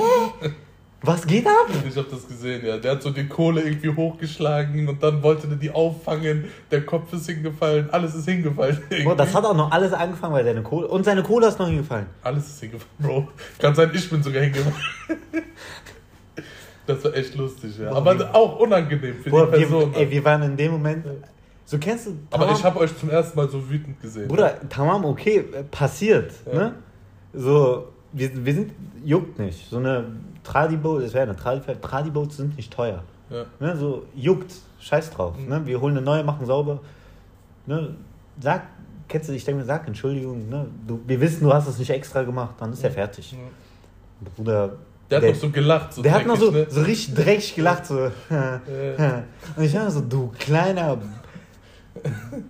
Was 1.01 1.27
geht 1.27 1.45
ab? 1.45 1.67
Ich 1.87 1.95
habe 1.95 2.07
das 2.09 2.27
gesehen, 2.27 2.65
ja. 2.65 2.77
Der 2.77 2.93
hat 2.93 3.03
so 3.03 3.11
die 3.11 3.27
Kohle 3.27 3.61
irgendwie 3.61 3.95
hochgeschlagen 3.95 4.87
und 4.89 5.03
dann 5.03 5.21
wollte 5.21 5.47
der 5.47 5.57
die 5.57 5.69
auffangen. 5.69 6.45
Der 6.71 6.85
Kopf 6.85 7.13
ist 7.13 7.27
hingefallen, 7.27 7.89
alles 7.91 8.15
ist 8.15 8.25
hingefallen. 8.27 8.81
Boah, 9.03 9.15
das 9.15 9.33
hat 9.35 9.45
auch 9.45 9.55
noch 9.55 9.71
alles 9.71 9.93
angefangen, 9.93 10.33
weil 10.33 10.43
seine 10.43 10.63
Kohle. 10.63 10.87
Und 10.87 11.03
seine 11.03 11.21
Kohle 11.21 11.47
ist 11.47 11.59
noch 11.59 11.67
hingefallen. 11.67 12.07
alles 12.23 12.47
ist 12.47 12.59
hingefallen, 12.61 12.91
Bro. 12.97 13.27
Kann 13.59 13.75
sein, 13.75 13.91
ich 13.93 14.09
bin 14.09 14.23
sogar 14.23 14.41
hingefallen. 14.41 14.75
Das 16.87 17.03
war 17.03 17.13
echt 17.15 17.35
lustig, 17.35 17.77
ja. 17.77 17.89
Boah, 17.89 17.97
Aber 17.97 18.17
wie- 18.17 18.23
auch 18.23 18.59
unangenehm 18.59 19.15
für 19.21 19.29
Boah, 19.29 19.45
die 19.47 19.51
wir, 19.59 19.67
Person. 19.67 19.93
ey, 19.93 20.09
wir 20.09 20.25
waren 20.25 20.41
in 20.43 20.57
dem 20.57 20.71
Moment. 20.71 21.05
So 21.65 21.77
kennst 21.77 22.07
du. 22.07 22.11
Aber 22.31 22.45
Tamam? 22.45 22.55
ich 22.59 22.63
habe 22.63 22.79
euch 22.79 22.97
zum 22.97 23.09
ersten 23.09 23.37
Mal 23.37 23.49
so 23.49 23.69
wütend 23.69 24.01
gesehen. 24.01 24.27
Bruder, 24.27 24.55
tamam, 24.69 25.03
okay, 25.05 25.43
passiert. 25.69 26.31
Ja. 26.45 26.53
Ne? 26.53 26.73
So, 27.33 27.89
wir, 28.13 28.45
wir 28.45 28.53
sind. 28.53 28.71
Juckt 29.03 29.37
nicht. 29.37 29.69
So 29.69 29.77
eine 29.77 30.05
Tradiboat, 30.43 31.03
das 31.03 31.13
wäre 31.13 31.23
eine 31.23 31.35
Tradiboat, 31.35 31.81
Tradiboats 31.81 32.37
sind 32.37 32.55
nicht 32.57 32.71
teuer. 32.73 33.03
Ja. 33.29 33.45
Ne? 33.59 33.75
So, 33.77 34.05
juckt. 34.15 34.53
Scheiß 34.79 35.09
drauf. 35.11 35.37
Mhm. 35.37 35.49
Ne? 35.49 35.61
Wir 35.65 35.81
holen 35.81 35.97
eine 35.97 36.05
neue, 36.05 36.23
machen 36.23 36.45
sauber. 36.45 36.79
Ne? 37.65 37.95
Sag, 38.39 38.61
kennst 39.09 39.27
du, 39.27 39.33
ich 39.33 39.43
denke 39.43 39.59
mir, 39.61 39.65
sag 39.65 39.85
Entschuldigung. 39.87 40.47
Ne? 40.49 40.67
Du, 40.87 41.01
wir 41.05 41.19
wissen, 41.19 41.43
du 41.43 41.53
hast 41.53 41.67
es 41.67 41.77
nicht 41.79 41.89
extra 41.89 42.23
gemacht, 42.23 42.55
dann 42.59 42.71
ist 42.71 42.83
er 42.83 42.91
fertig. 42.91 43.33
Ja. 43.33 43.37
Bruder. 44.35 44.77
Der 45.09 45.17
hat 45.17 45.23
Der- 45.23 45.31
noch 45.31 45.39
so 45.39 45.49
gelacht. 45.49 45.93
So 45.93 46.01
Der 46.01 46.11
hat 46.13 46.25
noch 46.25 46.35
so, 46.37 46.51
ne? 46.51 46.67
so 46.69 46.81
richtig 46.81 47.15
dreckig 47.15 47.55
gelacht, 47.55 47.85
so. 47.85 47.95
Und 48.29 49.63
ich 49.63 49.73
war 49.73 49.89
so, 49.89 50.01
du 50.01 50.31
kleiner. 50.37 50.97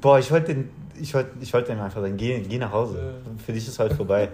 Boah, 0.01 0.19
ich 0.19 0.31
wollte 0.31 0.53
den, 0.55 0.69
ich 0.99 1.13
wollte, 1.13 1.31
ich 1.39 1.53
wollte 1.53 1.71
ihm 1.71 1.79
einfach 1.79 2.01
sagen, 2.01 2.17
geh, 2.17 2.39
geh 2.41 2.57
nach 2.57 2.71
Hause. 2.71 3.15
Für 3.45 3.53
dich 3.53 3.67
ist 3.67 3.77
heute 3.79 3.95
vorbei. 3.95 4.29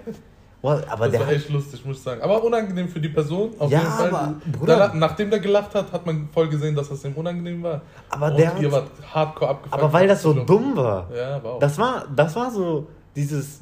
Boah, 0.62 0.82
aber 0.88 1.06
Das 1.10 1.12
der 1.12 1.20
war 1.28 1.34
echt 1.34 1.50
lustig, 1.50 1.84
muss 1.86 1.98
ich 1.98 2.04
sagen. 2.04 2.22
Aber 2.22 2.42
unangenehm 2.42 2.88
für 2.88 3.02
die 3.02 3.10
Person. 3.10 3.52
Auf 3.60 3.70
Ja, 3.70 3.80
jeden 3.80 3.92
Fall. 3.92 4.08
aber, 4.10 4.36
Bruder- 4.58 4.78
Da, 4.78 4.94
nachdem 4.94 5.30
der 5.30 5.40
gelacht 5.40 5.76
hat, 5.76 5.92
hat 5.92 6.06
man 6.06 6.30
voll 6.34 6.48
gesehen, 6.48 6.74
dass 6.74 6.88
das 6.88 7.04
ihm 7.04 7.14
unangenehm 7.14 7.62
war. 7.62 7.82
aber 8.10 8.28
Und 8.28 8.38
der 8.40 8.58
ihr 8.58 8.72
wart 8.72 8.88
hardcore 9.14 9.52
abgefuckt. 9.52 9.84
aber 9.84 9.92
weil 9.94 10.08
das 10.08 10.22
so 10.22 10.32
dumm 10.34 10.78
war. 10.78 11.10
Ja, 11.14 11.44
war 11.44 11.54
auch. 11.56 11.60
Das 11.60 11.78
war, 11.78 12.06
das 12.16 12.34
war 12.38 12.50
so 12.50 12.88
dieses 13.14 13.60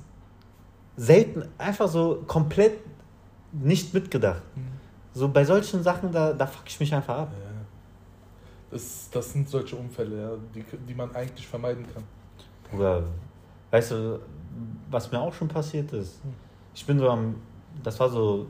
selten, 0.95 1.43
einfach 1.57 1.87
so 1.87 2.23
komplett 2.27 2.73
nicht 3.51 3.93
mitgedacht. 3.93 4.41
Mhm. 4.55 4.67
So 5.13 5.27
bei 5.27 5.43
solchen 5.43 5.83
Sachen, 5.83 6.11
da, 6.11 6.33
da 6.33 6.47
fuck 6.47 6.63
ich 6.67 6.79
mich 6.79 6.93
einfach 6.93 7.17
ab. 7.17 7.31
ja. 7.31 7.49
das, 8.71 9.09
das 9.11 9.33
sind 9.33 9.49
solche 9.49 9.75
Unfälle, 9.75 10.21
ja, 10.21 10.31
die, 10.55 10.63
die 10.87 10.93
man 10.93 11.13
eigentlich 11.15 11.45
vermeiden 11.47 11.85
kann. 11.93 12.03
Bruder, 12.69 13.03
weißt 13.71 13.91
du, 13.91 14.19
was 14.89 15.11
mir 15.11 15.19
auch 15.19 15.33
schon 15.33 15.47
passiert 15.47 15.91
ist? 15.91 16.21
Ich 16.73 16.85
bin 16.85 16.97
so 16.97 17.09
am, 17.09 17.35
das 17.83 17.99
war 17.99 18.09
so 18.09 18.47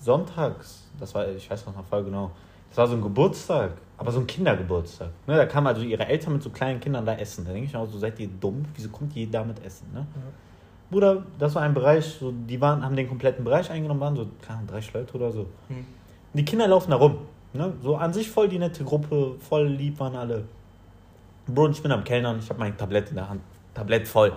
sonntags, 0.00 0.88
das 0.98 1.14
war, 1.14 1.28
ich 1.28 1.48
weiß 1.48 1.64
noch 1.66 1.76
mal 1.76 1.82
voll 1.84 2.04
genau, 2.04 2.32
das 2.68 2.78
war 2.78 2.88
so 2.88 2.94
ein 2.96 3.02
Geburtstag 3.02 3.70
Aber 3.96 4.10
so 4.10 4.18
ein 4.18 4.26
Kindergeburtstag. 4.26 5.10
Ne? 5.28 5.36
Da 5.36 5.46
kamen 5.46 5.68
also 5.68 5.82
ihre 5.82 6.06
Eltern 6.06 6.32
mit 6.32 6.42
so 6.42 6.50
kleinen 6.50 6.80
Kindern 6.80 7.06
da 7.06 7.14
essen. 7.14 7.44
Da 7.44 7.52
denke 7.52 7.68
ich 7.68 7.72
mir 7.72 7.78
auch 7.78 7.88
so, 7.88 7.98
seid 7.98 8.18
ihr 8.18 8.26
dumm? 8.26 8.64
Wieso 8.74 8.88
kommt 8.88 9.14
ihr 9.14 9.30
da 9.30 9.44
mit 9.44 9.64
essen? 9.64 9.86
Ne? 9.94 10.04
Bruder, 10.90 11.24
das 11.38 11.54
war 11.54 11.62
ein 11.62 11.74
Bereich, 11.74 12.04
so, 12.04 12.32
die 12.32 12.60
waren, 12.60 12.84
haben 12.84 12.96
den 12.96 13.08
kompletten 13.08 13.44
Bereich 13.44 13.70
eingenommen, 13.70 14.00
waren 14.00 14.16
so, 14.16 14.26
keine 14.42 14.58
Ahnung, 14.58 14.70
30 14.70 14.92
Leute 14.92 15.14
oder 15.14 15.32
so. 15.32 15.46
Hm. 15.68 15.84
Die 16.34 16.44
Kinder 16.44 16.68
laufen 16.68 16.90
da 16.90 16.96
rum. 16.96 17.18
Ne? 17.52 17.72
So 17.82 17.96
an 17.96 18.12
sich 18.12 18.30
voll 18.30 18.48
die 18.48 18.58
nette 18.58 18.84
Gruppe, 18.84 19.36
voll 19.38 19.66
lieb 19.66 19.98
waren 20.00 20.16
alle. 20.16 20.44
Bro, 21.46 21.66
und 21.66 21.70
ich 21.72 21.82
bin 21.82 21.92
am 21.92 22.02
Kellnern, 22.04 22.38
ich 22.38 22.48
habe 22.48 22.58
mein 22.58 22.76
Tablett 22.76 23.10
in 23.10 23.16
der 23.16 23.28
Hand. 23.28 23.40
Tablett 23.74 24.08
voll. 24.08 24.32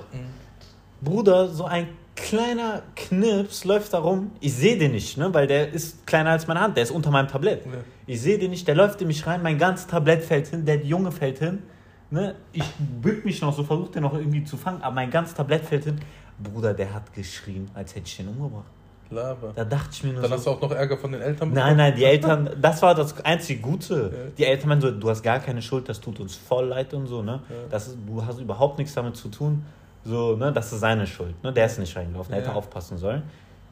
Bruder, 1.02 1.48
so 1.48 1.66
ein 1.66 1.88
kleiner 2.16 2.82
Knips 2.96 3.64
läuft 3.64 3.94
da 3.94 4.00
rum. 4.00 4.32
Ich 4.40 4.54
sehe 4.54 4.78
den 4.78 4.92
nicht, 4.92 5.18
ne? 5.18 5.34
weil 5.34 5.48
der 5.48 5.72
ist 5.72 6.06
kleiner 6.06 6.32
als 6.32 6.48
meine 6.48 6.60
Hand. 6.60 6.76
Der 6.76 6.84
ist 6.84 6.92
unter 6.92 7.12
meinem 7.12 7.28
Tablett. 7.28 7.66
Ja. 7.66 7.72
Ich 8.06 8.22
sehe 8.22 8.38
den 8.38 8.52
nicht, 8.52 8.68
der 8.68 8.76
läuft 8.76 9.02
in 9.02 9.08
mich 9.08 9.26
rein. 9.26 9.42
Mein 9.42 9.58
ganzes 9.58 9.88
Tablett 9.88 10.24
fällt 10.24 10.48
hin, 10.48 10.66
der 10.66 10.78
Junge 10.78 11.12
fällt 11.12 11.40
hin. 11.40 11.64
Ne? 12.10 12.36
Ich 12.52 12.66
bück 12.80 13.26
mich 13.26 13.42
noch 13.42 13.56
so, 13.56 13.64
versuche 13.64 13.92
den 13.92 14.04
noch 14.04 14.14
irgendwie 14.14 14.44
zu 14.44 14.58
fangen, 14.58 14.82
aber 14.82 14.96
mein 14.96 15.10
ganzes 15.10 15.36
Tablett 15.36 15.64
fällt 15.64 15.86
hin. 15.86 16.00
Bruder, 16.40 16.74
der 16.74 16.94
hat 16.94 17.14
geschrien, 17.14 17.70
als 17.74 17.96
hätte 17.96 18.06
ich 18.08 18.18
den 18.18 18.28
umgebracht. 18.30 18.66
Laber. 19.10 19.54
Da 19.56 19.64
dachte 19.64 19.90
ich 19.94 20.04
mir 20.04 20.14
nur 20.14 20.22
Dann 20.22 20.32
so, 20.32 20.36
hast 20.38 20.46
du 20.48 20.50
auch 20.52 20.62
noch 20.62 20.72
Ärger 20.72 20.98
von 20.98 21.12
den 21.14 21.22
Eltern 21.22 21.54
Nein, 21.54 21.78
nein, 21.78 21.96
die 21.96 22.04
Eltern, 22.04 22.50
das 22.62 22.82
war 22.82 22.94
das 22.94 23.18
einzige 23.24 23.62
Gute. 23.62 24.12
Ja. 24.14 24.32
Die 24.38 24.44
Eltern 24.46 24.70
meinen 24.70 24.82
so, 24.82 24.92
du 24.92 25.10
hast 25.10 25.24
gar 25.24 25.40
keine 25.40 25.62
Schuld, 25.62 25.88
das 25.88 26.02
tut 26.02 26.20
uns 26.20 26.36
voll 26.36 26.66
leid 26.66 26.94
und 26.94 27.08
so, 27.08 27.22
ne? 27.22 27.40
Ja. 27.50 27.56
Das 27.70 27.88
ist, 27.88 27.98
du 28.06 28.24
hast 28.26 28.40
überhaupt 28.40 28.78
nichts 28.78 28.94
damit 28.94 29.16
zu 29.16 29.30
tun. 29.30 29.64
So, 30.04 30.36
ne, 30.36 30.52
das 30.52 30.72
ist 30.74 30.82
seine 30.82 31.08
Schuld. 31.08 31.42
Ne? 31.44 31.52
Der 31.54 31.66
ist 31.66 31.80
nicht 31.80 31.96
reingelaufen, 31.96 32.32
der 32.32 32.42
Ja. 32.42 32.48
hätte 32.48 32.56
aufpassen 32.58 32.98
sollen. 32.98 33.24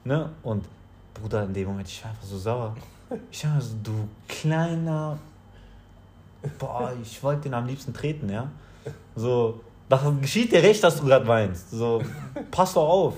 Ne? 0.04 0.30
Und 0.44 0.66
Bruder, 1.14 1.44
in 1.44 1.54
dem 1.54 1.68
Moment, 1.68 1.88
ich 1.88 2.02
war 2.04 2.12
einfach 2.12 2.24
so 2.24 2.38
sauer. 2.38 2.76
Ich 3.32 3.46
war 3.46 3.62
so, 3.62 3.76
du 3.84 4.08
kleiner. 4.28 5.18
Boah, 6.58 6.92
ich 7.02 7.22
wollte 7.22 7.44
den 7.44 7.54
am 7.54 7.68
liebsten 7.68 7.94
treten, 7.94 8.30
ja. 8.30 8.50
So, 9.16 9.62
das 9.90 10.02
geschieht 10.22 10.52
dir 10.52 10.64
recht, 10.64 10.84
dass 10.84 10.98
du 10.98 11.06
gerade 11.06 11.28
weinst. 11.28 11.72
So, 11.72 12.02
pass 12.52 12.74
doch 12.74 12.88
auf. 12.88 13.14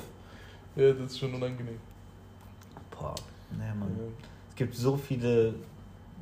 Ja, 0.76 0.92
das 0.92 1.12
ist 1.12 1.20
schon 1.20 1.34
unangenehm. 1.34 1.80
Boah, 2.92 3.16
ne, 3.52 3.74
Mann. 3.78 3.96
Ja. 3.98 4.04
Es 4.50 4.56
gibt 4.56 4.76
so 4.76 4.98
viele 4.98 5.54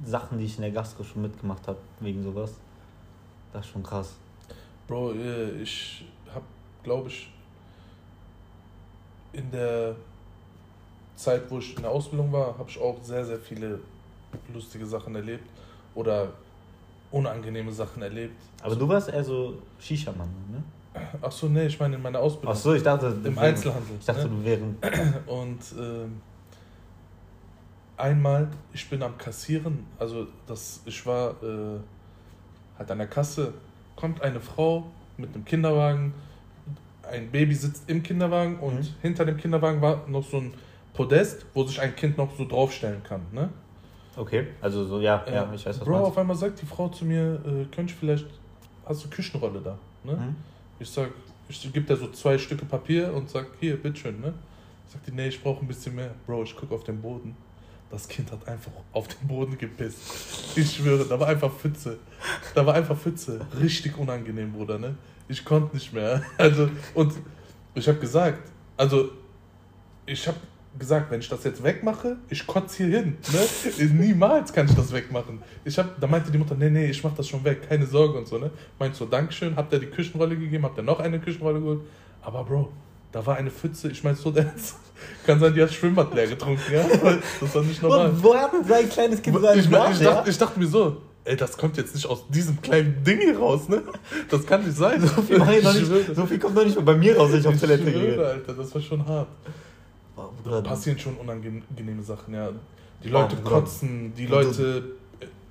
Sachen, 0.04 0.38
die 0.38 0.46
ich 0.46 0.56
in 0.56 0.62
der 0.62 0.72
Gastro 0.72 1.04
schon 1.04 1.22
mitgemacht 1.22 1.68
habe, 1.68 1.80
wegen 2.00 2.24
sowas. 2.24 2.54
Das 3.52 3.66
ist 3.66 3.72
schon 3.72 3.84
krass. 3.84 4.14
Bro, 4.88 5.14
äh, 5.14 5.62
ich 5.62 6.06
hab, 6.34 6.44
glaube 6.84 7.10
ich, 7.10 7.32
in 9.34 9.50
der 9.52 9.96
Zeit, 11.16 11.50
wo 11.50 11.60
ich 11.60 11.76
in 11.76 11.82
der 11.82 11.92
Ausbildung 11.92 12.32
war, 12.32 12.58
habe 12.58 12.70
ich 12.70 12.80
auch 12.80 12.98
sehr, 13.02 13.26
sehr 13.26 13.40
viele 13.40 13.80
lustige 14.54 14.86
Sachen 14.86 15.16
erlebt 15.16 15.50
oder 15.94 16.34
unangenehme 17.16 17.72
Sachen 17.72 18.02
erlebt. 18.04 18.36
Aber 18.62 18.76
du 18.76 18.88
warst 18.88 19.10
eher 19.10 19.24
so 19.24 19.62
Shisha-Mann, 19.80 20.30
ne? 20.52 20.64
Ach 21.22 21.32
so, 21.32 21.48
nee, 21.48 21.66
ich 21.66 21.80
meine 21.80 21.96
in 21.96 22.02
meiner 22.02 22.20
Ausbildung. 22.20 22.54
Ach 22.54 22.58
so, 22.60 22.74
ich 22.74 22.84
dachte. 22.84 23.08
Im 23.24 23.36
wär- 23.36 23.44
Einzelhandel. 23.44 23.96
Ich 24.00 24.06
dachte, 24.06 24.24
ne? 24.28 24.30
du 24.30 24.46
wären. 24.46 24.78
Und 25.28 25.60
ähm, 25.80 26.22
einmal, 27.98 28.48
ich 28.74 28.90
bin 28.90 29.02
am 29.04 29.18
Kassieren, 29.18 29.86
also 30.00 30.28
das, 30.48 30.82
ich 30.86 31.06
war 31.06 31.32
äh, 31.44 31.80
halt 32.78 32.92
an 32.92 32.98
der 32.98 33.08
Kasse, 33.08 33.54
kommt 33.96 34.22
eine 34.22 34.40
Frau 34.40 34.86
mit 35.18 35.34
einem 35.34 35.46
Kinderwagen, 35.46 36.14
ein 37.10 37.30
Baby 37.32 37.54
sitzt 37.56 37.90
im 37.90 38.02
Kinderwagen 38.04 38.60
und 38.60 38.76
Mhm. 38.80 38.88
hinter 39.02 39.26
dem 39.26 39.38
Kinderwagen 39.38 39.82
war 39.82 40.08
noch 40.08 40.24
so 40.28 40.38
ein 40.38 40.54
Podest, 40.94 41.46
wo 41.54 41.64
sich 41.64 41.80
ein 41.80 41.96
Kind 41.96 42.18
noch 42.18 42.36
so 42.38 42.46
draufstellen 42.48 43.04
kann. 43.04 43.22
Ne? 43.32 43.50
Okay, 44.18 44.48
also 44.62 44.86
so, 44.86 45.00
ja, 45.00 45.24
ja, 45.28 45.44
Äh, 45.44 45.56
ich 45.56 45.66
weiß, 45.66 45.80
was 45.80 45.86
Bro, 45.86 45.98
auf 46.06 46.18
einmal 46.18 46.36
sagt 46.36 46.62
die 46.62 46.66
Frau 46.66 46.88
zu 46.90 47.06
mir, 47.06 47.34
äh, 47.46 47.66
könnte 47.74 47.94
ich 47.94 47.96
vielleicht, 47.96 48.28
hast 48.86 49.04
du 49.04 49.10
Küchenrolle 49.10 49.60
da? 49.62 49.78
Ne? 50.04 50.14
Mhm. 50.14 50.36
Ich 50.80 50.90
sag, 50.90 51.10
ich 51.50 51.62
gebe 51.74 51.86
der 51.86 51.98
so 51.98 52.10
zwei 52.12 52.38
Stücke 52.38 52.66
Papier 52.66 53.14
und 53.14 53.30
sag, 53.30 53.48
hier, 53.60 53.76
bitteschön, 53.82 54.20
ne? 54.22 54.34
Sagt 54.88 55.08
die, 55.08 55.12
nee, 55.12 55.28
ich 55.28 55.42
brauche 55.42 55.62
ein 55.64 55.68
bisschen 55.68 55.96
mehr. 55.96 56.12
Bro, 56.26 56.44
ich 56.44 56.56
gucke 56.56 56.74
auf 56.74 56.84
den 56.84 57.02
Boden. 57.02 57.36
Das 57.92 58.08
Kind 58.08 58.32
hat 58.32 58.48
einfach 58.48 58.72
auf 58.94 59.08
den 59.08 59.28
Boden 59.28 59.58
gepisst. 59.58 60.58
Ich 60.58 60.76
schwöre, 60.76 61.06
da 61.06 61.20
war 61.20 61.28
einfach 61.28 61.52
Pfütze. 61.52 61.98
Da 62.54 62.66
war 62.66 62.74
einfach 62.74 62.98
Pfütze. 62.98 63.46
Richtig 63.60 63.98
unangenehm, 63.98 64.52
Bruder, 64.54 64.80
ne? 64.80 64.96
Ich 65.28 65.44
konnte 65.44 65.76
nicht 65.76 65.94
mehr. 65.94 66.22
Also, 66.38 66.70
und 66.94 67.14
ich 67.74 67.88
habe 67.88 68.00
gesagt, 68.00 68.50
also, 68.78 69.10
ich 70.06 70.28
habe 70.28 70.38
gesagt, 70.78 71.12
wenn 71.12 71.20
ich 71.20 71.30
das 71.30 71.44
jetzt 71.44 71.64
wegmache, 71.64 72.18
ich 72.30 72.46
kotze 72.46 72.84
hier 72.84 72.98
hin. 72.98 73.18
Ne? 73.32 73.86
Niemals 73.94 74.52
kann 74.52 74.68
ich 74.68 74.76
das 74.76 74.92
wegmachen. 74.92 75.42
Ich 75.64 75.78
hab, 75.78 76.00
da 76.00 76.08
meinte 76.08 76.32
die 76.32 76.38
Mutter, 76.38 76.56
nee, 76.56 76.70
nee, 76.70 76.88
ich 76.88 77.04
mach 77.04 77.16
das 77.16 77.28
schon 77.28 77.44
weg, 77.44 77.68
keine 77.68 77.86
Sorge 77.86 78.18
und 78.18 78.28
so. 78.28 78.38
Ne? 78.38 78.52
Meint 78.80 78.96
so, 78.96 79.06
Dankeschön, 79.06 79.56
habt 79.56 79.72
ihr 79.74 79.80
die 79.80 79.88
Küchenrolle 79.88 80.36
gegeben, 80.38 80.64
habt 80.64 80.78
ihr 80.78 80.84
noch 80.84 81.00
eine 81.00 81.20
Küchenrolle 81.20 81.60
geholt. 81.60 81.82
Aber 82.22 82.44
Bro, 82.44 82.72
da 83.12 83.26
war 83.26 83.38
eine 83.38 83.52
Pfütze, 83.52 83.90
ich 83.90 84.04
meine 84.04 84.18
so, 84.18 84.32
das 84.32 84.76
kann 85.26 85.40
sein, 85.40 85.54
die 85.54 85.62
hat 85.62 85.72
Schwimmbad 85.72 86.14
leer 86.14 86.28
getrunken, 86.28 86.74
ja? 86.74 86.86
Das 87.40 87.56
war 87.56 87.64
nicht 87.64 87.82
normal. 87.82 88.10
Und 88.10 88.24
wo 88.24 88.36
hat 88.36 88.54
denn 88.54 88.64
sein 88.66 88.90
kleines 88.90 89.22
Kind 89.22 89.40
seinen 89.42 89.60
Ich, 89.60 89.66
ich, 89.66 89.72
ja? 89.72 90.14
dachte, 90.16 90.30
ich 90.30 90.38
dachte 90.38 90.60
mir 90.60 90.68
so, 90.68 91.02
ey, 91.24 91.36
das 91.36 91.58
kommt 91.58 91.78
jetzt 91.78 91.96
nicht 91.96 92.06
aus 92.06 92.28
diesem 92.30 92.62
kleinen 92.62 93.04
Ding 93.04 93.20
hier 93.20 93.38
raus, 93.38 93.68
ne? 93.70 93.84
Das 94.30 94.46
kann 94.46 94.66
nicht 94.66 94.78
sein. 94.78 95.02
So 95.02 95.22
viel, 95.22 95.38
ich 95.38 95.58
Ich 95.58 95.90
nicht, 95.90 96.16
so 96.16 96.26
viel 96.26 96.40
kommt 96.40 96.56
noch 96.56 96.64
nicht 96.64 96.76
mal 96.76 96.84
bei 96.84 96.96
mir 96.96 97.18
raus, 97.18 97.32
wenn 97.32 97.40
ich 97.40 97.48
auf 97.48 97.60
Toilette 97.60 97.92
gehe. 97.92 98.26
Alter, 98.26 98.54
das 98.54 98.74
war 98.74 98.82
schon 98.82 99.06
hart. 99.06 99.28
Bruder, 100.16 100.62
Passieren 100.62 100.98
schon 101.00 101.16
unangenehme 101.16 102.02
Sachen, 102.04 102.34
ja. 102.34 102.50
Die 103.04 103.10
Leute 103.10 103.36
Bruder. 103.36 103.50
kotzen, 103.62 104.14
die 104.16 104.26
Du- 104.26 104.34
Leute, 104.34 104.84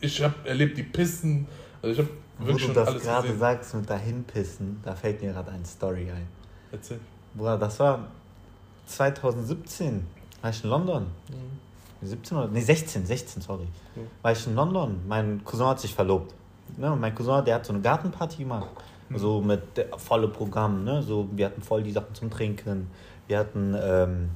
ich 0.00 0.22
habe 0.22 0.34
erlebt, 0.48 0.76
die 0.78 0.82
pissen. 0.82 1.46
Also 1.82 1.92
ich 1.92 1.98
habe 1.98 2.08
Wo 2.38 2.46
wirklich 2.46 2.62
du 2.62 2.66
schon 2.68 2.74
das 2.74 2.88
alles 2.88 3.02
gerade 3.02 3.22
gesehen. 3.28 3.40
sagst 3.40 3.74
mit 3.74 3.90
dahinpissen, 3.90 4.80
da 4.82 4.94
fällt 4.94 5.22
mir 5.22 5.32
gerade 5.32 5.50
eine 5.52 5.64
Story 5.64 6.10
ein. 6.10 6.26
Erzähl. 6.72 6.98
Bruder, 7.34 7.58
das 7.58 7.78
war 7.80 8.00
2017, 8.86 10.06
war 10.40 10.50
ich 10.50 10.64
in 10.64 10.70
London. 10.70 11.06
Mhm. 11.28 12.06
17 12.06 12.36
oder? 12.36 12.48
Nee, 12.48 12.60
16, 12.60 13.06
16, 13.06 13.42
sorry. 13.42 13.66
Ja. 13.96 14.02
War 14.22 14.32
ich 14.32 14.46
in 14.46 14.54
London. 14.54 15.00
Mein 15.08 15.42
Cousin 15.44 15.66
hat 15.66 15.80
sich 15.80 15.94
verlobt. 15.94 16.34
Ne? 16.76 16.92
und 16.92 17.00
Mein 17.00 17.14
Cousin, 17.14 17.44
der 17.44 17.56
hat 17.56 17.66
so 17.66 17.72
eine 17.72 17.80
Gartenparty 17.82 18.38
gemacht. 18.38 18.68
Mhm. 19.08 19.18
So 19.18 19.40
mit 19.40 19.76
der, 19.76 19.86
volle 19.98 20.28
Programm. 20.28 20.84
Ne? 20.84 21.02
So, 21.02 21.28
wir 21.32 21.46
hatten 21.46 21.62
voll 21.62 21.82
die 21.82 21.92
Sachen 21.92 22.14
zum 22.14 22.30
Trinken. 22.30 22.88
Wir 23.26 23.38
hatten, 23.38 23.74
ähm, 23.80 24.30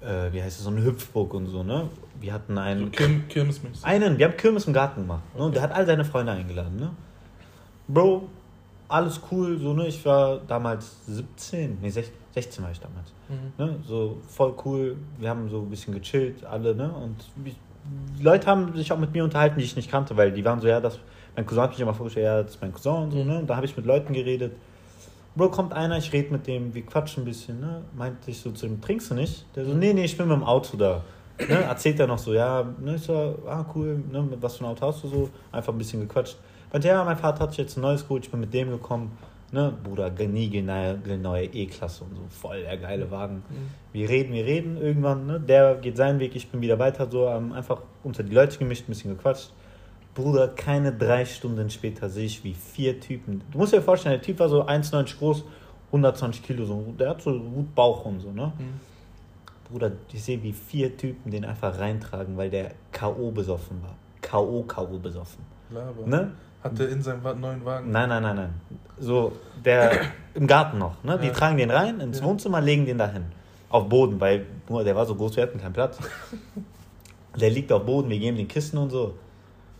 äh, 0.00 0.32
wie 0.32 0.42
heißt 0.42 0.58
es, 0.58 0.64
so 0.64 0.70
eine 0.70 0.82
Hüpfburg 0.84 1.34
und 1.34 1.46
so. 1.46 1.62
Ne? 1.62 1.88
Wir 2.20 2.32
hatten 2.32 2.54
So 2.54 2.60
einen, 2.60 2.92
Kirm, 2.92 3.28
Kirmesmäßig. 3.28 3.84
einen, 3.84 4.18
wir 4.18 4.26
haben 4.26 4.36
Kirmes 4.36 4.66
im 4.66 4.72
Garten 4.72 5.02
gemacht. 5.02 5.22
Ne? 5.36 5.44
Und 5.44 5.54
der 5.54 5.62
hat 5.62 5.72
all 5.72 5.86
seine 5.86 6.04
Freunde 6.04 6.32
eingeladen. 6.32 6.76
Ne? 6.76 6.90
Bro, 7.88 8.28
alles 8.88 9.20
cool. 9.30 9.58
So, 9.58 9.72
ne? 9.72 9.86
Ich 9.86 10.04
war 10.04 10.38
damals 10.46 11.06
17, 11.06 11.78
nee, 11.80 11.90
16, 11.90 12.14
16 12.34 12.64
war 12.64 12.70
ich 12.70 12.80
damals. 12.80 13.12
Mhm. 13.28 13.64
Ne? 13.64 13.76
So 13.86 14.18
voll 14.28 14.54
cool. 14.64 14.96
Wir 15.18 15.30
haben 15.30 15.48
so 15.48 15.60
ein 15.60 15.70
bisschen 15.70 15.94
gechillt, 15.94 16.44
alle, 16.44 16.74
ne? 16.74 16.90
Und 16.92 17.16
die 18.16 18.22
Leute 18.22 18.46
haben 18.46 18.76
sich 18.76 18.92
auch 18.92 18.98
mit 18.98 19.12
mir 19.12 19.24
unterhalten, 19.24 19.58
die 19.58 19.64
ich 19.64 19.76
nicht 19.76 19.90
kannte, 19.90 20.16
weil 20.16 20.32
die 20.32 20.44
waren 20.44 20.60
so, 20.60 20.68
ja, 20.68 20.80
das, 20.80 20.98
mein 21.34 21.46
Cousin 21.46 21.62
hat 21.62 21.70
mich 21.70 21.80
immer 21.80 21.94
vorgestellt, 21.94 22.24
ja, 22.26 22.42
das 22.42 22.52
ist 22.52 22.60
mein 22.60 22.72
Cousin 22.72 23.04
und 23.04 23.10
so, 23.12 23.24
ne? 23.24 23.38
Und 23.38 23.48
da 23.48 23.56
habe 23.56 23.66
ich 23.66 23.76
mit 23.76 23.86
Leuten 23.86 24.12
geredet. 24.12 24.52
Bro, 25.36 25.50
kommt 25.50 25.72
einer, 25.72 25.96
ich 25.96 26.12
rede 26.12 26.32
mit 26.32 26.46
dem, 26.46 26.74
wir 26.74 26.82
quatschen 26.82 27.22
ein 27.22 27.26
bisschen, 27.26 27.60
ne? 27.60 27.82
Meinte 27.96 28.30
ich 28.30 28.40
so 28.40 28.50
zu 28.50 28.66
ihm, 28.66 28.80
trinkst 28.80 29.10
du 29.10 29.14
nicht? 29.14 29.46
Der 29.54 29.64
so, 29.64 29.74
nee, 29.74 29.92
nee, 29.92 30.04
ich 30.04 30.16
bin 30.16 30.26
mit 30.28 30.36
dem 30.36 30.44
Auto 30.44 30.76
da. 30.76 31.02
Ne? 31.38 31.54
Erzählt 31.54 32.00
er 32.00 32.06
noch 32.06 32.18
so, 32.18 32.34
ja, 32.34 32.66
ne, 32.80 32.96
ich 32.96 33.02
so, 33.02 33.38
ah, 33.46 33.64
cool, 33.74 34.02
ne, 34.10 34.22
mit 34.22 34.42
was 34.42 34.56
für 34.56 34.64
ein 34.64 34.70
Auto 34.70 34.86
hast 34.86 35.04
du 35.04 35.08
so? 35.08 35.30
Einfach 35.52 35.72
ein 35.72 35.78
bisschen 35.78 36.00
gequatscht. 36.00 36.36
Meinte, 36.72 36.88
ja, 36.88 37.02
mein 37.04 37.16
Vater 37.16 37.40
hat 37.40 37.50
sich 37.50 37.58
jetzt 37.58 37.76
ein 37.76 37.80
neues 37.80 38.02
geholt, 38.02 38.24
ich 38.24 38.30
bin 38.30 38.40
mit 38.40 38.52
dem 38.52 38.70
gekommen. 38.70 39.16
Ne, 39.52 39.72
Bruder, 39.82 40.10
nie 40.10 40.62
neue 40.62 41.44
E-Klasse 41.44 42.04
und 42.04 42.14
so, 42.14 42.22
voll 42.28 42.62
der 42.62 42.76
geile 42.76 43.10
Wagen. 43.10 43.42
Mhm. 43.48 43.70
Wir 43.92 44.08
reden, 44.08 44.32
wir 44.32 44.44
reden 44.44 44.76
irgendwann, 44.76 45.26
ne? 45.26 45.40
Der 45.40 45.74
geht 45.74 45.96
seinen 45.96 46.20
Weg, 46.20 46.36
ich 46.36 46.48
bin 46.48 46.60
wieder 46.60 46.78
weiter, 46.78 47.08
so 47.10 47.26
ähm, 47.26 47.52
einfach 47.52 47.82
unter 48.04 48.22
die 48.22 48.32
Leute 48.32 48.58
gemischt, 48.58 48.84
ein 48.84 48.92
bisschen 48.92 49.16
gequatscht. 49.16 49.50
Bruder, 50.14 50.48
keine 50.48 50.92
drei 50.92 51.24
Stunden 51.24 51.70
später 51.70 52.08
sehe 52.10 52.26
ich, 52.26 52.42
wie 52.44 52.54
vier 52.54 52.98
Typen. 53.00 53.42
Du 53.52 53.58
musst 53.58 53.72
dir 53.72 53.80
vorstellen, 53.82 54.14
der 54.14 54.22
Typ 54.22 54.38
war 54.40 54.48
so 54.48 54.64
1,90 54.66 55.18
groß, 55.18 55.44
120 55.88 56.42
Kilo, 56.42 56.64
so. 56.64 56.94
Der 56.98 57.10
hat 57.10 57.22
so 57.22 57.32
gut 57.38 57.74
Bauch 57.74 58.04
und 58.04 58.20
so, 58.20 58.30
ne? 58.32 58.52
Mhm. 58.58 58.80
Bruder, 59.70 59.92
ich 60.12 60.22
sehe, 60.24 60.42
wie 60.42 60.52
vier 60.52 60.96
Typen 60.96 61.30
den 61.30 61.44
einfach 61.44 61.78
reintragen, 61.78 62.36
weil 62.36 62.50
der 62.50 62.72
K.O. 62.90 63.30
besoffen 63.30 63.80
war. 63.82 63.94
K.O. 64.20 64.64
K.O. 64.64 64.98
besoffen. 64.98 65.44
Laber. 65.70 66.06
Ne? 66.06 66.32
Hat 66.62 66.76
der 66.78 66.88
in 66.88 67.00
seinem 67.02 67.22
neuen 67.40 67.64
Wagen. 67.64 67.90
Nein, 67.92 68.08
nein, 68.08 68.22
nein, 68.22 68.36
nein. 68.36 68.54
So, 68.98 69.32
der 69.64 69.92
im 70.34 70.46
Garten 70.48 70.78
noch, 70.78 71.02
ne? 71.04 71.18
Die 71.20 71.28
Ja. 71.28 71.32
tragen 71.32 71.56
den 71.56 71.70
rein 71.70 72.00
ins 72.00 72.18
Ja. 72.18 72.24
Wohnzimmer, 72.24 72.60
legen 72.60 72.84
den 72.84 72.98
dahin. 72.98 73.26
Auf 73.68 73.88
Boden, 73.88 74.20
weil 74.20 74.44
der 74.68 74.96
war 74.96 75.06
so 75.06 75.14
groß, 75.14 75.36
wir 75.36 75.44
hatten 75.44 75.60
keinen 75.60 75.72
Platz. 75.72 75.98
Der 77.40 77.48
liegt 77.48 77.70
auf 77.70 77.84
Boden, 77.86 78.10
wir 78.10 78.18
geben 78.18 78.36
den 78.36 78.48
Kissen 78.48 78.76
und 78.76 78.90
so. 78.90 79.14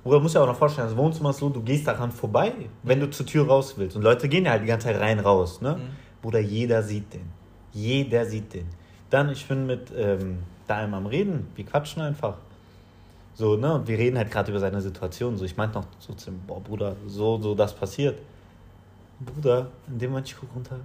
Bruder, 0.02 0.20
musst 0.20 0.34
dir 0.34 0.42
auch 0.42 0.46
noch 0.46 0.56
vorstellen, 0.56 0.88
das 0.88 0.96
Wohnzimmer 0.96 1.30
ist 1.30 1.38
so, 1.38 1.50
du 1.50 1.62
gehst 1.62 1.86
daran 1.86 2.10
vorbei, 2.10 2.52
wenn 2.82 3.00
du 3.00 3.10
zur 3.10 3.26
Tür 3.26 3.46
raus 3.46 3.74
willst. 3.76 3.96
Und 3.96 4.02
Leute 4.02 4.28
gehen 4.28 4.46
ja 4.46 4.52
halt 4.52 4.62
die 4.62 4.66
ganze 4.66 4.86
Zeit 4.86 4.98
rein, 4.98 5.20
raus, 5.20 5.60
ne? 5.60 5.76
Mhm. 5.76 5.80
Bruder, 6.22 6.40
jeder 6.40 6.82
sieht 6.82 7.12
den. 7.12 7.30
Jeder 7.72 8.24
sieht 8.24 8.54
den. 8.54 8.66
Dann, 9.10 9.30
ich 9.30 9.46
bin 9.46 9.66
mit 9.66 9.92
ähm, 9.94 10.38
da 10.66 10.78
einem 10.78 10.94
am 10.94 11.06
Reden, 11.06 11.48
wir 11.54 11.64
quatschen 11.64 12.02
einfach. 12.02 12.36
So, 13.34 13.56
ne? 13.56 13.74
Und 13.74 13.88
wir 13.88 13.98
reden 13.98 14.16
halt 14.16 14.30
gerade 14.30 14.50
über 14.50 14.60
seine 14.60 14.80
Situation. 14.80 15.36
So, 15.36 15.44
ich 15.44 15.56
meinte 15.56 15.78
noch 15.78 15.86
so 15.98 16.14
zu 16.14 16.30
ihm, 16.30 16.40
boah, 16.46 16.60
Bruder, 16.60 16.96
so, 17.06 17.40
so 17.40 17.54
das 17.54 17.74
passiert. 17.74 18.20
Bruder, 19.18 19.70
in 19.88 19.98
dem 19.98 20.10
Moment, 20.10 20.28
ich 20.28 20.36
gucke 20.36 20.52
runter, 20.54 20.76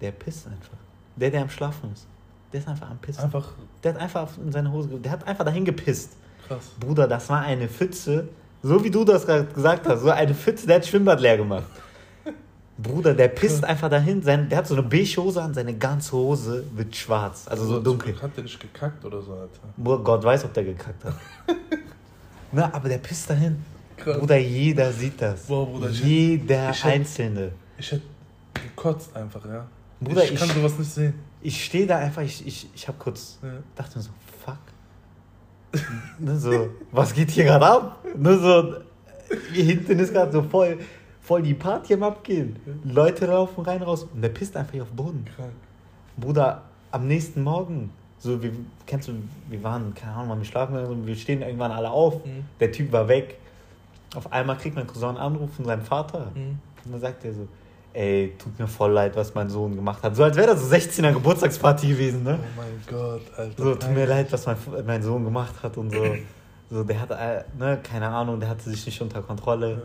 der 0.00 0.12
pisst 0.12 0.46
einfach. 0.46 0.76
Der, 1.16 1.30
der 1.30 1.42
am 1.42 1.50
Schlafen 1.50 1.92
ist. 1.92 2.06
Der 2.52 2.60
ist 2.60 2.68
einfach 2.68 2.90
am 2.90 2.98
Pissen. 2.98 3.24
Einfach 3.24 3.52
Der 3.82 3.94
hat 3.94 4.00
einfach 4.00 4.38
in 4.38 4.50
seine 4.52 4.72
Hose, 4.72 4.88
der 4.88 5.12
hat 5.12 5.26
einfach 5.26 5.44
dahin 5.44 5.64
gepisst. 5.64 6.16
Krass. 6.48 6.64
Bruder, 6.80 7.06
das 7.06 7.28
war 7.28 7.42
eine 7.42 7.68
Pfütze, 7.68 8.28
so 8.62 8.82
wie 8.82 8.90
du 8.90 9.04
das 9.04 9.26
gerade 9.26 9.44
gesagt 9.44 9.86
hast, 9.86 10.00
so 10.02 10.10
eine 10.10 10.34
Pfütze, 10.34 10.66
der 10.66 10.76
hat 10.76 10.86
Schwimmbad 10.86 11.20
leer 11.20 11.36
gemacht. 11.36 11.64
Bruder, 12.80 13.12
der 13.12 13.26
pisst 13.28 13.64
einfach 13.64 13.90
dahin, 13.90 14.22
sein, 14.22 14.48
der 14.48 14.58
hat 14.58 14.66
so 14.68 14.74
eine 14.74 14.84
beige 14.84 15.16
Hose 15.16 15.42
an, 15.42 15.52
seine 15.52 15.74
ganze 15.74 16.12
Hose 16.12 16.64
wird 16.76 16.94
schwarz, 16.94 17.46
also 17.48 17.64
so 17.64 17.74
zum 17.74 17.84
dunkel. 17.84 18.14
Hat 18.22 18.36
der 18.36 18.44
nicht 18.44 18.60
gekackt 18.60 19.04
oder 19.04 19.20
so, 19.20 19.32
Alter. 19.32 19.98
Gott 20.04 20.22
weiß, 20.22 20.44
ob 20.44 20.52
der 20.54 20.62
gekackt 20.64 21.04
hat. 21.04 21.14
Na, 22.52 22.72
aber 22.72 22.88
der 22.88 22.98
pisst 22.98 23.28
dahin. 23.28 23.56
Krass. 23.96 24.18
Bruder, 24.20 24.36
jeder 24.38 24.92
sieht 24.92 25.20
das. 25.20 25.42
Boah, 25.46 25.66
Bruder, 25.66 25.90
jeder 25.90 26.70
ich 26.70 26.84
hätt- 26.84 26.92
Einzelne. 26.92 27.50
Ich 27.78 27.90
hätte 27.90 28.02
gekotzt 28.54 29.14
einfach, 29.16 29.44
ja. 29.44 29.66
Bruder, 30.00 30.22
ich 30.22 30.36
kann 30.36 30.48
ich- 30.48 30.54
sowas 30.54 30.78
nicht 30.78 30.92
sehen. 30.92 31.14
Ich 31.42 31.64
stehe 31.64 31.84
da 31.86 31.98
einfach, 31.98 32.22
ich, 32.22 32.46
ich, 32.46 32.68
ich 32.74 32.86
hab 32.86 32.96
kurz, 33.00 33.38
Ja. 33.42 33.48
dachte 33.74 33.98
mir 33.98 34.04
so. 34.04 34.10
Ne, 36.18 36.36
so, 36.36 36.68
was 36.92 37.12
geht 37.12 37.30
hier 37.30 37.44
gerade 37.44 37.66
ab? 37.66 38.04
Ne, 38.16 38.38
so, 38.38 38.74
hier 39.52 39.64
hinten 39.64 39.98
ist 39.98 40.12
gerade 40.12 40.32
so 40.32 40.42
voll, 40.42 40.78
voll 41.20 41.42
die 41.42 41.54
Party 41.54 41.94
am 41.94 42.02
Abgehen. 42.02 42.56
Leute 42.84 43.26
laufen 43.26 43.62
rein, 43.64 43.82
raus 43.82 44.06
und 44.12 44.22
der 44.22 44.30
pisst 44.30 44.56
einfach 44.56 44.72
hier 44.72 44.82
auf 44.82 44.88
den 44.88 44.96
Boden. 44.96 45.24
Krank. 45.36 45.52
Bruder, 46.16 46.62
am 46.90 47.06
nächsten 47.06 47.42
Morgen, 47.42 47.90
so, 48.18 48.42
wir, 48.42 48.50
kennst 48.86 49.08
du, 49.08 49.12
wir 49.48 49.62
waren, 49.62 49.94
keine 49.94 50.12
Ahnung, 50.14 50.30
wann 50.30 50.38
wir 50.38 50.46
schlafen, 50.46 50.74
gegangen, 50.74 51.06
wir 51.06 51.16
stehen 51.16 51.42
irgendwann 51.42 51.70
alle 51.70 51.90
auf, 51.90 52.24
Mhm. 52.24 52.44
der 52.60 52.72
Typ 52.72 52.90
war 52.92 53.06
weg. 53.08 53.38
Auf 54.16 54.32
einmal 54.32 54.56
kriegt 54.56 54.74
mein 54.74 54.86
Cousin 54.86 55.10
einen 55.10 55.18
Anruf 55.18 55.52
von 55.54 55.66
seinem 55.66 55.82
Vater. 55.82 56.32
Mhm. 56.34 56.58
Und 56.84 56.92
dann 56.92 57.00
sagt 57.00 57.24
er 57.24 57.34
so, 57.34 57.46
ey, 57.98 58.32
tut 58.38 58.56
mir 58.58 58.68
voll 58.68 58.92
leid, 58.92 59.16
was 59.16 59.34
mein 59.34 59.50
Sohn 59.50 59.74
gemacht 59.74 60.02
hat. 60.02 60.14
So 60.14 60.22
als 60.22 60.36
wäre 60.36 60.46
das 60.46 60.60
so 60.62 60.74
16er 60.74 61.12
Geburtstagsparty 61.12 61.88
gewesen, 61.88 62.22
ne? 62.22 62.38
Oh 62.40 62.60
mein 62.60 62.80
Gott, 62.86 63.22
Alter. 63.36 63.62
So, 63.62 63.74
tut 63.74 63.90
mir 63.92 64.06
leid, 64.06 64.30
was 64.30 64.46
mein, 64.46 64.56
mein 64.86 65.02
Sohn 65.02 65.24
gemacht 65.24 65.54
hat 65.62 65.76
und 65.76 65.90
so. 65.92 66.04
So, 66.70 66.84
der 66.84 67.00
hat, 67.00 67.10
äh, 67.10 67.42
ne, 67.58 67.78
keine 67.82 68.08
Ahnung, 68.08 68.38
der 68.38 68.50
hatte 68.50 68.70
sich 68.70 68.86
nicht 68.86 69.00
unter 69.00 69.20
Kontrolle. 69.22 69.82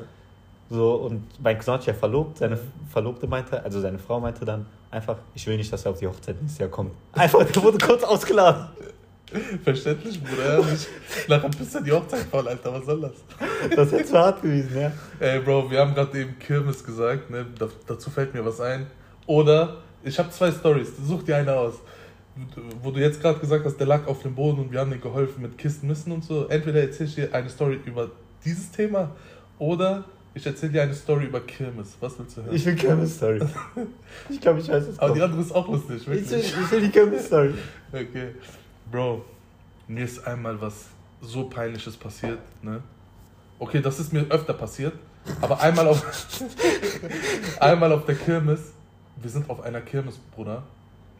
So, 0.70 0.96
und 0.96 1.24
mein 1.42 1.58
Cousin 1.58 1.74
hat 1.74 1.86
ja 1.86 1.94
verlobt, 1.94 2.38
seine 2.38 2.60
Verlobte 2.92 3.26
meinte, 3.26 3.64
also 3.64 3.80
seine 3.82 3.98
Frau 3.98 4.20
meinte 4.20 4.46
dann 4.46 4.66
einfach, 4.92 5.18
ich 5.34 5.48
will 5.48 5.58
nicht, 5.58 5.72
dass 5.74 5.86
er 5.86 5.92
auf 5.92 6.00
die 6.00 6.08
Hochzeit 6.08 6.40
nächstes 6.40 6.60
Jahr 6.60 6.70
kommt. 6.70 6.92
Einfach, 7.14 7.44
der 7.44 7.64
wurde 7.64 7.78
kurz 7.78 8.04
ausgeladen. 8.04 8.68
Verständlich, 9.64 10.22
Bruder. 10.24 10.60
Ja, 10.60 10.66
nicht. 10.66 10.88
Nachher 11.28 11.50
bist 11.50 11.76
du 11.76 11.82
die 11.82 11.92
Hochzeit 11.92 12.26
voll, 12.32 12.48
Alter. 12.48 12.74
Was 12.74 12.86
soll 12.86 13.02
das? 13.02 13.12
Das 13.76 13.92
ist 13.94 14.10
zu 14.10 14.18
hart 14.18 14.42
gewesen, 14.42 14.80
ja. 14.80 14.92
Ey, 15.20 15.40
Bro, 15.40 15.70
wir 15.72 15.80
haben 15.80 15.94
gerade 15.94 16.20
eben 16.20 16.38
Kirmes 16.40 16.84
gesagt, 16.84 17.30
ne? 17.30 17.46
Da, 17.58 17.68
dazu 17.88 18.10
fällt 18.10 18.34
mir 18.34 18.44
was 18.46 18.60
ein. 18.62 18.88
Oder, 19.26 19.78
ich 20.04 20.18
habe 20.20 20.30
zwei 20.32 20.52
Stories, 20.52 20.90
such 21.06 21.24
dir 21.24 21.38
eine 21.38 21.54
aus. 21.54 21.76
Wo 22.82 22.90
du 22.92 23.00
jetzt 23.00 23.22
gerade 23.22 23.40
gesagt 23.40 23.64
hast, 23.66 23.78
der 23.78 23.86
lag 23.88 24.08
auf 24.08 24.22
dem 24.24 24.34
Boden 24.34 24.60
und 24.62 24.72
wir 24.72 24.80
haben 24.80 24.92
ihm 24.92 25.00
geholfen 25.02 25.44
mit 25.44 25.58
Kisten 25.58 25.88
müssen 25.88 26.12
und 26.12 26.24
so. 26.24 26.48
Entweder 26.48 26.82
erzähl 26.82 27.06
ich 27.08 27.16
dir 27.16 27.34
eine 27.34 27.48
Story 27.50 27.80
über 27.86 28.10
dieses 28.44 28.72
Thema 28.72 29.12
oder 29.60 30.04
ich 30.34 30.44
erzähl 30.48 30.70
dir 30.70 30.82
eine 30.82 30.96
Story 30.96 31.26
über 31.26 31.42
Kirmes. 31.42 31.96
Was 32.00 32.18
willst 32.18 32.38
du 32.38 32.42
hören? 32.44 32.56
Ich 32.56 32.66
will 32.66 32.74
Kirmes-Story. 32.76 33.40
Ich 34.30 34.42
glaube, 34.42 34.60
ich 34.62 34.68
weiß 34.68 34.88
es 34.88 34.98
Aber 34.98 35.14
die 35.14 35.20
kommt. 35.20 35.32
andere 35.32 35.42
ist 35.46 35.54
auch 35.54 35.68
lustig, 35.68 35.98
Ich 36.02 36.08
will, 36.08 36.16
wirklich. 36.16 36.54
ich 36.60 36.72
will 36.72 36.82
die 36.82 36.90
Kirmes-Story. 36.90 37.54
Okay. 37.92 38.30
Bro, 38.92 39.26
mir 39.88 40.04
ist 40.06 40.26
einmal 40.26 40.60
was 40.62 40.88
so 41.22 41.46
peinliches 41.50 41.96
passiert, 41.98 42.40
ne? 42.62 42.82
Okay, 43.60 43.82
das 43.82 44.00
ist 44.00 44.12
mir 44.12 44.22
öfter 44.30 44.54
passiert, 44.54 44.94
aber 45.42 45.60
einmal 45.62 45.88
auf 45.88 46.04
einmal 47.60 47.92
auf 47.92 48.06
der 48.06 48.16
Kirmes. 48.16 48.74
Wir 49.16 49.30
sind 49.30 49.50
auf 49.50 49.62
einer 49.62 49.82
Kirmes, 49.82 50.18
Bruder, 50.36 50.64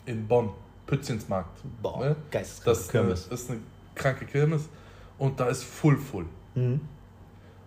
in 0.06 0.28
Bonn, 0.28 0.50
Pützchensmarkt. 0.88 1.60
Boah, 1.82 2.00
ne? 2.04 2.16
geisteskrank. 2.32 2.66
Das 2.66 2.80
ist 2.82 2.90
eine, 2.96 3.04
Kirmes. 3.06 3.28
ist 3.28 3.50
eine 3.52 3.60
kranke 3.96 4.26
Kirmes 4.26 4.68
und 5.18 5.40
da 5.40 5.48
ist 5.48 5.64
full 5.64 5.98
full. 5.98 6.26
Mhm. 6.56 6.82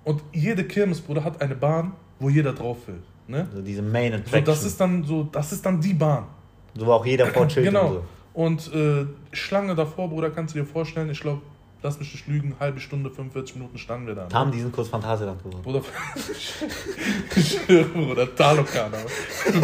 Und 0.05 0.23
jede 0.33 0.65
Kirmes, 0.65 1.01
Bruder, 1.01 1.25
hat 1.25 1.41
eine 1.41 1.55
Bahn, 1.55 1.93
wo 2.21 2.29
jeder 2.29 2.53
drauf 2.53 2.79
will, 2.87 3.03
ne? 3.29 3.49
So 3.53 3.63
diese 3.63 3.83
Main 3.83 4.13
So, 4.13 4.19
Attraction. 4.19 4.45
das 4.45 4.65
ist 4.65 4.81
dann 4.81 5.05
so, 5.05 5.25
das 5.25 5.53
ist 5.53 5.65
dann 5.65 5.81
die 5.81 5.95
Bahn. 5.95 6.27
so, 6.75 6.87
wo 6.87 6.93
auch 6.93 7.07
jeder 7.07 7.27
vorchillt 7.29 7.67
Genau. 7.67 7.87
und 7.89 7.93
so. 7.95 8.05
Und 8.37 8.71
äh, 8.75 9.07
Schlange 9.33 9.75
davor, 9.75 10.11
Bruder, 10.11 10.31
kannst 10.31 10.55
du 10.55 10.59
dir 10.59 10.67
vorstellen, 10.67 11.09
ich 11.09 11.21
glaube, 11.21 11.41
lass 11.83 11.99
mich 11.99 12.13
nicht 12.13 12.29
lügen, 12.29 12.55
halbe 12.61 12.81
Stunde, 12.81 13.11
45 13.11 13.57
Minuten 13.57 13.79
standen 13.79 14.09
wir 14.09 14.15
da. 14.15 14.25
ne? 14.25 14.29
Tam 14.29 14.53
diesen 14.53 14.71
Kurs 14.71 14.89
Phantasialand 14.89 15.43
geworden. 15.43 15.63
Bruder, 15.63 15.81
Bruder, 17.95 18.37
Talokana. 18.37 18.99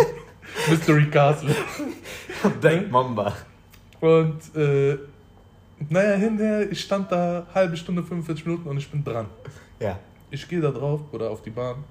Mystery 0.70 1.10
Castle. 1.10 1.54
Denk 2.62 2.90
Mamba. 2.90 3.36
Und 4.00 4.40
äh, 4.56 4.96
naja, 5.90 6.14
hinterher, 6.14 6.72
ich 6.72 6.80
stand 6.80 7.12
da 7.12 7.46
halbe 7.54 7.76
Stunde, 7.76 8.02
45 8.02 8.46
Minuten 8.46 8.68
und 8.70 8.78
ich 8.78 8.90
bin 8.90 9.04
dran. 9.04 9.26
Ja. 9.80 9.98
Ich 10.30 10.48
gehe 10.48 10.62
da 10.62 10.70
drauf, 10.70 11.02
Bruder, 11.10 11.28
auf 11.30 11.42
die 11.42 11.50
Bahn. 11.50 11.84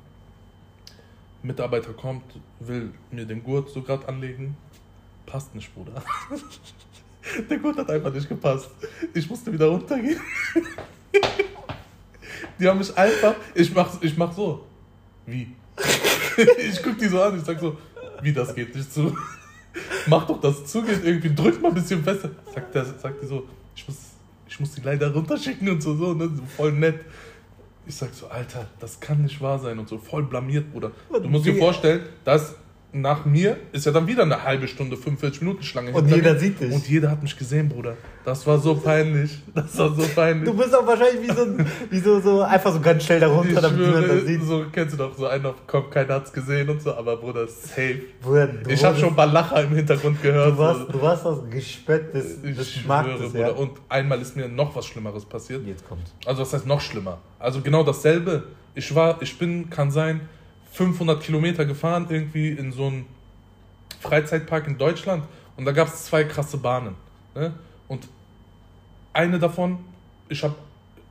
Mitarbeiter 1.43 1.93
kommt, 1.93 2.23
will 2.59 2.91
mir 3.11 3.25
den 3.27 3.43
Gurt 3.43 3.69
so 3.69 3.83
gerade 3.83 4.07
anlegen. 4.07 4.57
Passt 5.31 5.55
nicht, 5.55 5.73
Bruder. 5.73 6.03
Der 7.49 7.57
Gurt 7.57 7.77
hat 7.77 7.89
einfach 7.89 8.13
nicht 8.13 8.27
gepasst. 8.27 8.69
Ich 9.13 9.29
musste 9.29 9.53
wieder 9.53 9.67
runtergehen. 9.67 10.19
Die 12.59 12.67
haben 12.67 12.79
mich 12.79 12.95
einfach. 12.97 13.35
Ich 13.55 13.73
mach, 13.73 14.01
ich 14.01 14.17
mach 14.17 14.33
so. 14.33 14.65
Wie? 15.25 15.55
Ich 16.57 16.81
guck 16.81 16.97
die 16.97 17.07
so 17.07 17.21
an, 17.21 17.37
ich 17.37 17.43
sag 17.43 17.59
so, 17.59 17.77
wie 18.21 18.31
das 18.31 18.55
geht 18.55 18.73
nicht 18.73 18.91
zu. 18.91 19.15
Mach 20.07 20.25
doch, 20.25 20.39
dass 20.39 20.59
es 20.59 20.71
zugeht 20.71 21.03
irgendwie, 21.03 21.35
drück 21.35 21.61
mal 21.61 21.67
ein 21.67 21.73
bisschen 21.73 22.03
fester. 22.03 22.31
Sagt, 22.53 22.73
der, 22.73 22.85
sagt 22.85 23.21
die 23.21 23.27
so, 23.27 23.47
ich 23.75 23.85
muss, 23.85 23.97
ich 24.47 24.59
muss 24.59 24.71
die 24.71 24.81
leider 24.81 25.13
runterschicken 25.13 25.69
und 25.69 25.83
so, 25.83 25.95
so, 25.95 26.13
ne? 26.13 26.31
so 26.33 26.43
voll 26.55 26.71
nett. 26.71 27.01
Ich 27.85 27.95
sag 27.95 28.13
so, 28.13 28.27
Alter, 28.27 28.67
das 28.79 28.99
kann 28.99 29.23
nicht 29.23 29.41
wahr 29.41 29.59
sein 29.59 29.77
und 29.77 29.89
so, 29.89 29.97
voll 29.97 30.23
blamiert, 30.23 30.71
Bruder. 30.71 30.91
Du 31.11 31.27
musst 31.27 31.45
dir 31.45 31.57
vorstellen, 31.57 32.07
dass 32.23 32.55
nach 32.93 33.25
mir 33.25 33.57
ist 33.71 33.85
ja 33.85 33.91
dann 33.91 34.05
wieder 34.05 34.23
eine 34.23 34.43
halbe 34.43 34.67
Stunde, 34.67 34.97
45 34.97 35.41
Minuten 35.41 35.63
Schlange. 35.63 35.91
Und 35.91 36.09
jeder 36.09 36.33
mir. 36.33 36.39
sieht 36.39 36.59
dich. 36.59 36.73
Und 36.73 36.87
jeder 36.89 37.09
hat 37.09 37.21
mich 37.23 37.37
gesehen, 37.37 37.69
Bruder. 37.69 37.95
Das 38.25 38.45
war 38.45 38.59
so 38.59 38.75
peinlich. 38.75 39.39
Das 39.55 39.77
war 39.77 39.95
so 39.95 40.03
peinlich. 40.13 40.49
Du 40.49 40.55
bist 40.55 40.75
auch 40.75 40.85
wahrscheinlich 40.85 41.29
wie 41.29 41.33
so, 41.33 41.47
wie 41.89 41.99
so, 41.99 42.19
so 42.19 42.41
einfach 42.41 42.73
so 42.73 42.79
ganz 42.79 43.03
schnell 43.03 43.19
da 43.19 43.27
ich 43.27 43.33
runter, 43.33 43.61
damit 43.61 43.79
niemand 43.79 44.03
das 44.03 44.19
schwöre, 44.19 44.25
sieht. 44.25 44.43
so 44.43 44.65
kennst 44.71 44.93
du 44.93 44.97
doch, 44.97 45.17
so 45.17 45.27
einer 45.27 45.53
kommt, 45.67 45.91
keiner 45.91 46.15
hat's 46.15 46.33
gesehen 46.33 46.69
und 46.69 46.81
so, 46.81 46.93
aber 46.93 47.17
Bruder, 47.17 47.47
safe. 47.47 48.01
Bruder, 48.21 48.47
du 48.47 48.69
Ich 48.69 48.83
habe 48.83 48.97
schon 48.97 49.09
ein 49.09 49.15
paar 49.15 49.27
Lacher 49.27 49.63
im 49.63 49.75
Hintergrund 49.75 50.21
gehört. 50.21 50.53
Du 50.53 50.57
warst, 50.57 50.93
du 50.93 51.01
warst 51.01 51.25
das 51.25 51.49
Gespött 51.49 52.13
des, 52.13 52.43
Ich 52.43 52.57
des 52.57 52.71
schwöre, 52.71 52.87
Marktes, 52.87 53.33
ja. 53.33 53.47
Bruder. 53.47 53.59
Und 53.59 53.71
einmal 53.87 54.21
ist 54.21 54.35
mir 54.35 54.47
noch 54.47 54.75
was 54.75 54.85
Schlimmeres 54.85 55.25
passiert. 55.25 55.65
Jetzt 55.65 55.87
kommt. 55.87 56.03
Also 56.25 56.41
was 56.41 56.53
heißt 56.53 56.67
noch 56.67 56.81
schlimmer? 56.81 57.19
Also 57.39 57.61
genau 57.61 57.83
dasselbe. 57.83 58.43
Ich 58.75 58.93
war, 58.93 59.21
ich 59.21 59.37
bin, 59.37 59.69
kann 59.69 59.91
sein, 59.91 60.21
500 60.71 61.21
Kilometer 61.21 61.65
gefahren 61.65 62.07
irgendwie 62.09 62.49
in 62.49 62.71
so 62.71 62.87
einen 62.87 63.05
Freizeitpark 63.99 64.67
in 64.67 64.77
Deutschland 64.77 65.23
und 65.57 65.65
da 65.65 65.71
gab 65.71 65.87
es 65.87 66.05
zwei 66.05 66.23
krasse 66.23 66.57
Bahnen. 66.57 66.95
Ne? 67.35 67.53
Und 67.87 68.07
eine 69.13 69.37
davon, 69.37 69.79
ich 70.29 70.43
habe, 70.43 70.55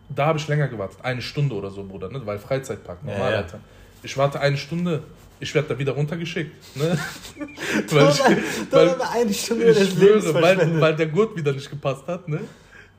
da 0.08 0.26
habe 0.26 0.38
ich 0.38 0.48
länger 0.48 0.68
gewartet, 0.68 0.98
eine 1.02 1.22
Stunde 1.22 1.54
oder 1.54 1.70
so, 1.70 1.84
Bruder, 1.84 2.10
ne? 2.10 2.20
weil 2.24 2.38
Freizeitpark, 2.38 3.04
normal, 3.04 3.20
Ja, 3.20 3.30
ja. 3.30 3.36
Alter. 3.38 3.60
Ich 4.02 4.16
warte 4.16 4.40
eine 4.40 4.56
Stunde, 4.56 5.02
ich 5.40 5.54
werde 5.54 5.68
da 5.68 5.78
wieder 5.78 5.92
runtergeschickt. 5.92 6.76
Ne? 6.76 6.98
weil 7.90 8.08
ich, 8.08 8.72
weil, 8.72 8.96
eine 9.02 9.34
Stunde 9.34 9.70
ich 9.70 9.90
schwöre, 9.90 10.34
weil, 10.34 10.80
weil 10.80 10.96
der 10.96 11.06
Gurt 11.06 11.36
wieder 11.36 11.52
nicht 11.52 11.68
gepasst 11.68 12.06
hat, 12.06 12.26
ne? 12.28 12.40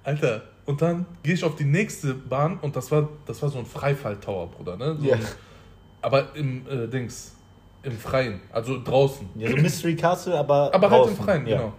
Alter, 0.04 0.44
und 0.66 0.82
dann 0.82 1.06
gehe 1.24 1.34
ich 1.34 1.44
auf 1.44 1.56
die 1.56 1.66
nächste 1.66 2.14
Bahn 2.14 2.58
und 2.62 2.76
das 2.76 2.92
war, 2.92 3.10
das 3.26 3.42
war 3.42 3.50
so 3.50 3.60
ein 3.60 3.66
Freifall-Tower, 3.66 4.52
Bruder, 4.52 4.78
ne? 4.78 4.96
So 5.00 5.08
Ja. 5.08 5.16
ein, 5.16 5.26
aber 6.02 6.36
im 6.36 6.66
äh, 6.68 6.88
Dings, 6.88 7.34
im 7.84 7.98
Freien, 7.98 8.42
also 8.52 8.82
draußen. 8.84 9.28
Ja, 9.36 9.50
so 9.50 9.58
Mystery 9.58 9.96
Castle, 9.96 10.38
aber. 10.38 10.74
Aber 10.74 10.90
halt 10.90 11.02
draußen. 11.02 11.18
im 11.18 11.24
Freien, 11.24 11.48
ja. 11.48 11.58
genau. 11.58 11.74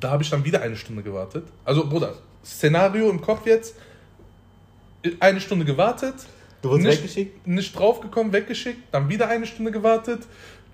Da 0.00 0.10
habe 0.10 0.22
ich 0.22 0.30
dann 0.30 0.44
wieder 0.44 0.62
eine 0.62 0.76
Stunde 0.76 1.02
gewartet. 1.02 1.44
Also, 1.64 1.88
Bruder, 1.88 2.14
Szenario 2.44 3.10
im 3.10 3.20
Kopf 3.20 3.46
jetzt. 3.46 3.74
Eine 5.20 5.40
Stunde 5.40 5.64
gewartet. 5.64 6.14
Du 6.62 6.70
wurdest 6.70 6.86
nicht, 6.88 6.98
weggeschickt? 6.98 7.46
Nicht 7.46 7.78
draufgekommen, 7.78 8.32
weggeschickt. 8.32 8.82
Dann 8.92 9.08
wieder 9.08 9.28
eine 9.28 9.46
Stunde 9.46 9.70
gewartet. 9.70 10.20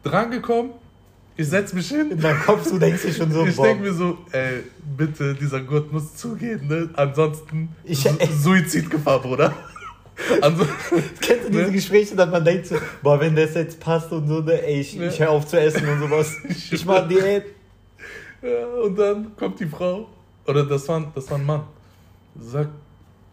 Drangekommen. 0.03 0.73
Ich 1.37 1.49
setz 1.49 1.73
mich 1.73 1.89
hin. 1.89 2.13
In 2.13 2.21
deinem 2.21 2.41
Kopf, 2.41 2.69
du 2.71 2.79
denkst 2.79 3.03
dir 3.03 3.13
schon 3.13 3.33
so, 3.33 3.45
Ich 3.47 3.57
denke 3.57 3.83
mir 3.83 3.93
so, 3.93 4.19
ey, 4.31 4.63
bitte, 4.97 5.35
dieser 5.35 5.61
Gurt 5.61 5.93
muss 5.93 6.15
zugehen, 6.17 6.69
ne? 6.69 6.91
Ansonsten 6.95 7.71
Ich- 7.83 7.99
Su 7.99 8.11
Suizidgefahr, 8.41 9.21
Bruder. 9.21 9.53
Also, 10.41 10.67
kennst 11.21 11.47
du 11.47 11.51
diese 11.51 11.63
ne? 11.65 11.73
Gespräche, 11.73 12.15
dass 12.15 12.31
man 12.31 12.45
denkt 12.45 12.67
so, 12.67 12.77
boah, 13.03 13.21
wenn 13.21 13.35
das 13.35 13.55
jetzt 13.55 13.81
passt 13.81 14.13
und 14.13 14.29
so, 14.29 14.41
ne, 14.41 14.63
ey, 14.63 14.81
ich, 14.81 14.95
Ne? 14.97 15.09
ich 15.09 15.19
höre 15.19 15.31
auf 15.31 15.47
zu 15.47 15.59
essen 15.61 15.87
und 15.89 16.01
sowas. 16.01 16.33
Ich 16.49 16.73
Ich 16.73 16.85
mach 16.85 17.07
Diät. 17.09 17.47
ja, 18.43 18.67
und 18.83 18.97
dann 18.99 19.35
kommt 19.37 19.59
die 19.61 19.67
Frau, 19.67 20.09
oder 20.47 20.65
das 20.65 20.87
war, 20.89 21.11
das 21.15 21.31
war 21.31 21.39
ein 21.39 21.47
Mann, 21.47 21.63
sagt, 22.39 22.71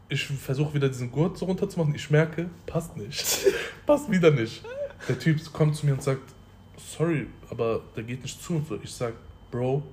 ich 0.10 0.26
versuche 0.26 0.74
wieder 0.74 0.90
diesen 0.90 1.10
Gurt 1.12 1.38
so 1.38 1.46
runterzumachen. 1.46 1.96
Ich 1.96 2.10
merke, 2.10 2.50
passt 2.66 2.98
nicht. 2.98 3.24
passt 3.86 4.12
wieder 4.12 4.32
nicht. 4.32 4.64
Der 5.08 5.18
Typ 5.18 5.40
kommt 5.54 5.76
zu 5.76 5.86
mir 5.86 5.94
und 5.94 6.04
sagt, 6.04 6.22
sorry, 6.78 7.28
aber 7.50 7.82
der 7.96 8.04
geht 8.04 8.22
nicht 8.22 8.44
zu 8.44 8.54
und 8.56 8.68
so. 8.68 8.78
Ich 8.84 8.92
sag, 8.92 9.14
Bro, 9.52 9.84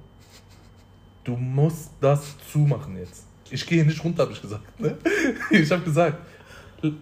du 1.25 1.37
musst 1.37 1.91
das 2.01 2.35
zumachen 2.51 2.97
jetzt. 2.97 3.25
Ich 3.51 3.65
gehe 3.67 3.85
nicht 3.85 4.03
runter, 4.03 4.23
habe 4.25 4.33
ich 4.33 4.43
gesagt. 4.43 4.81
Ne? 4.81 4.97
Ich 5.51 5.71
habe 5.71 5.83
gesagt, 5.83 6.19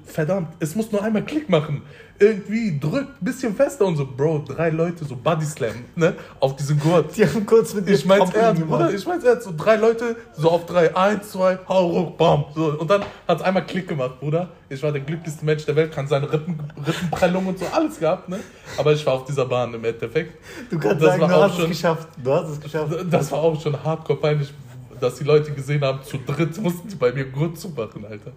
verdammt, 0.05 0.49
es 0.59 0.75
muss 0.75 0.91
nur 0.91 1.03
einmal 1.03 1.25
Klick 1.25 1.49
machen. 1.49 1.83
Irgendwie 2.19 2.79
drückt 2.81 3.21
ein 3.21 3.25
bisschen 3.27 3.55
fester 3.55 3.85
und 3.85 3.97
so, 3.97 4.07
Bro, 4.07 4.45
drei 4.49 4.71
Leute 4.71 5.05
so 5.05 5.15
Body 5.17 5.45
Slam, 5.45 5.75
ne, 5.97 6.15
auf 6.41 6.57
diesen 6.57 6.79
Gurt. 6.81 7.15
Die 7.15 7.27
haben 7.27 7.45
kurz 7.45 7.75
mit 7.75 7.87
Ich 7.91 8.07
mein's 8.07 8.33
ernst. 8.33 8.67
Bruder, 8.67 8.91
ich 8.95 9.07
mein's 9.07 9.23
ernst. 9.23 9.45
So 9.45 9.53
drei 9.55 9.77
Leute, 9.77 10.17
so 10.35 10.51
auf 10.51 10.65
drei, 10.65 10.97
eins, 10.97 11.31
zwei, 11.33 11.59
hau 11.69 11.89
ruck, 11.91 12.17
bam. 12.17 12.47
So, 12.55 12.73
und 12.79 12.91
dann 12.91 13.03
hat's 13.29 13.43
einmal 13.43 13.67
Klick 13.67 13.87
gemacht, 13.89 14.19
Bruder. 14.19 14.49
Ich 14.71 14.83
war 14.83 14.93
der 14.93 15.03
glücklichste 15.03 15.45
Mensch 15.45 15.67
der 15.67 15.77
Welt, 15.77 15.93
kann 15.93 16.09
seine 16.09 16.33
Rippen, 16.33 16.59
Rippenprellung 16.87 17.47
und 17.49 17.59
so 17.59 17.67
alles 17.71 17.99
gehabt, 18.01 18.31
ne? 18.31 18.41
Aber 18.79 18.93
ich 18.95 19.05
war 19.05 19.13
auf 19.13 19.25
dieser 19.27 19.45
Bahn 19.45 19.75
im 19.75 19.85
Endeffekt. 19.85 20.39
Du 20.71 20.79
kannst 20.79 21.03
sagen, 21.05 21.21
du 21.21 21.29
hast 21.29 21.53
es 21.53 21.59
schon- 21.59 21.69
geschafft. 21.69 22.09
Du 22.25 22.33
hast 22.33 22.49
es 22.49 22.61
geschafft. 22.61 22.95
Das 23.11 23.31
war 23.31 23.41
auch 23.41 23.61
schon 23.61 23.85
hardcore 23.85 24.19
peinlich, 24.19 24.55
dass 25.01 25.17
die 25.17 25.25
Leute 25.25 25.53
gesehen 25.53 25.83
haben, 25.83 26.03
zu 26.03 26.19
dritt 26.19 26.57
mussten 26.61 26.89
die 26.89 26.97
bei 26.97 27.13
mir 27.13 27.25
gut 27.27 27.59
zu 27.59 27.69
machen, 27.71 28.05
Alter. 28.05 28.33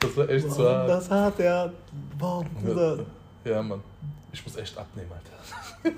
Das 0.00 0.16
war 0.16 0.28
echt 0.28 0.50
so 0.50 0.64
Warum 0.64 0.76
hart. 0.78 0.88
das 0.90 1.10
hat 1.10 1.40
er. 1.40 1.72
Wow, 2.18 2.44
Bruder. 2.62 2.98
Ja, 3.44 3.62
Mann. 3.62 3.80
Ich 4.32 4.44
muss 4.44 4.56
echt 4.56 4.76
abnehmen, 4.76 5.10
Alter. 5.12 5.94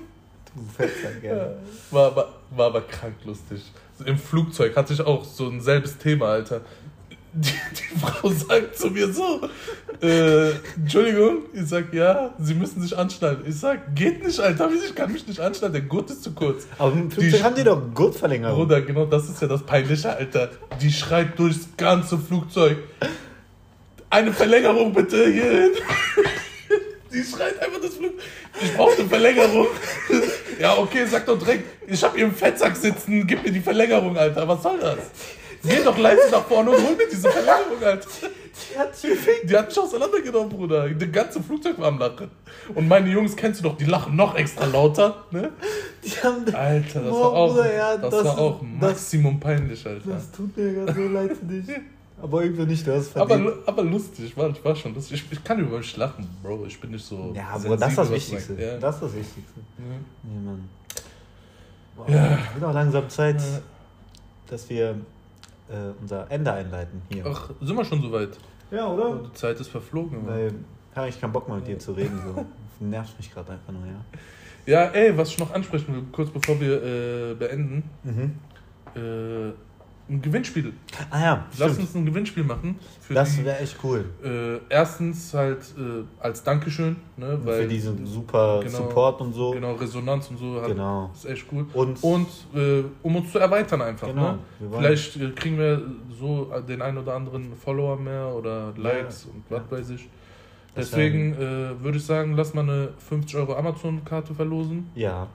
Du 0.55 0.63
fällst 0.75 1.03
ja 1.03 1.11
gerne. 1.21 1.57
War 1.91 2.07
aber, 2.07 2.33
war 2.51 2.67
aber 2.67 2.81
krank 2.81 3.15
lustig. 3.25 3.61
Im 4.05 4.17
Flugzeug 4.17 4.75
hatte 4.75 4.93
ich 4.93 5.01
auch 5.01 5.23
so 5.23 5.47
ein 5.47 5.61
selbes 5.61 5.97
Thema, 5.97 6.27
Alter. 6.27 6.61
Die, 7.39 7.49
die 7.51 7.99
Frau 7.99 8.29
sagt 8.29 8.77
zu 8.77 8.89
mir 8.89 9.11
so, 9.13 9.41
äh, 10.01 10.49
Entschuldigung, 10.75 11.43
ich 11.53 11.67
sag, 11.67 11.93
ja, 11.93 12.33
Sie 12.39 12.55
müssen 12.55 12.81
sich 12.81 12.97
anschnallen. 12.97 13.41
Ich 13.47 13.59
sag, 13.59 13.95
geht 13.95 14.25
nicht, 14.25 14.39
Alter, 14.39 14.69
ich 14.71 14.95
kann 14.95 15.11
mich 15.11 15.27
nicht 15.27 15.39
anschnallen, 15.39 15.73
der 15.73 15.83
Gurt 15.83 16.09
ist 16.09 16.23
zu 16.23 16.31
kurz. 16.33 16.65
Aber 16.79 16.91
Flugzeug 16.93 17.31
Die- 17.31 17.43
haben 17.43 17.55
die 17.55 17.63
doch 17.63 17.79
Gurtverlängerung. 17.93 18.57
Bruder, 18.57 18.81
genau 18.81 19.05
das 19.05 19.29
ist 19.29 19.39
ja 19.41 19.47
das 19.47 19.61
Peinliche, 19.63 20.09
Alter. 20.15 20.49
Die 20.81 20.91
schreit 20.91 21.37
durchs 21.37 21.67
ganze 21.77 22.17
Flugzeug. 22.17 22.77
Eine 24.09 24.31
Verlängerung 24.33 24.93
bitte 24.93 25.29
hierhin. 25.29 25.71
Die 27.13 27.23
schreit 27.23 27.59
einfach 27.63 27.79
das 27.81 27.95
Flug. 27.95 28.13
Ich 28.61 28.73
brauche 28.75 28.99
eine 28.99 29.07
Verlängerung. 29.07 29.67
Ja, 30.59 30.77
okay, 30.77 31.05
sag 31.09 31.25
doch 31.25 31.39
direkt, 31.39 31.63
ich 31.89 32.03
hab 32.03 32.15
hier 32.15 32.25
im 32.25 32.33
Fettsack 32.35 32.75
sitzen, 32.75 33.25
gib 33.25 33.43
mir 33.43 33.51
die 33.51 33.61
Verlängerung, 33.61 34.17
Alter. 34.17 34.45
Was 34.47 34.61
soll 34.61 34.77
das? 34.79 34.97
Geh 35.63 35.83
doch 35.83 35.97
leise 35.97 36.29
nach 36.31 36.43
vorne 36.45 36.71
und 36.71 36.77
hol 36.77 36.95
mir 36.95 37.07
diese 37.11 37.29
Verlängerung, 37.29 37.83
Alter. 37.83 38.07
Die 38.73 38.77
hat 38.79 38.91
gefickt. 39.01 39.49
Die 39.49 39.57
hat 39.57 39.67
mich 39.67 39.79
auseinandergenommen, 39.79 40.49
Bruder. 40.49 40.89
Das 40.89 41.11
ganze 41.11 41.41
Flugzeug 41.43 41.77
war 41.79 41.87
am 41.89 41.99
Lachen. 41.99 42.29
Und 42.73 42.87
meine 42.87 43.09
Jungs 43.09 43.35
kennst 43.35 43.59
du 43.59 43.69
doch, 43.69 43.77
die 43.77 43.85
lachen 43.85 44.15
noch 44.15 44.35
extra 44.35 44.65
lauter. 44.65 45.23
Ne? 45.31 45.51
Die 46.03 46.09
haben 46.11 46.43
Alter, 46.55 47.01
das 47.01 47.09
Boah, 47.11 47.21
war 47.21 47.31
auch, 47.33 47.53
Bruder, 47.55 47.73
ja, 47.75 47.97
das 47.97 48.09
das 48.11 48.25
war 48.25 48.33
ist- 48.33 48.39
auch 48.39 48.59
das- 48.79 48.89
Maximum 48.89 49.39
peinlich, 49.39 49.85
Alter. 49.85 50.09
Das 50.09 50.31
tut 50.31 50.55
mir 50.57 50.73
gerade 50.73 50.93
so 50.93 51.07
leid 51.07 51.31
für 51.37 51.45
dich. 51.45 51.75
Aber 52.19 52.41
irgendwie 52.43 52.65
nicht, 52.65 52.87
du 52.87 52.95
hast 52.95 53.15
Aber, 53.15 53.39
aber 53.67 53.83
lustig, 53.83 54.35
war, 54.35 54.51
war 54.63 54.75
schon 54.75 54.95
lustig. 54.95 55.23
Ich, 55.23 55.31
ich 55.37 55.43
kann 55.43 55.59
über 55.59 55.77
mich 55.77 55.95
lachen, 55.97 56.27
Bro. 56.41 56.65
Ich 56.65 56.79
bin 56.81 56.89
nicht 56.91 57.05
so. 57.05 57.31
ja, 57.35 57.49
aber 57.53 57.77
das 57.77 57.89
ist 57.91 57.97
das 57.99 58.11
Wichtigste. 58.11 58.53
Ja. 58.59 58.77
Das 58.79 58.95
ist 58.95 59.03
das 59.03 59.13
Wichtigste. 59.15 59.59
Ja. 59.77 59.83
Nee, 60.23 60.45
Mann. 60.45 60.67
Boah, 61.95 62.09
Ja. 62.09 62.39
Wird 62.55 62.63
auch 62.63 62.73
langsam 62.73 63.07
Zeit, 63.09 63.39
Ja. 63.39 63.59
dass 64.49 64.67
wir 64.67 64.95
äh, 65.69 65.93
unser 66.01 66.29
Ende 66.31 66.51
einleiten 66.53 67.01
hier. 67.11 67.25
Ach, 67.27 67.49
sind 67.61 67.75
wir 67.75 67.85
schon 67.85 68.01
soweit? 68.01 68.37
Ja, 68.71 68.93
Die 68.95 69.33
Zeit 69.33 69.59
ist 69.59 69.69
verflogen. 69.69 70.27
Weil 70.27 70.47
ich 70.91 70.97
habe 70.97 71.09
ich 71.09 71.21
keinen 71.21 71.31
Bock 71.33 71.47
mehr 71.47 71.57
mit 71.57 71.67
dir 71.67 71.79
zu 71.79 71.93
reden. 71.93 72.19
So. 72.25 72.33
Das 72.33 72.45
nervt 72.79 73.17
mich 73.17 73.33
gerade 73.33 73.53
einfach 73.53 73.71
nur, 73.71 73.85
ja. 73.85 74.03
Ja, 74.65 74.83
ey, 74.91 75.17
was 75.17 75.29
ich 75.29 75.39
noch 75.39 75.53
ansprechen 75.53 75.93
will, 75.93 76.03
kurz 76.11 76.29
bevor 76.29 76.59
wir 76.59 76.83
äh, 76.83 77.33
beenden. 77.35 77.83
Mhm. 78.03 78.35
Äh, 78.95 79.53
ein 80.09 80.21
Gewinnspiel. 80.21 80.73
Ah 81.09 81.19
ja, 81.21 81.45
Lass 81.57 81.71
stimmt. 81.71 81.79
uns 81.87 81.95
ein 81.95 82.05
Gewinnspiel 82.05 82.43
machen. 82.43 82.79
Das 83.09 83.43
wäre 83.43 83.59
echt 83.59 83.75
cool. 83.83 84.05
äh, 84.23 84.57
erstens 84.73 85.33
halt 85.33 85.59
äh, 85.77 86.03
als 86.23 86.43
Dankeschön, 86.43 86.95
ne, 87.17 87.37
weil 87.43 87.63
Für 87.63 87.67
diesen 87.67 88.05
super 88.05 88.59
genau, 88.63 88.77
Support 88.77 89.21
und 89.21 89.33
so. 89.33 89.51
genau 89.51 89.73
Resonanz 89.73 90.29
und 90.29 90.37
so 90.37 90.61
hat, 90.61 90.67
Genau. 90.69 91.11
ist 91.13 91.25
echt 91.25 91.45
cool. 91.51 91.65
Und, 91.73 92.01
Und 92.03 92.27
äh, 92.55 92.83
um 93.03 93.15
uns 93.17 93.31
zu 93.31 93.39
erweitern 93.39 93.81
einfach. 93.81 94.07
Genau, 94.07 94.33
Ne? 94.33 94.39
Vielleicht 94.77 95.17
äh, 95.17 95.29
kriegen 95.31 95.57
wir 95.57 95.81
so 96.17 96.51
den 96.67 96.81
einen 96.81 96.97
oder 96.99 97.15
anderen 97.15 97.53
Follower 97.55 97.97
mehr 97.97 98.27
oder 98.27 98.73
Likes 98.77 99.25
und 99.25 99.43
was 99.49 99.61
ja. 99.69 99.77
weiß 99.77 99.89
ich. 99.91 100.07
Deswegen 100.75 101.33
äh, 101.33 101.81
würde 101.83 101.97
ich 101.97 102.05
sagen, 102.05 102.35
lass 102.35 102.53
mal 102.53 102.61
eine 102.61 102.89
50 103.09 103.35
Euro 103.37 103.55
Amazon-Karte 103.55 104.33
verlosen. 104.35 104.89
ja. 104.95 105.27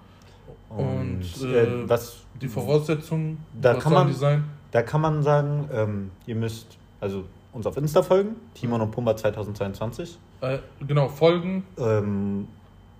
Und, 0.69 1.21
Und, 1.43 1.45
äh, 1.53 1.87
was 1.87 2.19
Die 2.41 2.49
Voraussetzungen, 2.49 3.37
Da 3.61 3.77
was 3.77 3.83
kann 3.85 3.93
man- 3.93 4.07
die 4.07 4.15
sein? 4.15 4.43
Da 4.73 4.83
kann 4.83 5.01
man 5.01 5.23
sagen, 5.23 5.69
ähm, 5.73 6.11
ihr 6.27 6.35
müsst 6.35 6.79
also 7.01 7.25
uns 7.53 7.67
auf 7.67 7.77
Insta 7.77 8.03
folgen, 8.03 8.37
Timon 8.55 8.81
und 8.81 8.91
Pumba 8.91 9.15
2022, 9.17 10.19
Äh, 10.41 10.59
genau, 10.87 11.09
folgen, 11.09 11.65
ähm, 11.79 12.49